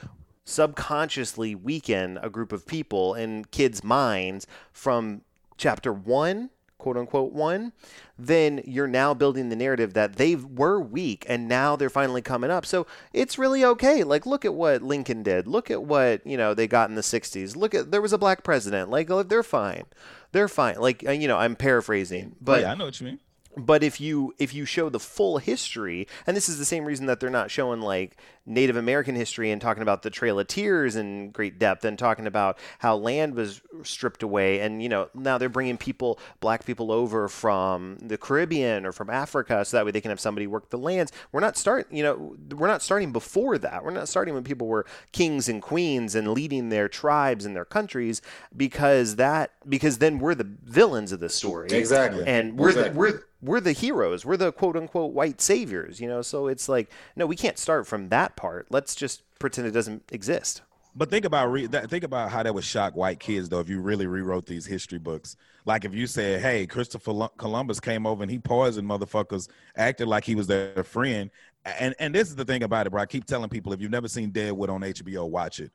subconsciously 0.44 1.54
weaken 1.54 2.18
a 2.20 2.28
group 2.28 2.50
of 2.52 2.66
people 2.66 3.14
in 3.14 3.44
kids' 3.46 3.84
minds 3.84 4.48
from 4.72 5.22
chapter 5.56 5.92
one 5.92 6.50
quote 6.78 6.96
unquote 6.96 7.32
one, 7.32 7.72
then 8.18 8.60
you're 8.66 8.88
now 8.88 9.14
building 9.14 9.50
the 9.50 9.56
narrative 9.56 9.94
that 9.94 10.16
they 10.16 10.34
were 10.34 10.80
weak 10.80 11.24
and 11.28 11.48
now 11.48 11.76
they're 11.76 11.88
finally 11.88 12.20
coming 12.20 12.50
up. 12.50 12.66
So 12.66 12.88
it's 13.12 13.38
really 13.38 13.64
okay. 13.64 14.02
Like 14.02 14.26
look 14.26 14.44
at 14.44 14.52
what 14.52 14.82
Lincoln 14.82 15.22
did. 15.22 15.46
Look 15.46 15.70
at 15.70 15.84
what, 15.84 16.26
you 16.26 16.36
know, 16.36 16.54
they 16.54 16.66
got 16.66 16.88
in 16.90 16.96
the 16.96 17.02
60s. 17.02 17.54
Look 17.54 17.72
at 17.72 17.92
there 17.92 18.02
was 18.02 18.12
a 18.12 18.18
black 18.18 18.42
president. 18.42 18.90
Like 18.90 19.08
they're 19.28 19.44
fine. 19.44 19.84
They're 20.32 20.48
fine. 20.48 20.80
Like 20.80 21.06
uh, 21.06 21.12
you 21.12 21.28
know, 21.28 21.38
I'm 21.38 21.54
paraphrasing, 21.54 22.34
but 22.40 22.62
yeah, 22.62 22.72
I 22.72 22.74
know 22.74 22.86
what 22.86 23.00
you 23.00 23.06
mean 23.06 23.20
but 23.56 23.82
if 23.82 24.00
you 24.00 24.34
if 24.38 24.54
you 24.54 24.64
show 24.64 24.88
the 24.88 25.00
full 25.00 25.38
history 25.38 26.06
and 26.26 26.36
this 26.36 26.48
is 26.48 26.58
the 26.58 26.64
same 26.64 26.84
reason 26.84 27.06
that 27.06 27.20
they're 27.20 27.30
not 27.30 27.50
showing 27.50 27.80
like 27.80 28.16
native 28.46 28.76
american 28.76 29.14
history 29.14 29.50
and 29.50 29.60
talking 29.60 29.82
about 29.82 30.02
the 30.02 30.10
trail 30.10 30.38
of 30.38 30.46
tears 30.46 30.96
in 30.96 31.30
great 31.30 31.58
depth 31.58 31.84
and 31.84 31.98
talking 31.98 32.26
about 32.26 32.58
how 32.78 32.94
land 32.96 33.34
was 33.34 33.62
stripped 33.82 34.22
away 34.22 34.60
and 34.60 34.82
you 34.82 34.88
know 34.88 35.08
now 35.14 35.38
they're 35.38 35.48
bringing 35.48 35.78
people 35.78 36.18
black 36.40 36.66
people 36.66 36.92
over 36.92 37.28
from 37.28 37.96
the 38.02 38.18
caribbean 38.18 38.84
or 38.84 38.92
from 38.92 39.08
africa 39.08 39.64
so 39.64 39.76
that 39.76 39.86
way 39.86 39.90
they 39.90 40.00
can 40.00 40.10
have 40.10 40.20
somebody 40.20 40.46
work 40.46 40.68
the 40.70 40.78
lands 40.78 41.10
we're 41.32 41.40
not 41.40 41.56
starting 41.56 41.96
you 41.96 42.02
know 42.02 42.36
we're 42.54 42.66
not 42.66 42.82
starting 42.82 43.12
before 43.12 43.56
that 43.56 43.82
we're 43.82 43.90
not 43.90 44.08
starting 44.08 44.34
when 44.34 44.44
people 44.44 44.66
were 44.66 44.84
kings 45.12 45.48
and 45.48 45.62
queens 45.62 46.14
and 46.14 46.28
leading 46.28 46.68
their 46.68 46.88
tribes 46.88 47.44
and 47.44 47.56
their 47.56 47.64
countries 47.64 48.20
because 48.56 49.16
that 49.16 49.52
because 49.68 49.98
then 49.98 50.18
we're 50.18 50.34
the 50.34 50.48
villains 50.64 51.12
of 51.12 51.20
the 51.20 51.28
story 51.28 51.68
exactly 51.70 52.24
and 52.26 52.58
we're 52.58 52.68
exactly. 52.68 52.92
the, 52.92 52.98
we're 52.98 53.20
we're 53.44 53.60
the 53.60 53.72
heroes. 53.72 54.24
We're 54.24 54.38
the 54.38 54.52
quote 54.52 54.76
unquote 54.76 55.12
white 55.12 55.40
saviors, 55.40 56.00
you 56.00 56.08
know. 56.08 56.22
So 56.22 56.48
it's 56.48 56.68
like, 56.68 56.90
no, 57.14 57.26
we 57.26 57.36
can't 57.36 57.58
start 57.58 57.86
from 57.86 58.08
that 58.08 58.33
part. 58.36 58.66
Let's 58.70 58.94
just 58.94 59.22
pretend 59.38 59.66
it 59.66 59.72
doesn't 59.72 60.04
exist. 60.12 60.62
But 60.96 61.10
think 61.10 61.24
about 61.24 61.50
re- 61.50 61.66
that, 61.66 61.90
think 61.90 62.04
about 62.04 62.30
how 62.30 62.42
that 62.44 62.54
would 62.54 62.64
shock 62.64 62.94
white 62.94 63.18
kids 63.18 63.48
though 63.48 63.58
if 63.58 63.68
you 63.68 63.80
really 63.80 64.06
rewrote 64.06 64.46
these 64.46 64.64
history 64.64 64.98
books. 64.98 65.36
Like 65.64 65.84
if 65.84 65.92
you 65.92 66.06
said, 66.06 66.40
"Hey, 66.40 66.66
Christopher 66.66 67.28
Columbus 67.36 67.80
came 67.80 68.06
over 68.06 68.22
and 68.22 68.30
he 68.30 68.38
poisoned 68.38 68.88
motherfuckers, 68.88 69.48
acted 69.76 70.06
like 70.06 70.24
he 70.24 70.36
was 70.36 70.46
their 70.46 70.84
friend." 70.84 71.30
And 71.64 71.94
and 71.98 72.14
this 72.14 72.28
is 72.28 72.36
the 72.36 72.44
thing 72.44 72.62
about 72.62 72.86
it, 72.86 72.90
bro. 72.90 73.02
I 73.02 73.06
keep 73.06 73.24
telling 73.24 73.48
people 73.48 73.72
if 73.72 73.80
you've 73.80 73.90
never 73.90 74.08
seen 74.08 74.30
Deadwood 74.30 74.70
on 74.70 74.82
HBO, 74.82 75.28
watch 75.28 75.58
it. 75.58 75.72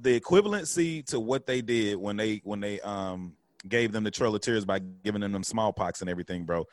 The 0.00 0.20
equivalency 0.20 1.04
to 1.06 1.18
what 1.18 1.46
they 1.46 1.60
did 1.60 1.96
when 1.96 2.16
they 2.16 2.40
when 2.44 2.60
they 2.60 2.80
um 2.80 3.34
gave 3.68 3.90
them 3.90 4.04
the 4.04 4.10
Trail 4.10 4.34
of 4.34 4.40
Tears 4.40 4.64
by 4.64 4.78
giving 4.78 5.20
them 5.22 5.32
them 5.32 5.42
smallpox 5.42 6.02
and 6.02 6.10
everything, 6.10 6.44
bro. 6.44 6.66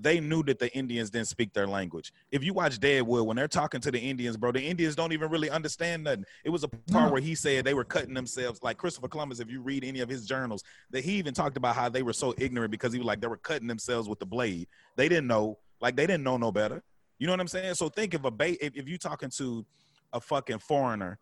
They 0.00 0.20
knew 0.20 0.42
that 0.44 0.58
the 0.58 0.74
Indians 0.76 1.10
didn't 1.10 1.28
speak 1.28 1.52
their 1.52 1.66
language. 1.66 2.12
If 2.30 2.42
you 2.42 2.52
watch 2.52 2.80
Deadwood, 2.80 3.26
when 3.26 3.36
they're 3.36 3.48
talking 3.48 3.80
to 3.80 3.90
the 3.90 3.98
Indians, 3.98 4.36
bro, 4.36 4.52
the 4.52 4.62
Indians 4.62 4.96
don't 4.96 5.12
even 5.12 5.30
really 5.30 5.50
understand 5.50 6.04
nothing. 6.04 6.24
It 6.44 6.50
was 6.50 6.64
a 6.64 6.68
part 6.68 7.06
no. 7.06 7.12
where 7.12 7.20
he 7.20 7.34
said 7.34 7.64
they 7.64 7.74
were 7.74 7.84
cutting 7.84 8.14
themselves, 8.14 8.62
like 8.62 8.76
Christopher 8.76 9.08
Columbus. 9.08 9.40
If 9.40 9.50
you 9.50 9.60
read 9.60 9.84
any 9.84 10.00
of 10.00 10.08
his 10.08 10.26
journals, 10.26 10.64
that 10.90 11.04
he 11.04 11.12
even 11.12 11.34
talked 11.34 11.56
about 11.56 11.76
how 11.76 11.88
they 11.88 12.02
were 12.02 12.12
so 12.12 12.34
ignorant 12.38 12.70
because 12.70 12.92
he 12.92 12.98
was 12.98 13.06
like 13.06 13.20
they 13.20 13.28
were 13.28 13.36
cutting 13.36 13.68
themselves 13.68 14.08
with 14.08 14.18
the 14.18 14.26
blade. 14.26 14.66
They 14.96 15.08
didn't 15.08 15.26
know, 15.26 15.58
like 15.80 15.96
they 15.96 16.06
didn't 16.06 16.24
know 16.24 16.36
no 16.36 16.50
better. 16.50 16.82
You 17.18 17.26
know 17.26 17.32
what 17.32 17.40
I'm 17.40 17.48
saying? 17.48 17.74
So 17.74 17.88
think 17.88 18.14
of 18.14 18.24
a 18.24 18.30
ba- 18.30 18.64
if, 18.64 18.76
if 18.76 18.88
you 18.88 18.98
talking 18.98 19.30
to 19.30 19.64
a 20.12 20.20
fucking 20.20 20.58
foreigner 20.58 21.18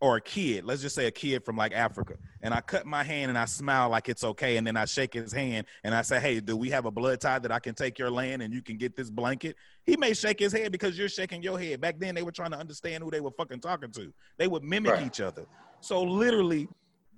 or 0.00 0.16
a 0.16 0.20
kid, 0.20 0.64
let's 0.64 0.80
just 0.80 0.94
say 0.94 1.06
a 1.06 1.10
kid 1.10 1.44
from 1.44 1.56
like 1.56 1.72
Africa, 1.72 2.14
and 2.42 2.54
I 2.54 2.60
cut 2.60 2.86
my 2.86 3.02
hand 3.02 3.30
and 3.30 3.38
I 3.38 3.46
smile 3.46 3.88
like 3.88 4.08
it's 4.08 4.22
okay, 4.22 4.56
and 4.56 4.66
then 4.66 4.76
I 4.76 4.84
shake 4.84 5.12
his 5.12 5.32
hand 5.32 5.66
and 5.82 5.94
I 5.94 6.02
say, 6.02 6.20
Hey, 6.20 6.40
do 6.40 6.56
we 6.56 6.70
have 6.70 6.84
a 6.84 6.90
blood 6.90 7.20
tie 7.20 7.38
that 7.40 7.50
I 7.50 7.58
can 7.58 7.74
take 7.74 7.98
your 7.98 8.10
land 8.10 8.42
and 8.42 8.54
you 8.54 8.62
can 8.62 8.76
get 8.76 8.94
this 8.94 9.10
blanket? 9.10 9.56
He 9.84 9.96
may 9.96 10.14
shake 10.14 10.38
his 10.38 10.52
head 10.52 10.70
because 10.70 10.96
you're 10.96 11.08
shaking 11.08 11.42
your 11.42 11.58
head. 11.58 11.80
Back 11.80 11.98
then, 11.98 12.14
they 12.14 12.22
were 12.22 12.32
trying 12.32 12.52
to 12.52 12.58
understand 12.58 13.02
who 13.02 13.10
they 13.10 13.20
were 13.20 13.32
fucking 13.32 13.60
talking 13.60 13.90
to. 13.92 14.12
They 14.36 14.46
would 14.46 14.62
mimic 14.62 14.92
right. 14.92 15.06
each 15.06 15.20
other. 15.20 15.46
So 15.80 16.02
literally, 16.02 16.68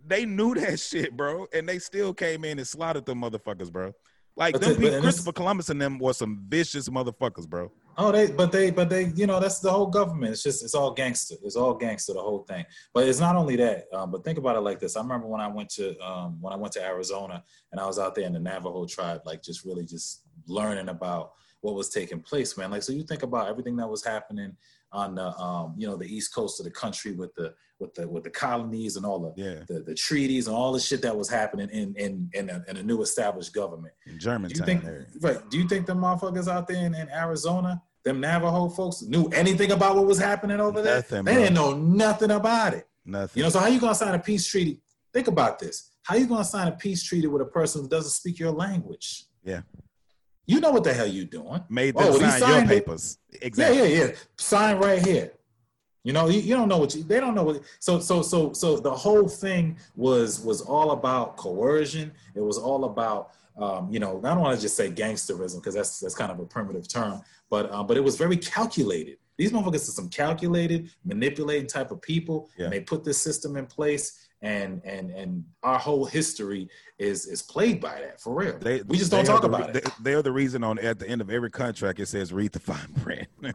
they 0.06 0.24
knew 0.24 0.54
that 0.54 0.80
shit, 0.80 1.16
bro, 1.16 1.46
and 1.52 1.68
they 1.68 1.78
still 1.78 2.14
came 2.14 2.44
in 2.44 2.58
and 2.58 2.66
slaughtered 2.66 3.04
them 3.04 3.20
motherfuckers, 3.20 3.70
bro. 3.70 3.92
Like 4.36 4.58
them 4.58 4.76
people, 4.76 5.00
Christopher 5.00 5.32
Columbus 5.32 5.68
and 5.68 5.80
them 5.80 5.98
were 5.98 6.14
some 6.14 6.44
vicious 6.48 6.88
motherfuckers, 6.88 7.46
bro. 7.46 7.70
Oh, 7.98 8.12
they, 8.12 8.30
but 8.30 8.50
they, 8.50 8.70
but 8.70 8.88
they, 8.88 9.06
you 9.14 9.26
know, 9.26 9.40
that's 9.40 9.58
the 9.58 9.70
whole 9.70 9.86
government. 9.86 10.32
It's 10.32 10.42
just, 10.42 10.64
it's 10.64 10.74
all 10.74 10.92
gangster. 10.92 11.34
It's 11.42 11.56
all 11.56 11.74
gangster, 11.74 12.14
the 12.14 12.20
whole 12.20 12.44
thing. 12.48 12.64
But 12.94 13.06
it's 13.06 13.20
not 13.20 13.36
only 13.36 13.56
that. 13.56 13.84
Um, 13.92 14.10
but 14.10 14.24
think 14.24 14.38
about 14.38 14.56
it 14.56 14.60
like 14.60 14.80
this. 14.80 14.96
I 14.96 15.02
remember 15.02 15.26
when 15.26 15.40
I 15.40 15.48
went 15.48 15.68
to, 15.70 15.98
um, 16.00 16.38
when 16.40 16.52
I 16.52 16.56
went 16.56 16.72
to 16.74 16.84
Arizona 16.84 17.44
and 17.72 17.80
I 17.80 17.86
was 17.86 17.98
out 17.98 18.14
there 18.14 18.26
in 18.26 18.32
the 18.32 18.40
Navajo 18.40 18.86
tribe, 18.86 19.22
like 19.26 19.42
just 19.42 19.64
really 19.64 19.84
just 19.84 20.22
learning 20.46 20.88
about 20.88 21.32
what 21.60 21.74
was 21.74 21.90
taking 21.90 22.20
place, 22.20 22.56
man. 22.56 22.70
Like, 22.70 22.82
so 22.82 22.92
you 22.92 23.02
think 23.02 23.22
about 23.22 23.48
everything 23.48 23.76
that 23.76 23.88
was 23.88 24.04
happening 24.04 24.56
on 24.92 25.14
the, 25.14 25.36
um, 25.38 25.74
you 25.76 25.86
know, 25.86 25.96
the 25.96 26.06
east 26.06 26.34
coast 26.34 26.60
of 26.60 26.64
the 26.64 26.70
country 26.70 27.12
with 27.12 27.34
the, 27.34 27.54
with 27.78 27.94
the, 27.94 28.06
with 28.08 28.24
the 28.24 28.30
colonies 28.30 28.96
and 28.96 29.06
all 29.06 29.18
the, 29.18 29.32
yeah. 29.36 29.60
the, 29.68 29.80
the 29.80 29.94
treaties 29.94 30.46
and 30.46 30.56
all 30.56 30.72
the 30.72 30.80
shit 30.80 31.00
that 31.02 31.16
was 31.16 31.28
happening 31.28 31.68
in, 31.70 31.94
in, 31.96 32.30
in 32.34 32.50
a, 32.50 32.64
in 32.68 32.76
a 32.76 32.82
new 32.82 33.00
established 33.02 33.54
government. 33.54 33.94
In 34.06 34.18
Germantown. 34.18 34.66
Do 34.66 34.72
you 34.72 34.80
think, 34.80 35.06
right? 35.20 35.50
Do 35.50 35.58
you 35.58 35.68
think 35.68 35.86
the 35.86 35.94
motherfuckers 35.94 36.48
out 36.48 36.66
there 36.68 36.84
in, 36.84 36.94
in 36.94 37.08
Arizona? 37.10 37.82
them 38.04 38.20
Navajo 38.20 38.68
folks 38.68 39.02
knew 39.02 39.28
anything 39.28 39.72
about 39.72 39.96
what 39.96 40.06
was 40.06 40.18
happening 40.18 40.60
over 40.60 40.82
there. 40.82 40.96
Nothing, 40.96 41.24
they 41.24 41.34
bro. 41.34 41.42
didn't 41.42 41.54
know 41.54 41.74
nothing 41.74 42.30
about 42.30 42.74
it. 42.74 42.88
Nothing. 43.04 43.40
You 43.40 43.44
know, 43.44 43.50
so 43.50 43.58
how 43.60 43.66
you 43.66 43.80
gonna 43.80 43.94
sign 43.94 44.14
a 44.14 44.18
peace 44.18 44.46
treaty? 44.46 44.80
Think 45.12 45.28
about 45.28 45.58
this. 45.58 45.90
How 46.02 46.16
you 46.16 46.26
gonna 46.26 46.44
sign 46.44 46.68
a 46.68 46.72
peace 46.72 47.02
treaty 47.02 47.26
with 47.26 47.42
a 47.42 47.46
person 47.46 47.82
who 47.82 47.88
doesn't 47.88 48.10
speak 48.10 48.38
your 48.38 48.52
language? 48.52 49.24
Yeah. 49.44 49.62
You 50.50 50.60
know 50.60 50.72
what 50.72 50.82
the 50.82 50.92
hell 50.92 51.06
you 51.06 51.24
doing? 51.24 51.62
Made 51.68 51.94
them 51.94 52.06
oh, 52.08 52.18
sign 52.18 52.58
your 52.58 52.66
papers. 52.66 53.18
It. 53.30 53.38
Exactly. 53.42 53.78
Yeah, 53.78 53.84
yeah, 53.84 54.04
yeah. 54.06 54.12
Sign 54.36 54.78
right 54.78 55.00
here. 55.00 55.32
You 56.02 56.12
know, 56.12 56.28
you, 56.28 56.40
you 56.40 56.56
don't 56.56 56.68
know 56.68 56.78
what 56.78 56.94
you, 56.94 57.04
they 57.04 57.20
don't 57.20 57.34
know 57.34 57.44
what. 57.44 57.62
So, 57.78 58.00
so, 58.00 58.22
so, 58.22 58.52
so 58.52 58.78
the 58.78 58.90
whole 58.90 59.28
thing 59.28 59.76
was 59.94 60.40
was 60.40 60.60
all 60.62 60.90
about 60.90 61.36
coercion. 61.36 62.10
It 62.34 62.40
was 62.40 62.58
all 62.58 62.84
about 62.84 63.32
um, 63.60 63.92
you 63.92 64.00
know, 64.00 64.18
I 64.24 64.30
don't 64.30 64.40
want 64.40 64.56
to 64.56 64.62
just 64.62 64.76
say 64.76 64.90
gangsterism 64.90 65.56
because 65.56 65.74
that's 65.74 66.00
that's 66.00 66.14
kind 66.14 66.32
of 66.32 66.40
a 66.40 66.46
primitive 66.46 66.88
term, 66.88 67.20
but 67.50 67.70
um, 67.70 67.86
but 67.86 67.96
it 67.96 68.00
was 68.00 68.16
very 68.16 68.36
calculated. 68.36 69.18
These 69.36 69.52
motherfuckers 69.52 69.88
are 69.88 69.92
some 69.92 70.08
calculated, 70.08 70.90
manipulating 71.04 71.66
type 71.66 71.90
of 71.90 72.02
people, 72.02 72.50
yeah. 72.56 72.64
and 72.64 72.72
they 72.72 72.80
put 72.80 73.04
this 73.04 73.20
system 73.20 73.56
in 73.56 73.66
place, 73.66 74.28
and 74.42 74.80
and 74.84 75.10
and 75.10 75.44
our 75.62 75.78
whole 75.78 76.04
history 76.04 76.68
is 76.98 77.26
is 77.26 77.42
plagued 77.42 77.80
by 77.80 78.00
that 78.00 78.20
for 78.20 78.34
real. 78.34 78.58
They, 78.58 78.82
we 78.82 78.96
just 78.96 79.10
don't 79.10 79.24
talk 79.24 79.42
the, 79.42 79.48
about 79.48 79.76
it. 79.76 79.86
They, 80.00 80.14
are 80.14 80.22
the 80.22 80.32
reason 80.32 80.64
on 80.64 80.78
at 80.78 80.98
the 80.98 81.08
end 81.08 81.20
of 81.20 81.30
every 81.30 81.50
contract 81.50 82.00
it 82.00 82.06
says 82.06 82.32
read 82.32 82.52
the 82.52 82.60
fine 82.60 82.94
print. 83.02 83.28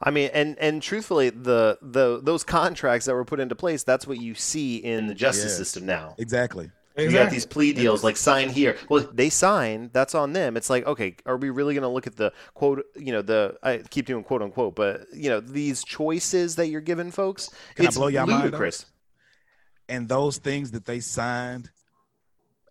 I 0.00 0.10
mean, 0.10 0.30
and 0.32 0.58
and 0.58 0.82
truthfully, 0.82 1.30
the 1.30 1.78
the 1.80 2.20
those 2.22 2.44
contracts 2.44 3.06
that 3.06 3.14
were 3.14 3.24
put 3.24 3.40
into 3.40 3.54
place, 3.54 3.82
that's 3.82 4.06
what 4.06 4.20
you 4.20 4.34
see 4.34 4.76
in 4.76 5.06
the 5.06 5.14
justice 5.14 5.44
yes. 5.44 5.56
system 5.56 5.86
now. 5.86 6.14
Exactly. 6.18 6.70
Exactly. 6.98 7.18
You 7.18 7.24
got 7.24 7.30
these 7.30 7.44
plea 7.44 7.74
deals 7.74 8.02
like 8.02 8.16
sign 8.16 8.48
here. 8.48 8.78
Well, 8.88 9.06
they 9.12 9.28
sign. 9.28 9.90
That's 9.92 10.14
on 10.14 10.32
them. 10.32 10.56
It's 10.56 10.70
like, 10.70 10.86
okay, 10.86 11.14
are 11.26 11.36
we 11.36 11.50
really 11.50 11.74
going 11.74 11.82
to 11.82 11.88
look 11.88 12.06
at 12.06 12.16
the 12.16 12.32
quote? 12.54 12.86
You 12.96 13.12
know, 13.12 13.20
the 13.20 13.58
I 13.62 13.78
keep 13.90 14.06
doing 14.06 14.24
quote 14.24 14.40
unquote, 14.40 14.74
but 14.74 15.02
you 15.12 15.28
know, 15.28 15.40
these 15.40 15.84
choices 15.84 16.56
that 16.56 16.68
you're 16.68 16.80
giving 16.80 17.10
folks. 17.10 17.50
Can 17.74 17.84
it's 17.84 17.96
I 17.96 18.00
blow 18.00 18.08
your 18.08 18.26
ludicrous. 18.26 18.84
mind? 18.84 18.92
And 19.88 20.08
those 20.08 20.38
things 20.38 20.70
that 20.72 20.84
they 20.84 21.00
signed, 21.00 21.70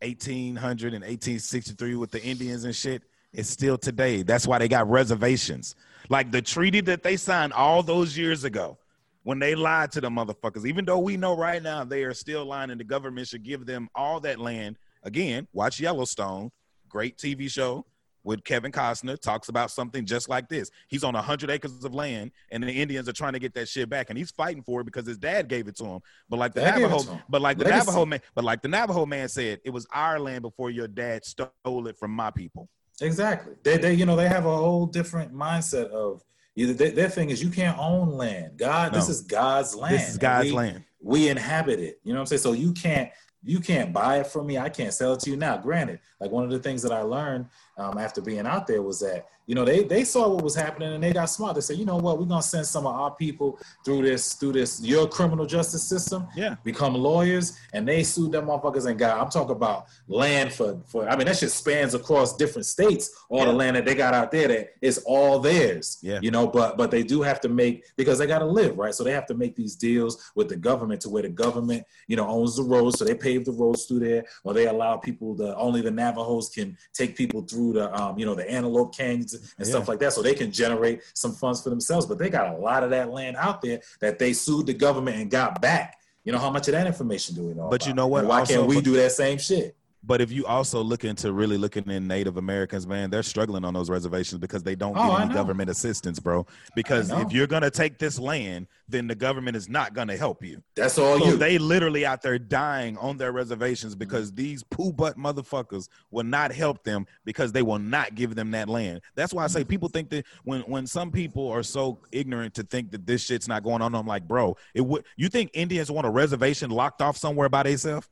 1800 0.01 0.93
and 0.93 1.03
1863 1.03 1.95
with 1.95 2.11
the 2.11 2.21
Indians 2.23 2.63
and 2.63 2.75
shit, 2.75 3.03
is 3.33 3.49
still 3.49 3.77
today. 3.77 4.21
That's 4.21 4.47
why 4.47 4.59
they 4.59 4.67
got 4.67 4.89
reservations. 4.89 5.75
Like 6.09 6.31
the 6.31 6.41
treaty 6.41 6.81
that 6.81 7.03
they 7.03 7.17
signed 7.17 7.53
all 7.53 7.83
those 7.83 8.17
years 8.17 8.43
ago 8.43 8.77
when 9.23 9.39
they 9.39 9.55
lied 9.55 9.91
to 9.93 10.01
the 10.01 10.09
motherfuckers, 10.09 10.65
even 10.65 10.85
though 10.85 10.99
we 10.99 11.17
know 11.17 11.35
right 11.35 11.61
now 11.61 11.83
they 11.83 12.03
are 12.03 12.13
still 12.13 12.45
lying 12.45 12.69
and 12.69 12.79
the 12.79 12.85
government 12.85 13.27
should 13.27 13.43
give 13.43 13.65
them 13.65 13.89
all 13.95 14.19
that 14.19 14.39
land. 14.39 14.77
Again, 15.03 15.47
watch 15.53 15.79
Yellowstone, 15.79 16.51
great 16.89 17.17
TV 17.17 17.49
show 17.49 17.85
with 18.25 18.43
Kevin 18.43 18.71
Costner, 18.71 19.17
talks 19.19 19.47
about 19.47 19.71
something 19.71 20.05
just 20.05 20.27
like 20.27 20.49
this. 20.49 20.69
He's 20.89 21.03
on 21.05 21.13
100 21.13 21.49
acres 21.49 21.85
of 21.85 21.93
land, 21.93 22.31
and 22.51 22.61
the 22.61 22.71
Indians 22.71 23.07
are 23.07 23.13
trying 23.13 23.33
to 23.33 23.39
get 23.39 23.53
that 23.53 23.69
shit 23.69 23.89
back, 23.89 24.09
and 24.09 24.17
he's 24.17 24.31
fighting 24.31 24.63
for 24.63 24.81
it 24.81 24.83
because 24.83 25.07
his 25.07 25.17
dad 25.17 25.47
gave 25.47 25.67
it 25.67 25.77
to 25.77 25.85
him. 25.85 25.99
But 26.27 26.39
like 26.39 26.53
the 26.53 26.61
dad 26.61 26.81
Navajo, 26.81 27.21
but 27.29 27.41
like 27.41 27.57
the 27.57 27.63
Legacy. 27.65 27.85
Navajo 27.85 28.05
man, 28.05 28.21
but 28.33 28.43
like 28.43 28.61
the 28.61 28.67
Navajo 28.67 29.05
man 29.05 29.29
said, 29.29 29.61
it 29.63 29.69
was 29.69 29.87
our 29.93 30.19
land 30.19 30.41
before 30.41 30.71
your 30.71 30.87
dad 30.87 31.23
stole 31.23 31.87
it 31.87 31.97
from 31.97 32.11
my 32.11 32.31
people. 32.31 32.67
Exactly. 32.99 33.53
They, 33.63 33.77
they, 33.77 33.93
you 33.93 34.05
know, 34.05 34.15
they 34.15 34.27
have 34.27 34.45
a 34.45 34.55
whole 34.55 34.85
different 34.85 35.33
mindset 35.33 35.87
of 35.87 36.23
Either 36.55 36.73
their, 36.73 36.91
their 36.91 37.09
thing 37.09 37.29
is 37.29 37.43
you 37.43 37.49
can't 37.49 37.77
own 37.77 38.11
land. 38.11 38.57
God, 38.57 38.93
no. 38.93 38.99
this 38.99 39.09
is 39.09 39.21
God's 39.21 39.75
land. 39.75 39.95
This 39.95 40.09
is 40.09 40.17
God's 40.17 40.45
we, 40.45 40.51
land. 40.51 40.83
We 41.01 41.27
inhabit 41.27 41.79
it. 41.79 41.99
You 42.03 42.13
know 42.13 42.19
what 42.19 42.21
I'm 42.21 42.27
saying? 42.27 42.41
So 42.41 42.53
you 42.53 42.71
can't 42.71 43.09
you 43.45 43.59
can't 43.59 43.93
buy 43.93 44.19
it 44.19 44.27
from 44.27 44.47
me. 44.47 44.57
I 44.57 44.69
can't 44.69 44.93
sell 44.93 45.13
it 45.13 45.19
to 45.21 45.29
you 45.29 45.37
now. 45.37 45.55
Granted, 45.57 45.99
like 46.19 46.31
one 46.31 46.43
of 46.43 46.49
the 46.49 46.59
things 46.59 46.81
that 46.81 46.91
I 46.91 47.01
learned 47.01 47.45
um, 47.77 47.97
after 47.97 48.19
being 48.19 48.47
out 48.47 48.65
there 48.65 48.81
was 48.81 48.99
that 49.01 49.27
you 49.47 49.55
know, 49.55 49.63
they 49.65 49.83
they 49.83 50.03
saw 50.03 50.27
what 50.27 50.43
was 50.43 50.55
happening 50.55 50.93
and 50.93 51.03
they 51.03 51.13
got 51.13 51.25
smart. 51.25 51.55
They 51.55 51.61
said, 51.61 51.77
you 51.77 51.85
know 51.85 51.97
what, 51.97 52.17
we're 52.19 52.25
gonna 52.25 52.41
send 52.41 52.65
some 52.65 52.87
of 52.87 52.95
our 52.95 53.11
people 53.11 53.59
through 53.83 54.01
this 54.03 54.33
through 54.33 54.53
this 54.53 54.81
your 54.81 55.07
criminal 55.07 55.45
justice 55.45 55.83
system. 55.83 56.27
Yeah. 56.35 56.55
Become 56.63 56.95
lawyers, 56.95 57.57
and 57.73 57.87
they 57.87 58.03
sued 58.03 58.31
them 58.31 58.45
motherfuckers 58.47 58.85
and 58.87 58.97
got. 58.97 59.19
I'm 59.21 59.29
talking 59.29 59.55
about 59.55 59.85
land 60.07 60.51
for 60.51 60.79
for. 60.87 61.07
I 61.07 61.15
mean, 61.15 61.27
that 61.27 61.37
shit 61.37 61.51
spans 61.51 61.93
across 61.93 62.35
different 62.35 62.65
states. 62.65 63.11
All 63.29 63.39
Yeah. 63.39 63.45
the 63.45 63.53
land 63.53 63.75
that 63.75 63.85
they 63.85 63.95
got 63.95 64.13
out 64.13 64.31
there, 64.31 64.47
that 64.47 64.69
it's 64.81 64.97
all 65.05 65.39
theirs. 65.39 65.97
Yeah. 66.01 66.19
You 66.21 66.31
know, 66.31 66.47
but 66.47 66.77
but 66.77 66.89
they 66.89 67.03
do 67.03 67.21
have 67.21 67.39
to 67.41 67.49
make 67.49 67.85
because 67.97 68.17
they 68.17 68.25
got 68.27 68.39
to 68.39 68.45
live 68.45 68.77
right. 68.77 68.95
So 68.95 69.03
they 69.03 69.11
have 69.11 69.27
to 69.27 69.35
make 69.35 69.55
these 69.55 69.75
deals 69.75 70.31
with 70.35 70.49
the 70.49 70.55
government 70.55 71.01
to 71.01 71.09
where 71.09 71.21
the 71.23 71.29
government, 71.29 71.83
you 72.07 72.15
know, 72.15 72.27
owns 72.27 72.55
the 72.55 72.63
roads. 72.63 72.97
So 72.97 73.05
they 73.05 73.13
pave 73.15 73.45
the 73.45 73.51
roads 73.51 73.85
through 73.85 73.99
there, 73.99 74.25
or 74.43 74.53
they 74.53 74.67
allow 74.67 74.97
people 74.97 75.35
the 75.35 75.55
only 75.55 75.81
the 75.81 75.91
Navajos 75.91 76.49
can 76.49 76.75
take 76.93 77.15
people 77.15 77.41
through 77.43 77.73
the 77.73 77.93
um, 78.01 78.17
you 78.17 78.25
know, 78.25 78.33
the 78.33 78.49
antelope 78.49 78.95
canyons 78.95 79.34
and 79.57 79.67
stuff 79.67 79.87
like 79.87 79.99
that, 79.99 80.13
so 80.13 80.21
they 80.21 80.33
can 80.33 80.51
generate 80.51 81.01
some 81.13 81.33
funds 81.33 81.61
for 81.61 81.69
themselves. 81.69 82.05
But 82.05 82.17
they 82.17 82.29
got 82.29 82.55
a 82.55 82.57
lot 82.57 82.83
of 82.83 82.89
that 82.91 83.11
land 83.11 83.35
out 83.37 83.61
there 83.61 83.81
that 84.01 84.19
they 84.19 84.33
sued 84.33 84.67
the 84.67 84.73
government 84.73 85.17
and 85.17 85.29
got 85.29 85.61
back. 85.61 85.97
You 86.23 86.31
know 86.31 86.39
how 86.39 86.49
much 86.49 86.67
of 86.67 86.73
that 86.73 86.87
information 86.87 87.35
do 87.35 87.43
we 87.43 87.53
know? 87.53 87.69
But 87.69 87.85
you 87.85 87.93
know 87.93 88.07
what? 88.07 88.19
And 88.19 88.29
why 88.29 88.39
Also, 88.39 88.55
can't 88.55 88.67
we 88.67 88.81
do 88.81 88.93
that 88.93 89.11
same 89.11 89.37
shit? 89.37 89.75
But 90.05 90.21
if 90.21 90.31
you 90.31 90.45
also 90.45 90.81
look 90.83 91.03
into 91.03 91.31
really 91.31 91.57
looking 91.57 91.89
in 91.89 92.07
Native 92.07 92.37
Americans, 92.37 92.85
man, 92.85 93.09
they're 93.09 93.23
struggling 93.23 93.65
on 93.65 93.73
those 93.73 93.89
reservations 93.89 94.39
because 94.39 94.61
they 94.63 94.75
don't 94.75 94.95
Oh, 94.97 95.11
get 95.17 95.21
any 95.21 95.33
government 95.33 95.69
assistance, 95.69 96.19
bro. 96.19 96.45
Because 96.75 97.09
if 97.11 97.31
you're 97.31 97.47
gonna 97.47 97.71
take 97.71 97.97
this 97.97 98.19
land, 98.19 98.67
then 98.87 99.07
the 99.07 99.15
government 99.15 99.57
is 99.57 99.67
not 99.67 99.93
gonna 99.93 100.15
help 100.15 100.43
you. 100.43 100.61
That's 100.75 100.97
all 100.99 101.19
So 101.19 101.25
you. 101.31 101.37
they 101.37 101.57
literally 101.57 102.05
out 102.05 102.21
there 102.21 102.37
dying 102.37 102.97
on 102.97 103.17
their 103.17 103.31
reservations 103.31 103.95
because 103.95 104.31
these 104.31 104.63
poo 104.63 104.93
butt 104.93 105.17
motherfuckers 105.17 105.87
will 106.11 106.23
not 106.23 106.51
help 106.51 106.83
them 106.83 107.07
because 107.23 107.51
they 107.51 107.63
will 107.63 107.79
not 107.79 108.13
give 108.13 108.35
them 108.35 108.51
that 108.51 108.69
land. 108.69 109.01
That's 109.15 109.33
why 109.33 109.43
I 109.43 109.47
say 109.47 109.63
people 109.63 109.89
think 109.89 110.09
that 110.11 110.25
when 110.43 110.61
when 110.61 110.85
some 110.85 111.11
people 111.11 111.49
are 111.49 111.63
so 111.63 111.99
ignorant 112.11 112.53
to 112.55 112.63
think 112.63 112.91
that 112.91 113.07
this 113.07 113.23
shit's 113.23 113.47
not 113.47 113.63
going 113.63 113.81
on, 113.81 113.95
I'm 113.95 114.05
like, 114.05 114.27
bro, 114.27 114.55
it 114.73 114.81
would. 114.81 115.03
You 115.17 115.29
think 115.29 115.49
Indians 115.53 115.89
want 115.89 116.05
a 116.05 116.11
reservation 116.11 116.69
locked 116.69 117.01
off 117.01 117.17
somewhere 117.17 117.49
by 117.49 117.63
themselves? 117.63 118.07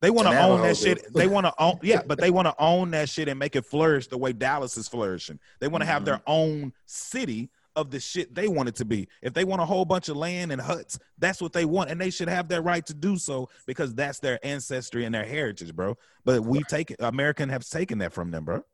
They 0.00 0.10
want 0.10 0.28
to 0.28 0.40
own 0.40 0.62
that 0.62 0.76
shit. 0.76 1.12
They 1.12 1.26
want 1.26 1.46
to 1.46 1.54
own, 1.58 1.78
yeah, 1.82 2.02
but 2.06 2.18
they 2.18 2.30
want 2.30 2.46
to 2.46 2.54
own 2.58 2.90
that 2.92 3.08
shit 3.08 3.28
and 3.28 3.38
make 3.38 3.54
it 3.54 3.66
flourish 3.66 4.06
the 4.06 4.16
way 4.16 4.32
Dallas 4.32 4.76
is 4.76 4.88
flourishing. 4.88 5.38
They 5.60 5.68
want 5.68 5.82
to 5.82 5.86
have 5.86 6.04
their 6.04 6.22
own 6.26 6.72
city 6.86 7.50
of 7.76 7.90
the 7.90 8.00
shit 8.00 8.34
they 8.34 8.48
want 8.48 8.68
it 8.68 8.74
to 8.76 8.84
be. 8.84 9.08
If 9.22 9.32
they 9.34 9.44
want 9.44 9.62
a 9.62 9.64
whole 9.64 9.84
bunch 9.84 10.08
of 10.08 10.16
land 10.16 10.52
and 10.52 10.60
huts, 10.60 10.98
that's 11.18 11.40
what 11.40 11.52
they 11.52 11.64
want, 11.64 11.90
and 11.90 12.00
they 12.00 12.10
should 12.10 12.28
have 12.28 12.48
that 12.48 12.62
right 12.62 12.84
to 12.86 12.94
do 12.94 13.16
so 13.16 13.48
because 13.66 13.94
that's 13.94 14.18
their 14.18 14.44
ancestry 14.44 15.04
and 15.04 15.14
their 15.14 15.24
heritage, 15.24 15.74
bro. 15.74 15.96
But 16.24 16.42
we 16.42 16.62
take 16.64 16.90
it, 16.90 16.96
American 17.00 17.48
have 17.48 17.68
taken 17.68 17.98
that 17.98 18.12
from 18.12 18.30
them, 18.30 18.44
bro. 18.44 18.64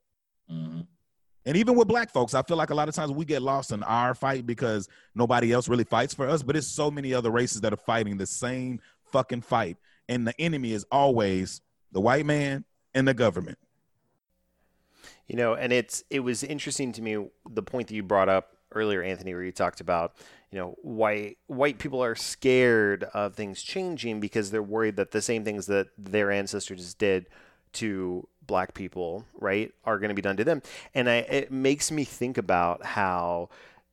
Mhm. 0.50 0.86
And 1.44 1.56
even 1.56 1.76
with 1.76 1.86
black 1.86 2.10
folks, 2.10 2.34
I 2.34 2.42
feel 2.42 2.56
like 2.56 2.70
a 2.70 2.74
lot 2.74 2.88
of 2.88 2.94
times 2.94 3.12
we 3.12 3.24
get 3.24 3.42
lost 3.42 3.70
in 3.70 3.82
our 3.84 4.14
fight 4.14 4.46
because 4.46 4.88
nobody 5.14 5.52
else 5.52 5.68
really 5.68 5.84
fights 5.84 6.12
for 6.14 6.28
us. 6.28 6.42
But 6.42 6.56
it's 6.56 6.66
so 6.66 6.90
many 6.90 7.14
other 7.14 7.30
races 7.30 7.60
that 7.60 7.72
are 7.72 7.76
fighting 7.76 8.16
the 8.16 8.26
same 8.26 8.80
fucking 9.12 9.42
fight. 9.42 9.76
And 10.08 10.26
the 10.26 10.38
enemy 10.40 10.72
is 10.72 10.86
always 10.90 11.60
the 11.92 12.00
white 12.00 12.26
man 12.26 12.64
and 12.94 13.06
the 13.06 13.14
government. 13.14 13.58
You 15.26 15.36
know, 15.36 15.54
and 15.54 15.72
it's 15.72 16.04
it 16.10 16.20
was 16.20 16.44
interesting 16.44 16.92
to 16.92 17.02
me 17.02 17.26
the 17.50 17.62
point 17.62 17.88
that 17.88 17.94
you 17.94 18.02
brought 18.02 18.28
up 18.28 18.56
earlier, 18.72 19.02
Anthony, 19.02 19.34
where 19.34 19.42
you 19.42 19.52
talked 19.52 19.80
about 19.80 20.14
you 20.52 20.58
know 20.58 20.76
white 20.82 21.38
white 21.46 21.78
people 21.78 22.02
are 22.02 22.14
scared 22.14 23.04
of 23.14 23.34
things 23.34 23.62
changing 23.62 24.20
because 24.20 24.50
they're 24.50 24.62
worried 24.62 24.96
that 24.96 25.10
the 25.10 25.22
same 25.22 25.44
things 25.44 25.66
that 25.66 25.88
their 25.98 26.30
ancestors 26.30 26.94
did 26.94 27.26
to 27.74 28.28
black 28.46 28.74
people, 28.74 29.24
right, 29.40 29.72
are 29.84 29.98
going 29.98 30.08
to 30.08 30.14
be 30.14 30.22
done 30.22 30.36
to 30.36 30.44
them, 30.44 30.62
and 30.94 31.10
I, 31.10 31.16
it 31.16 31.50
makes 31.50 31.90
me 31.90 32.04
think 32.04 32.38
about 32.38 32.84
how 32.84 33.48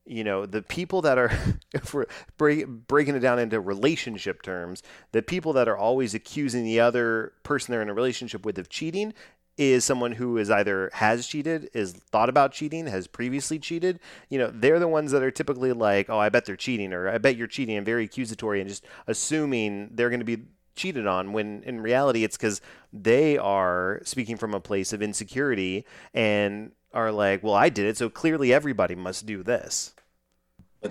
you 0.06 0.22
know 0.22 0.44
the 0.46 0.62
people 0.62 1.02
that 1.02 1.18
are 1.18 1.30
if 1.72 1.94
we're 1.94 2.06
break, 2.36 2.66
breaking 2.66 3.14
it 3.14 3.20
down 3.20 3.38
into 3.38 3.58
relationship 3.58 4.42
terms 4.42 4.82
the 5.12 5.22
people 5.22 5.52
that 5.52 5.68
are 5.68 5.76
always 5.76 6.14
accusing 6.14 6.64
the 6.64 6.80
other 6.80 7.32
person 7.42 7.72
they're 7.72 7.82
in 7.82 7.88
a 7.88 7.94
relationship 7.94 8.44
with 8.44 8.58
of 8.58 8.68
cheating 8.68 9.14
is 9.56 9.84
someone 9.84 10.12
who 10.12 10.36
is 10.36 10.50
either 10.50 10.90
has 10.94 11.26
cheated, 11.26 11.70
is 11.72 11.92
thought 11.92 12.28
about 12.28 12.52
cheating, 12.52 12.86
has 12.86 13.06
previously 13.06 13.58
cheated. 13.58 14.00
You 14.28 14.38
know, 14.38 14.50
they're 14.52 14.80
the 14.80 14.88
ones 14.88 15.12
that 15.12 15.22
are 15.22 15.30
typically 15.30 15.72
like, 15.72 16.10
"Oh, 16.10 16.18
I 16.18 16.28
bet 16.28 16.44
they're 16.44 16.56
cheating," 16.56 16.92
or 16.92 17.08
"I 17.08 17.18
bet 17.18 17.36
you're 17.36 17.46
cheating," 17.46 17.76
and 17.76 17.86
very 17.86 18.04
accusatory, 18.04 18.60
and 18.60 18.68
just 18.68 18.84
assuming 19.06 19.90
they're 19.92 20.10
going 20.10 20.20
to 20.20 20.26
be 20.26 20.44
cheated 20.74 21.06
on. 21.06 21.32
When 21.32 21.62
in 21.64 21.80
reality, 21.80 22.24
it's 22.24 22.36
because 22.36 22.60
they 22.92 23.38
are 23.38 24.00
speaking 24.04 24.36
from 24.36 24.54
a 24.54 24.60
place 24.60 24.92
of 24.92 25.02
insecurity 25.02 25.84
and 26.12 26.72
are 26.92 27.12
like, 27.12 27.42
"Well, 27.42 27.54
I 27.54 27.68
did 27.68 27.86
it, 27.86 27.96
so 27.96 28.10
clearly 28.10 28.52
everybody 28.52 28.94
must 28.96 29.26
do 29.26 29.42
this." 29.42 29.93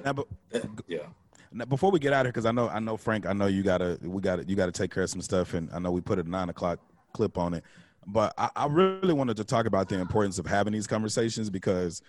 Now, 0.04 0.14
but 0.14 0.28
yeah. 0.88 1.00
Now, 1.52 1.66
before 1.66 1.92
we 1.92 2.00
get 2.00 2.14
out 2.14 2.22
of 2.22 2.28
here, 2.28 2.32
because 2.32 2.46
I 2.46 2.52
know, 2.52 2.68
I 2.68 2.80
know, 2.80 2.98
Frank, 2.98 3.28
I 3.28 3.34
know 3.34 3.46
you 3.46 3.62
gotta, 3.62 4.00
we 4.02 4.22
gotta, 4.22 4.44
you 4.46 4.56
gotta 4.56 4.72
take 4.72 4.92
care 4.92 5.04
of 5.04 5.10
some 5.10 5.22
stuff, 5.22 5.54
and 5.54 5.70
I 5.72 5.80
know 5.80 5.92
we 5.92 6.02
put 6.02 6.18
a 6.18 6.24
nine 6.24 6.50
o'clock 6.50 6.80
clip 7.14 7.38
on 7.38 7.54
it, 7.54 7.64
but 8.08 8.34
I, 8.38 8.50
I 8.56 8.66
really 8.68 9.14
wanted 9.14 9.38
to 9.38 9.44
talk 9.44 9.68
about 9.68 9.88
the 9.88 10.00
importance 10.00 10.40
of 10.40 10.48
having 10.48 10.74
these 10.74 10.88
conversations 10.88 11.50
because, 11.50 12.02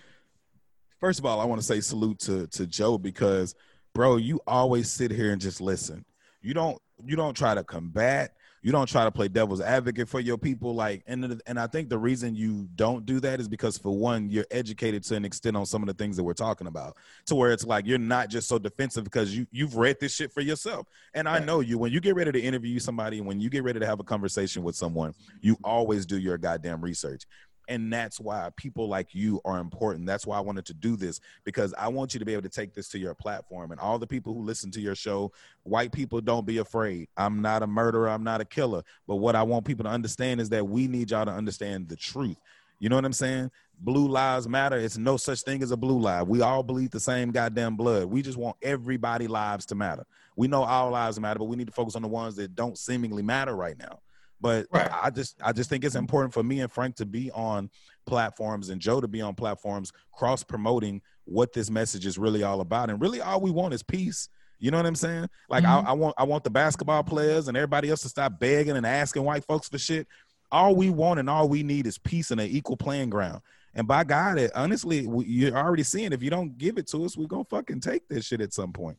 first 0.99 1.19
of 1.19 1.25
all, 1.25 1.39
I 1.39 1.45
want 1.45 1.61
to 1.61 1.67
say 1.67 1.79
salute 1.79 2.19
to 2.19 2.47
to 2.47 2.65
Joe 2.65 2.97
because, 2.97 3.53
bro, 3.93 4.17
you 4.17 4.41
always 4.47 4.89
sit 4.91 5.11
here 5.11 5.31
and 5.31 5.39
just 5.39 5.61
listen. 5.61 6.05
You 6.41 6.53
don't, 6.53 6.81
you 7.05 7.15
don't 7.15 7.35
try 7.35 7.53
to 7.53 7.63
combat. 7.63 8.33
You 8.65 8.71
don't 8.71 8.89
try 8.89 9.03
to 9.03 9.11
play 9.11 9.27
devil's 9.27 9.61
advocate 9.61 10.09
for 10.09 10.19
your 10.19 10.39
people, 10.39 10.73
like, 10.73 11.03
and 11.05 11.39
and 11.45 11.59
I 11.59 11.67
think 11.67 11.87
the 11.87 11.99
reason 11.99 12.35
you 12.35 12.67
don't 12.73 13.05
do 13.05 13.19
that 13.19 13.39
is 13.39 13.47
because, 13.47 13.77
for 13.77 13.95
one, 13.95 14.27
you're 14.31 14.47
educated 14.49 15.03
to 15.03 15.15
an 15.15 15.23
extent 15.23 15.55
on 15.55 15.67
some 15.67 15.83
of 15.83 15.87
the 15.87 15.93
things 15.93 16.17
that 16.17 16.23
we're 16.23 16.33
talking 16.33 16.65
about 16.65 16.97
to 17.27 17.35
where 17.35 17.51
it's 17.51 17.63
like 17.63 17.85
you're 17.85 17.99
not 17.99 18.27
just 18.27 18.47
so 18.47 18.57
defensive 18.57 19.03
because 19.03 19.37
you 19.37 19.45
you've 19.51 19.75
read 19.75 19.97
this 19.99 20.15
shit 20.15 20.33
for 20.33 20.41
yourself. 20.41 20.87
And 21.13 21.29
I 21.29 21.37
know 21.37 21.59
you 21.59 21.77
when 21.77 21.91
you 21.91 21.99
get 21.99 22.15
ready 22.15 22.31
to 22.31 22.41
interview 22.41 22.79
somebody, 22.79 23.19
and 23.19 23.27
when 23.27 23.39
you 23.39 23.51
get 23.51 23.63
ready 23.63 23.79
to 23.79 23.85
have 23.85 23.99
a 23.99 24.03
conversation 24.03 24.63
with 24.63 24.75
someone, 24.75 25.13
you 25.41 25.59
always 25.63 26.07
do 26.07 26.17
your 26.17 26.39
goddamn 26.39 26.81
research. 26.81 27.27
And 27.67 27.91
that's 27.91 28.19
why 28.19 28.49
people 28.55 28.87
like 28.87 29.13
you 29.13 29.41
are 29.45 29.59
important. 29.59 30.05
That's 30.05 30.25
why 30.25 30.37
I 30.37 30.41
wanted 30.41 30.65
to 30.65 30.73
do 30.73 30.95
this 30.95 31.19
because 31.43 31.73
I 31.77 31.87
want 31.87 32.13
you 32.13 32.19
to 32.19 32.25
be 32.25 32.33
able 32.33 32.43
to 32.43 32.49
take 32.49 32.73
this 32.73 32.89
to 32.89 32.99
your 32.99 33.13
platform. 33.13 33.71
And 33.71 33.79
all 33.79 33.99
the 33.99 34.07
people 34.07 34.33
who 34.33 34.41
listen 34.41 34.71
to 34.71 34.81
your 34.81 34.95
show, 34.95 35.31
white 35.63 35.91
people, 35.91 36.21
don't 36.21 36.45
be 36.45 36.59
afraid. 36.59 37.07
I'm 37.17 37.41
not 37.41 37.63
a 37.63 37.67
murderer. 37.67 38.09
I'm 38.09 38.23
not 38.23 38.41
a 38.41 38.45
killer. 38.45 38.83
But 39.07 39.15
what 39.15 39.35
I 39.35 39.43
want 39.43 39.65
people 39.65 39.83
to 39.85 39.89
understand 39.89 40.41
is 40.41 40.49
that 40.49 40.67
we 40.67 40.87
need 40.87 41.11
y'all 41.11 41.25
to 41.25 41.31
understand 41.31 41.89
the 41.89 41.95
truth. 41.95 42.37
You 42.79 42.89
know 42.89 42.95
what 42.95 43.05
I'm 43.05 43.13
saying? 43.13 43.51
Blue 43.79 44.07
lives 44.07 44.47
matter. 44.47 44.77
It's 44.77 44.97
no 44.97 45.17
such 45.17 45.41
thing 45.41 45.61
as 45.63 45.71
a 45.71 45.77
blue 45.77 45.99
lie. 45.99 46.23
We 46.23 46.41
all 46.41 46.63
bleed 46.63 46.91
the 46.91 46.99
same 46.99 47.31
goddamn 47.31 47.75
blood. 47.75 48.05
We 48.05 48.21
just 48.21 48.37
want 48.37 48.57
everybody 48.61 49.27
lives 49.27 49.65
to 49.67 49.75
matter. 49.75 50.05
We 50.35 50.47
know 50.47 50.63
our 50.63 50.89
lives 50.89 51.19
matter, 51.19 51.39
but 51.39 51.45
we 51.45 51.55
need 51.55 51.67
to 51.67 51.73
focus 51.73 51.95
on 51.95 52.01
the 52.01 52.07
ones 52.07 52.35
that 52.35 52.55
don't 52.55 52.77
seemingly 52.77 53.23
matter 53.23 53.55
right 53.55 53.77
now. 53.77 53.99
But 54.41 54.67
Right. 54.71 54.89
I 54.91 55.09
just 55.09 55.41
I 55.41 55.51
just 55.51 55.69
think 55.69 55.83
it's 55.83 55.95
important 55.95 56.33
for 56.33 56.43
me 56.43 56.61
and 56.61 56.71
Frank 56.71 56.95
to 56.97 57.05
be 57.05 57.31
on 57.31 57.69
platforms 58.05 58.69
and 58.69 58.79
Joe 58.79 59.01
to 59.01 59.07
be 59.07 59.21
on 59.21 59.35
platforms 59.35 59.91
cross 60.13 60.43
promoting 60.43 61.01
what 61.25 61.53
this 61.53 61.69
message 61.69 62.05
is 62.05 62.17
really 62.17 62.43
all 62.43 62.61
about. 62.61 62.89
And 62.89 63.01
really 63.01 63.21
all 63.21 63.41
we 63.41 63.51
want 63.51 63.73
is 63.73 63.83
peace. 63.83 64.29
You 64.59 64.71
know 64.71 64.77
what 64.77 64.85
I'm 64.85 64.95
saying? 64.95 65.27
Like 65.49 65.63
I, 65.63 65.77
mm-hmm. 65.77 65.87
I 65.87 65.93
want 65.93 66.15
I 66.17 66.23
want 66.23 66.43
the 66.43 66.49
basketball 66.49 67.03
players 67.03 67.47
and 67.47 67.57
everybody 67.57 67.89
else 67.89 68.01
to 68.01 68.09
stop 68.09 68.39
begging 68.39 68.77
and 68.77 68.85
asking 68.85 69.23
white 69.23 69.45
folks 69.45 69.67
for 69.69 69.77
shit. 69.77 70.07
All 70.51 70.75
we 70.75 70.89
want 70.89 71.19
and 71.19 71.29
all 71.29 71.49
we 71.49 71.63
need 71.63 71.87
is 71.87 71.97
peace 71.97 72.31
and 72.31 72.39
an 72.39 72.47
equal 72.47 72.77
playing 72.77 73.09
ground. 73.09 73.41
And 73.73 73.87
by 73.87 74.05
God, 74.05 74.37
it, 74.39 74.51
honestly, 74.55 75.05
we, 75.05 75.25
you're 75.25 75.57
already 75.57 75.83
seeing 75.83 76.13
if 76.13 76.23
you 76.23 76.29
don't 76.29 76.57
give 76.57 76.77
it 76.77 76.87
to 76.87 77.03
us, 77.03 77.17
we're 77.17 77.27
gonna 77.27 77.43
fucking 77.43 77.81
take 77.81 78.07
this 78.07 78.25
shit 78.25 78.41
at 78.41 78.53
some 78.53 78.71
point. 78.71 78.97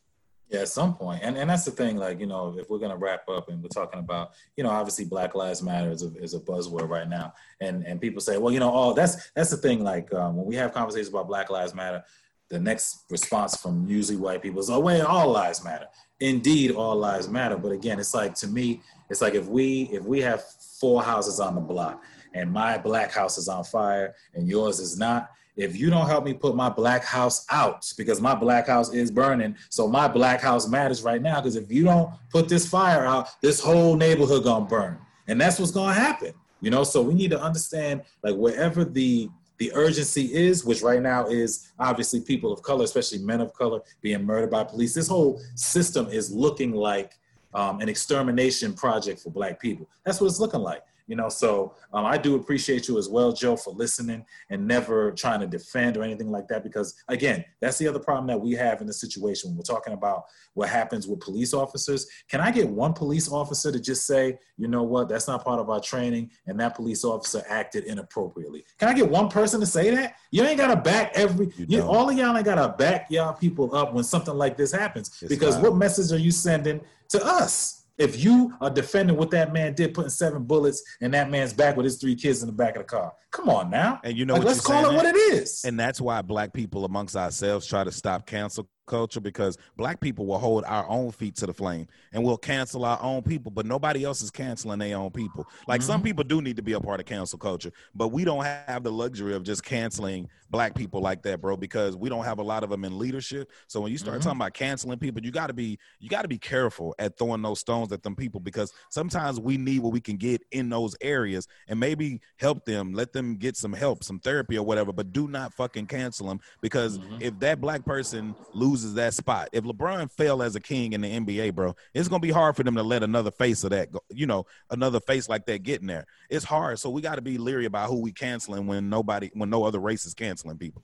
Yeah, 0.49 0.61
at 0.61 0.69
some 0.69 0.95
point. 0.95 1.21
And 1.25 1.37
and 1.37 1.51
that's 1.51 1.65
the 1.65 1.73
thing, 1.73 1.97
like, 1.97 2.21
you 2.21 2.27
know, 2.27 2.57
if 2.57 2.71
we're 2.71 2.79
gonna 2.79 2.97
wrap 2.97 3.29
up 3.29 3.49
and 3.49 3.61
we're 3.61 3.69
talking 3.69 3.99
about, 3.99 4.33
you 4.57 4.63
know, 4.63 4.71
obviously 4.71 5.05
Black 5.05 5.35
Lives 5.35 5.61
Matter 5.61 5.91
is 5.91 6.03
a, 6.03 6.15
is 6.19 6.35
a 6.35 6.41
buzzword 6.41 6.89
right 6.89 7.09
now. 7.09 7.35
And 7.61 7.85
and 7.85 8.01
people 8.01 8.21
say, 8.21 8.39
well, 8.39 8.53
you 8.53 8.61
know, 8.61 8.73
oh, 8.73 8.93
that's 8.93 9.31
that's 9.31 9.51
the 9.51 9.57
thing, 9.57 9.83
like 9.83 10.13
um, 10.15 10.37
when 10.37 10.47
we 10.47 10.55
have 10.55 10.73
conversations 10.73 11.09
about 11.09 11.27
Black 11.27 11.51
Lives 11.51 11.75
Matter, 11.75 12.05
the 12.49 12.61
next 12.61 13.05
response 13.11 13.57
from 13.57 13.89
usually 13.89 14.17
white 14.17 14.43
people 14.43 14.61
is, 14.61 14.71
oh 14.71 14.81
wait, 14.81 15.01
all 15.01 15.31
lives 15.31 15.65
matter. 15.65 15.87
Indeed, 16.21 16.71
all 16.71 16.95
lives 16.97 17.29
matter. 17.29 17.57
But 17.57 17.73
again, 17.73 17.99
it's 17.99 18.15
like 18.15 18.35
to 18.37 18.47
me, 18.47 18.83
it's 19.11 19.21
like 19.21 19.35
if 19.35 19.47
we 19.47 19.89
if 19.93 20.05
we 20.05 20.21
have 20.21 20.45
four 20.81 21.03
houses 21.03 21.41
on 21.41 21.55
the 21.55 21.61
block 21.61 22.03
and 22.35 22.53
my 22.53 22.79
black 22.79 23.13
house 23.13 23.37
is 23.37 23.49
on 23.49 23.65
fire 23.65 24.15
and 24.35 24.49
yours 24.49 24.79
is 24.79 24.97
not, 24.99 25.31
if 25.57 25.77
you 25.77 25.91
don't 25.91 26.07
help 26.07 26.25
me 26.25 26.35
put 26.35 26.55
my 26.55 26.69
black 26.69 27.05
house 27.05 27.47
out 27.51 27.91
because 27.97 28.21
my 28.21 28.35
black 28.35 28.67
house 28.67 28.93
is 28.93 29.11
burning 29.11 29.57
so 29.71 29.89
my 29.89 30.07
black 30.07 30.41
house 30.41 30.69
matters 30.69 31.03
right 31.03 31.23
now 31.23 31.37
because 31.37 31.57
if 31.57 31.71
you 31.73 31.85
don't 31.85 32.11
put 32.31 32.49
this 32.49 32.69
fire 32.69 33.05
out 33.05 33.29
this 33.41 33.61
whole 33.61 33.97
neighborhood 33.97 34.45
gonna 34.45 34.65
burn. 34.65 34.99
And 35.29 35.41
that's 35.41 35.59
what's 35.59 35.73
gonna 35.73 35.95
happen 35.95 36.33
you 36.61 36.71
know? 36.71 36.85
So 36.85 37.03
we 37.03 37.15
need 37.15 37.31
to 37.31 37.41
understand 37.41 38.03
like 38.23 38.35
wherever 38.35 38.85
the 38.85 39.29
the 39.59 39.73
urgency 39.73 40.35
is 40.35 40.67
which 40.67 40.83
right 40.83 41.01
now 41.01 41.27
is 41.29 41.73
obviously 41.79 42.21
people 42.21 42.53
of 42.53 42.61
color 42.63 42.85
especially 42.85 43.19
men 43.19 43.41
of 43.41 43.55
color 43.55 43.81
being 44.03 44.23
murdered 44.23 44.51
by 44.51 44.63
police 44.63 44.93
this 44.93 45.09
whole 45.09 45.41
system 45.55 46.07
is 46.09 46.31
looking 46.31 46.73
like 46.73 47.15
um, 47.55 47.81
an 47.81 47.89
extermination 47.89 48.75
project 48.75 49.19
for 49.19 49.31
black 49.31 49.59
people. 49.59 49.89
That's 50.05 50.21
what 50.21 50.27
it's 50.27 50.41
looking 50.41 50.61
like 50.61 50.83
You 51.07 51.15
know, 51.15 51.29
so 51.29 51.75
um, 51.93 52.05
I 52.05 52.19
do 52.19 52.35
appreciate 52.35 52.89
you 52.89 52.99
as 52.99 53.09
well, 53.09 53.33
Joe, 53.33 53.57
for 53.57 53.73
listening 53.73 54.25
and 54.51 54.67
never 54.67 55.13
trying 55.13 55.41
to 55.41 55.47
defend 55.47 55.97
or 55.97 56.03
anything 56.03 56.31
like 56.31 56.49
that. 56.49 56.65
Because 56.65 56.95
again, 57.09 57.45
that's 57.61 57.79
the 57.79 57.87
other 57.87 58.01
problem 58.01 58.27
that 58.27 58.41
we 58.41 58.53
have 58.55 58.81
in 58.81 58.87
the 58.87 58.93
situation 58.93 59.51
when 59.51 59.57
we're 59.57 59.63
talking 59.63 59.93
about 59.93 60.25
what 60.55 60.69
happens 60.69 61.07
with 61.07 61.21
police 61.21 61.55
officers. 61.55 62.07
Can 62.29 62.41
I 62.41 62.51
get 62.51 62.69
one 62.69 62.93
police 62.93 63.31
officer 63.31 63.71
to 63.71 63.79
just 63.79 64.07
say, 64.07 64.39
you 64.57 64.67
know 64.67 64.83
what, 64.83 65.09
that's 65.09 65.29
not 65.29 65.45
part 65.45 65.61
of 65.61 65.71
our 65.71 65.81
training, 65.81 66.31
and 66.47 66.59
that 66.59 66.75
police 66.75 67.05
officer 67.05 67.45
acted 67.49 67.85
inappropriately? 67.85 68.65
Can 68.79 68.89
I 68.89 68.95
get 68.95 69.09
one 69.09 69.29
person 69.29 69.61
to 69.61 69.67
say 69.67 69.91
that? 69.91 70.17
You 70.33 70.43
ain't 70.43 70.59
got 70.59 70.75
to 70.75 70.81
back 70.81 71.13
every. 71.15 71.47
You 71.57 71.67
You 71.69 71.83
all 71.83 72.11
of 72.11 72.17
y'all 72.17 72.37
ain't 72.37 72.45
got 72.45 72.57
to 72.57 72.77
back 72.77 73.11
y'all 73.11 73.33
people 73.33 73.75
up 73.75 73.95
when 73.95 74.03
something 74.03 74.35
like 74.35 74.57
this 74.57 74.73
happens. 74.73 75.11
It's 75.21 75.29
because 75.29 75.57
what 75.59 75.77
message 75.77 76.13
are 76.13 76.21
you 76.23 76.33
sending 76.33 76.81
to 77.11 77.25
us? 77.25 77.86
If 77.99 78.23
you 78.23 78.55
are 78.61 78.71
defending 78.71 79.17
what 79.17 79.31
that 79.31 79.53
man 79.53 79.75
did, 79.75 79.95
putting 79.95 80.11
seven 80.11 80.45
bullets 80.45 80.83
in 81.01 81.11
that 81.13 81.31
man's 81.31 81.53
back 81.53 81.77
with 81.77 81.85
his 81.85 81.99
three 81.99 82.15
kids 82.15 82.43
in 82.43 82.47
the 82.47 82.53
back 82.53 82.77
of 82.77 82.83
the 82.83 82.85
car, 82.89 83.13
come 83.31 83.49
on 83.49 83.71
now. 83.71 84.01
And 84.05 84.17
you 84.17 84.27
know 84.27 84.35
Like, 84.35 84.45
what 84.45 84.49
let's 84.49 84.69
you're 84.69 84.75
call 84.75 84.85
it 84.85 84.89
saying, 84.89 84.97
what 84.97 85.07
it 85.07 85.17
is. 85.17 85.65
And 85.65 85.81
that's 85.81 86.01
why 86.01 86.21
black 86.23 86.53
people 86.53 86.85
amongst 86.85 87.17
ourselves 87.17 87.67
try 87.67 87.85
to 87.85 87.93
stop 87.93 88.27
cancel 88.27 88.69
culture 88.87 89.20
because 89.20 89.57
black 89.76 90.01
people 90.01 90.26
will 90.26 90.39
hold 90.39 90.64
our 90.64 90.89
own 90.89 91.11
feet 91.12 91.37
to 91.37 91.47
the 91.47 91.55
flame 91.55 91.87
and 92.12 92.22
we'll 92.24 92.39
cancel 92.39 92.84
our 92.84 93.01
own 93.03 93.22
people, 93.22 93.51
but 93.51 93.66
nobody 93.66 94.05
else 94.05 94.22
is 94.22 94.30
canceling 94.30 94.78
their 94.78 94.97
own 94.97 95.11
people. 95.11 95.49
Like 95.66 95.82
some 95.82 96.03
people 96.03 96.24
do 96.24 96.41
need 96.41 96.57
to 96.57 96.62
be 96.62 96.72
a 96.72 96.80
part 96.80 97.01
of 97.01 97.07
cancel 97.07 97.39
culture, 97.39 97.70
but 97.95 98.09
we 98.09 98.24
don't 98.24 98.45
have 98.45 98.82
the 98.84 98.93
luxury 98.93 99.34
of 99.34 99.43
just 99.43 99.64
canceling 99.64 100.28
black 100.51 100.74
people 100.74 101.01
like 101.01 101.22
that, 101.22 101.41
bro, 101.41 101.57
because 101.57 101.97
we 101.97 102.09
don't 102.09 102.24
have 102.24 102.39
a 102.39 102.43
lot 102.43 102.62
of 102.62 102.70
them 102.70 102.84
in 102.84 102.99
leadership. 102.99 103.51
So 103.68 103.80
when 103.80 103.91
you 103.91 103.99
start 103.99 104.20
Mhm. 104.20 104.22
talking 104.22 104.41
about 104.41 104.55
canceling 104.55 104.99
people, 104.99 105.22
you 105.24 105.30
got 105.30 105.49
to 105.49 105.53
be 105.55 105.78
you 105.99 106.09
got 106.09 106.22
to 106.22 106.28
be 106.28 106.39
careful 106.39 106.95
at 106.99 107.18
throwing 107.18 107.43
those 107.43 107.61
stones 107.61 107.93
at 107.93 108.03
them 108.03 108.14
people 108.14 108.41
because 108.41 108.72
sometimes 108.91 109.41
we 109.41 109.57
need 109.57 109.80
what 109.80 109.93
we 109.93 110.01
can 110.01 110.16
get 110.16 110.43
in 110.53 110.68
those 110.68 110.95
areas 111.01 111.47
and 111.68 111.78
maybe 111.80 112.20
help 112.39 112.64
them, 112.64 112.93
let 112.93 113.12
them 113.12 113.37
get 113.37 113.57
some 113.57 113.72
help, 113.72 114.05
some 114.05 114.20
therapy 114.20 114.57
or 114.57 114.64
whatever, 114.64 114.93
but 114.93 115.12
do 115.12 115.28
not 115.28 115.53
fucking 115.55 115.87
cancel 115.87 116.28
them 116.28 116.39
because 116.61 116.99
Mhm. 116.99 117.18
if 117.18 117.39
that 117.41 117.61
black 117.61 117.84
person 117.84 118.37
loses 118.53 118.76
that 118.95 119.14
spot, 119.14 119.49
if 119.53 119.64
LeBron 119.64 120.11
fell 120.12 120.43
as 120.43 120.57
a 120.57 120.61
king 120.61 120.93
in 120.93 121.01
the 121.01 121.09
NBA, 121.11 121.55
bro, 121.55 121.74
it's 121.95 122.09
gonna 122.09 122.20
be 122.20 122.31
hard 122.31 122.57
for 122.57 122.62
them 122.62 122.74
to 122.77 122.83
let 122.83 123.03
another 123.03 123.31
face 123.31 123.64
of 123.64 123.70
that, 123.70 123.91
go, 123.93 124.01
you 124.11 124.27
know, 124.27 124.47
another 124.70 125.01
face 125.01 125.29
like 125.29 125.47
that 125.47 125.62
get 125.62 125.81
in 125.81 125.87
there. 125.87 126.07
It's 126.31 126.45
hard, 126.45 126.79
so 126.79 126.91
we 126.91 127.01
got 127.03 127.16
to 127.16 127.22
be 127.22 127.39
leery 127.39 127.64
about 127.66 127.89
who 127.89 128.01
we 128.01 128.12
canceling 128.12 128.66
when 128.66 128.89
nobody, 128.89 129.31
when 129.35 129.51
no 129.51 129.64
other 129.64 129.79
race 129.81 130.07
is 130.07 130.14
canceling 130.14 130.59
people. 130.59 130.83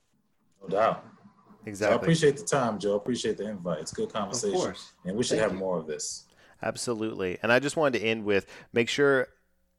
no 0.63 0.69
doubt. 0.69 1.05
So 1.75 1.89
I 1.89 1.95
appreciate 1.95 2.37
the 2.37 2.43
time, 2.45 2.79
Joe. 2.81 2.95
I 2.95 2.97
appreciate 2.97 3.37
the 3.37 3.49
invite. 3.49 3.79
It's 3.81 3.93
good 3.93 4.09
Of 4.09 4.13
conversation. 4.13 4.57
course. 4.59 4.93
And 5.05 5.17
we 5.17 5.23
should 5.23 5.39
Thank 5.39 5.43
have 5.43 5.53
you. 5.53 5.59
more 5.59 5.79
of 5.79 5.87
this. 5.87 6.27
Absolutely. 6.61 7.39
And 7.43 7.53
I 7.53 7.61
just 7.61 7.77
wanted 7.77 8.01
to 8.01 8.05
end 8.05 8.25
with 8.25 8.47
make 8.73 8.89
sure 8.89 9.29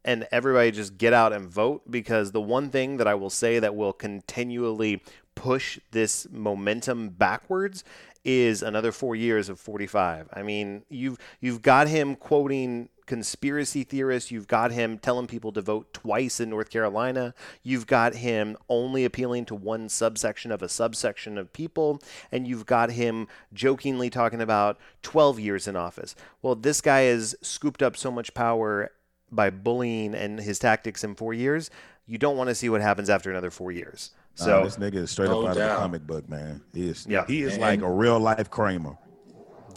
and 0.06 0.28
everybody 0.32 0.72
just 0.72 0.98
get 0.98 1.14
out 1.14 1.34
and 1.34 1.50
vote 1.50 1.90
because 1.90 2.32
the 2.32 2.42
one 2.42 2.70
thing 2.70 2.98
that 2.98 3.08
I 3.08 3.16
will 3.16 3.30
say 3.30 3.60
that 3.60 3.76
will 3.76 3.94
continually 3.94 5.02
push 5.36 5.80
this 5.92 6.28
momentum 6.32 7.10
backwards 7.10 7.84
is 8.26 8.64
another 8.64 8.92
4 8.92 9.16
years 9.16 9.50
of 9.50 9.60
45. 9.60 10.30
I 10.34 10.44
mean, 10.44 10.84
you've 10.90 11.18
you've 11.42 11.62
got 11.62 11.88
him 11.88 12.16
quoting 12.16 12.90
conspiracy 13.06 13.84
theorists, 13.84 14.32
you've 14.32 14.48
got 14.48 14.72
him 14.72 14.98
telling 14.98 15.28
people 15.28 15.52
to 15.52 15.62
vote 15.62 15.94
twice 15.94 16.40
in 16.40 16.50
North 16.50 16.70
Carolina, 16.70 17.34
you've 17.62 17.86
got 17.86 18.16
him 18.16 18.56
only 18.70 19.04
appealing 19.04 19.44
to 19.44 19.54
one 19.54 19.90
subsection 19.90 20.54
of 20.54 20.62
a 20.62 20.70
subsection 20.70 21.38
of 21.38 21.52
people, 21.52 22.00
and 22.32 22.48
you've 22.48 22.66
got 22.66 22.92
him 22.92 23.28
jokingly 23.54 24.10
talking 24.10 24.42
about 24.42 24.80
12 25.02 25.38
years 25.38 25.68
in 25.68 25.76
office. 25.76 26.16
Well, 26.42 26.56
this 26.56 26.80
guy 26.80 27.02
has 27.02 27.36
scooped 27.42 27.84
up 27.84 27.98
so 27.98 28.10
much 28.10 28.34
power 28.34 28.92
by 29.30 29.50
bullying 29.50 30.16
and 30.16 30.40
his 30.40 30.58
tactics 30.58 31.04
in 31.04 31.16
4 31.16 31.34
years. 31.34 31.70
You 32.06 32.18
don't 32.18 32.38
want 32.38 32.50
to 32.50 32.56
see 32.56 32.70
what 32.70 32.82
happens 32.82 33.10
after 33.10 33.30
another 33.30 33.52
4 33.52 33.74
years. 33.74 34.12
So 34.36 34.46
So, 34.46 34.64
this 34.64 34.78
nigga 34.78 34.96
is 34.96 35.12
straight 35.12 35.30
No 35.30 35.42
up 35.42 35.50
out 35.50 35.52
of 35.52 35.58
doubt. 35.58 35.76
the 35.76 35.82
comic 35.82 36.08
book, 36.08 36.28
man. 36.30 36.62
He 36.74 36.90
is, 36.90 37.06
Yeah. 37.08 37.26
he 37.28 37.44
is 37.44 37.54
And- 37.54 37.62
like 37.62 37.82
a 37.82 37.92
real 37.92 38.20
life 38.20 38.50
Kramer. 38.50 38.98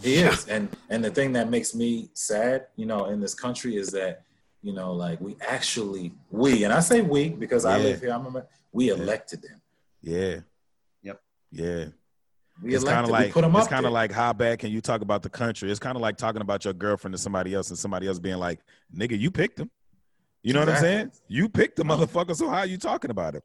He 0.03 0.17
is, 0.17 0.47
and 0.49 0.69
and 0.91 1.03
the 1.05 1.11
thing 1.11 1.33
that 1.33 1.49
makes 1.51 1.75
me 1.75 2.11
sad, 2.15 2.67
you 2.77 2.85
know, 2.87 3.07
in 3.07 3.19
this 3.21 3.35
country 3.35 3.77
is 3.77 3.89
that, 3.93 4.23
you 4.63 4.73
know, 4.75 4.93
like 4.93 5.21
we 5.23 5.37
actually 5.47 6.13
we, 6.31 6.65
and 6.65 6.73
I 6.73 6.81
say 6.81 7.01
we 7.01 7.31
because 7.31 7.65
I 7.65 7.79
live 7.79 8.01
here. 8.01 8.13
I 8.13 8.17
remember 8.17 8.47
we 8.73 8.91
elected 8.91 9.41
them. 9.43 9.61
Yeah. 10.03 10.41
Yep. 11.03 11.21
Yeah. 11.51 11.85
We 12.63 12.75
it's 12.75 12.85
kind 12.85 13.05
of 13.05 13.11
like 13.11 13.33
put 13.33 13.45
him 13.45 13.57
it's 13.57 13.69
kind 13.69 13.87
of 13.87 13.93
like 13.93 14.13
how 14.13 14.33
bad 14.35 14.59
can 14.59 14.71
you 14.71 14.81
talk 14.83 15.01
about 15.01 15.23
the 15.23 15.31
country? 15.31 15.71
It's 15.71 15.81
kind 15.81 15.97
of 15.97 16.03
like 16.03 16.17
talking 16.19 16.43
about 16.43 16.65
your 16.65 16.75
girlfriend 16.75 17.15
to 17.15 17.19
somebody 17.19 17.55
else 17.55 17.71
and 17.71 17.79
somebody 17.79 18.07
else 18.07 18.19
being 18.19 18.37
like, 18.39 18.61
"Nigga, 18.95 19.19
you 19.19 19.31
picked 19.31 19.59
him." 19.61 19.71
You 20.43 20.53
know 20.53 20.61
what 20.61 20.69
I'm 20.69 20.81
saying? 20.81 21.13
You 21.29 21.49
picked 21.49 21.77
the 21.77 21.85
motherfucker, 21.85 22.37
so 22.37 22.49
how 22.49 22.59
are 22.59 22.67
you 22.67 22.79
talking 22.79 23.11
about 23.11 23.35
it? 23.35 23.43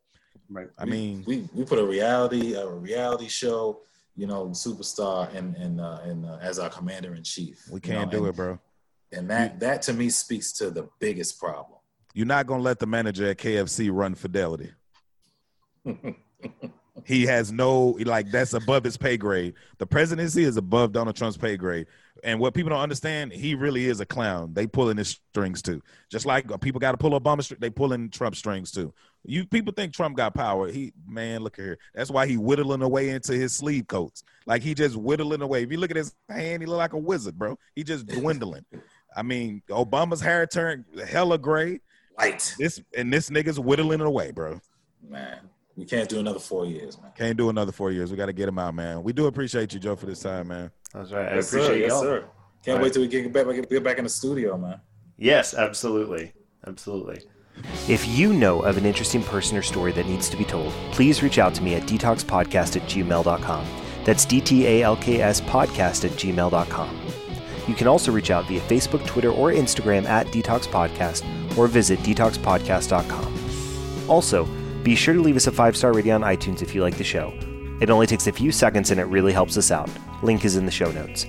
Right. 0.52 0.68
I 0.78 0.86
we, 0.86 0.92
mean, 0.92 1.24
we 1.26 1.50
we 1.54 1.66
put 1.66 1.80
a 1.80 1.86
reality 1.86 2.54
a 2.54 2.68
reality 2.68 3.28
show, 3.28 3.82
you 4.16 4.28
know, 4.28 4.48
superstar 4.48 5.34
and 5.36 5.56
and 5.56 5.82
uh, 5.82 6.00
and 6.04 6.26
uh, 6.26 6.38
as 6.42 6.60
our 6.60 6.70
commander 6.70 7.16
in 7.16 7.24
chief. 7.24 7.68
we 7.72 7.80
can't 7.80 8.12
know, 8.12 8.20
do 8.20 8.26
and, 8.26 8.34
it, 8.34 8.36
bro. 8.36 8.60
And 9.12 9.30
that 9.30 9.60
that 9.60 9.82
to 9.84 9.94
me 9.94 10.10
speaks 10.10 10.52
to 10.54 10.70
the 10.70 10.90
biggest 11.00 11.40
problem. 11.40 11.80
You're 12.14 12.28
not 12.28 12.48
gonna 12.48 12.64
let 12.64 12.80
the 12.80 12.88
manager 12.88 13.30
at 13.30 13.38
KFC 13.38 13.90
run 13.92 14.16
Fidelity. 14.16 14.72
He 17.06 17.26
has 17.26 17.52
no 17.52 17.98
like 18.06 18.32
that's 18.32 18.54
above 18.54 18.84
his 18.84 18.98
pay 18.98 19.18
grade. 19.18 19.56
The 19.78 19.86
presidency 19.86 20.44
is 20.44 20.58
above 20.58 20.92
Donald 20.92 21.16
Trump's 21.16 21.38
pay 21.38 21.58
grade. 21.58 21.88
And 22.24 22.40
what 22.40 22.54
people 22.54 22.70
don't 22.70 22.82
understand, 22.82 23.32
he 23.32 23.56
really 23.56 23.86
is 23.86 24.00
a 24.00 24.06
clown. 24.06 24.54
They 24.54 24.68
pulling 24.68 24.98
his 24.98 25.20
strings 25.32 25.62
too. 25.62 25.82
Just 26.10 26.26
like 26.26 26.52
uh, 26.52 26.58
people 26.58 26.80
got 26.80 26.92
to 26.92 26.98
pull 26.98 27.20
Obama, 27.20 27.58
they 27.60 27.70
pulling 27.70 28.10
Trump 28.10 28.36
strings 28.36 28.72
too. 28.72 28.94
You 29.24 29.46
people 29.46 29.72
think 29.74 29.94
Trump 29.94 30.18
got 30.18 30.34
power. 30.34 30.70
He 30.72 30.94
man, 31.08 31.42
look 31.42 31.60
at 31.60 31.64
here. 31.66 31.78
That's 31.94 32.10
why 32.10 32.26
he 32.26 32.38
whittling 32.38 32.82
away 32.82 33.10
into 33.10 33.34
his 33.34 33.54
sleeve 33.54 33.88
coats. 33.88 34.24
Like 34.48 34.62
he 34.64 34.74
just 34.74 34.96
whittling 34.96 35.42
away. 35.42 35.64
If 35.64 35.72
you 35.72 35.78
look 35.78 35.92
at 35.92 35.98
his 35.98 36.14
hand, 36.30 36.64
he 36.64 36.66
look 36.68 36.78
like 36.80 36.94
a 36.94 36.98
wizard, 36.98 37.38
bro. 37.38 37.58
He 37.76 37.84
just 37.84 38.08
dwindling. 38.08 38.66
I 39.16 39.22
mean, 39.22 39.62
Obama's 39.70 40.22
hair 40.22 40.48
turned 40.48 40.86
hella 41.08 41.38
gray. 41.38 41.82
Light, 42.18 42.54
This 42.58 42.82
and 42.98 43.12
this 43.14 43.30
nigga's 43.30 43.60
whittling 43.60 44.02
away, 44.02 44.32
bro. 44.32 44.60
man. 45.08 45.40
We 45.78 45.86
can't 45.86 46.10
do 46.10 46.20
another 46.20 46.38
four 46.40 46.66
years, 46.66 47.02
man. 47.02 47.12
Can't 47.18 47.38
do 47.38 47.50
another 47.50 47.72
four 47.72 47.92
years. 47.92 48.12
We 48.12 48.18
got 48.18 48.26
to 48.26 48.34
get 48.34 48.50
him 48.50 48.60
out, 48.60 48.76
man. 48.76 49.02
We 49.04 49.14
do 49.14 49.28
appreciate 49.28 49.74
you, 49.74 49.80
Joe, 49.80 49.96
for 49.96 50.06
this 50.06 50.20
time, 50.20 50.50
man. 50.50 50.70
That's 50.94 51.12
right. 51.12 51.32
I 51.32 51.36
Yes, 51.36 51.48
sir. 51.48 51.58
appreciate 51.60 51.82
Yes, 51.82 51.90
y'all. 51.92 52.02
sir. 52.02 52.26
Can't 52.64 52.76
All 52.78 52.84
wait 52.84 52.88
right. 52.88 52.94
till 52.94 53.02
we 53.04 53.08
get 53.08 53.32
back 53.32 53.46
get 53.70 53.84
back 53.84 53.98
in 53.98 54.04
the 54.04 54.10
studio, 54.10 54.58
man. 54.58 54.82
Yes, 55.18 55.54
absolutely. 55.54 56.34
Absolutely. 56.68 57.22
If 57.88 58.08
you 58.08 58.34
know 58.34 58.62
of 58.62 58.78
an 58.78 58.86
interesting 58.86 59.24
person 59.24 59.58
or 59.58 59.62
story 59.62 59.92
that 59.94 60.06
needs 60.06 60.30
to 60.30 60.38
be 60.38 60.46
told, 60.46 60.72
please 60.92 61.24
reach 61.24 61.40
out 61.40 61.54
to 61.56 61.64
me 61.64 61.76
at 61.76 61.84
dtalkspodcast 61.84 62.76
at 62.76 62.90
gmail.com. 62.90 63.66
That's 64.06 64.26
D 64.26 64.42
T 64.42 64.68
A 64.68 64.84
L 64.84 64.96
K 64.96 65.22
S 65.22 65.42
podcast 65.42 66.06
at 66.06 66.12
gmail.com. 66.12 67.00
You 67.68 67.76
can 67.76 67.88
also 67.88 68.12
reach 68.12 68.32
out 68.32 68.48
via 68.48 68.62
Facebook, 68.62 69.06
Twitter, 69.06 69.32
or 69.32 69.52
Instagram 69.52 70.06
at 70.06 70.28
DTalks 70.28 70.68
Podcast 70.68 71.24
or 71.58 71.68
visit 71.68 72.00
dtalkspodcast.com. 72.00 74.10
Also, 74.10 74.46
be 74.84 74.96
sure 74.96 75.14
to 75.14 75.22
leave 75.22 75.36
us 75.36 75.48
a 75.48 75.52
five 75.52 75.78
star 75.78 75.94
rating 75.94 76.12
on 76.12 76.22
iTunes 76.22 76.62
if 76.62 76.76
you 76.76 76.82
like 76.82 76.98
the 76.98 77.04
show. 77.04 77.34
It 77.80 77.90
only 77.90 78.08
takes 78.08 78.28
a 78.28 78.32
few 78.32 78.52
seconds 78.52 78.92
and 78.92 79.00
it 79.00 79.06
really 79.06 79.34
helps 79.34 79.58
us 79.58 79.72
out. 79.72 79.90
Link 80.22 80.46
is 80.46 80.56
in 80.56 80.66
the 80.66 80.72
show 80.72 80.92
notes. 80.92 81.26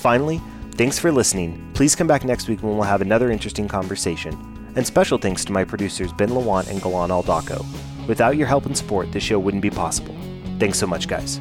Finally, 0.00 0.40
thanks 0.72 0.98
for 0.98 1.12
listening. 1.12 1.70
Please 1.74 1.94
come 1.94 2.06
back 2.06 2.24
next 2.24 2.48
week 2.48 2.62
when 2.62 2.74
we'll 2.74 2.86
have 2.86 3.02
another 3.02 3.30
interesting 3.30 3.68
conversation. 3.68 4.55
And 4.76 4.86
special 4.86 5.18
thanks 5.18 5.44
to 5.46 5.52
my 5.52 5.64
producers 5.64 6.12
Ben 6.12 6.28
Lawant 6.28 6.70
and 6.70 6.80
Galan 6.80 7.10
Aldaco. 7.10 7.64
Without 8.06 8.36
your 8.36 8.46
help 8.46 8.66
and 8.66 8.76
support, 8.76 9.10
this 9.10 9.22
show 9.22 9.38
wouldn't 9.38 9.62
be 9.62 9.70
possible. 9.70 10.14
Thanks 10.58 10.78
so 10.78 10.86
much, 10.86 11.08
guys. 11.08 11.40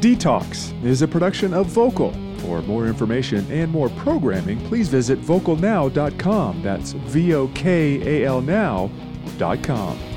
DTalks 0.00 0.84
is 0.84 1.02
a 1.02 1.08
production 1.08 1.54
of 1.54 1.66
Vokal. 1.68 2.12
For 2.40 2.62
more 2.62 2.86
information 2.86 3.46
and 3.50 3.70
more 3.70 3.90
programming, 3.90 4.58
please 4.66 4.88
visit 4.88 5.20
vokalnow.com. 5.20 6.62
That's 6.62 6.92
V 6.92 7.34
O 7.34 7.48
K 7.48 8.22
A 8.22 8.26
L 8.26 8.40
now.com. 8.40 10.09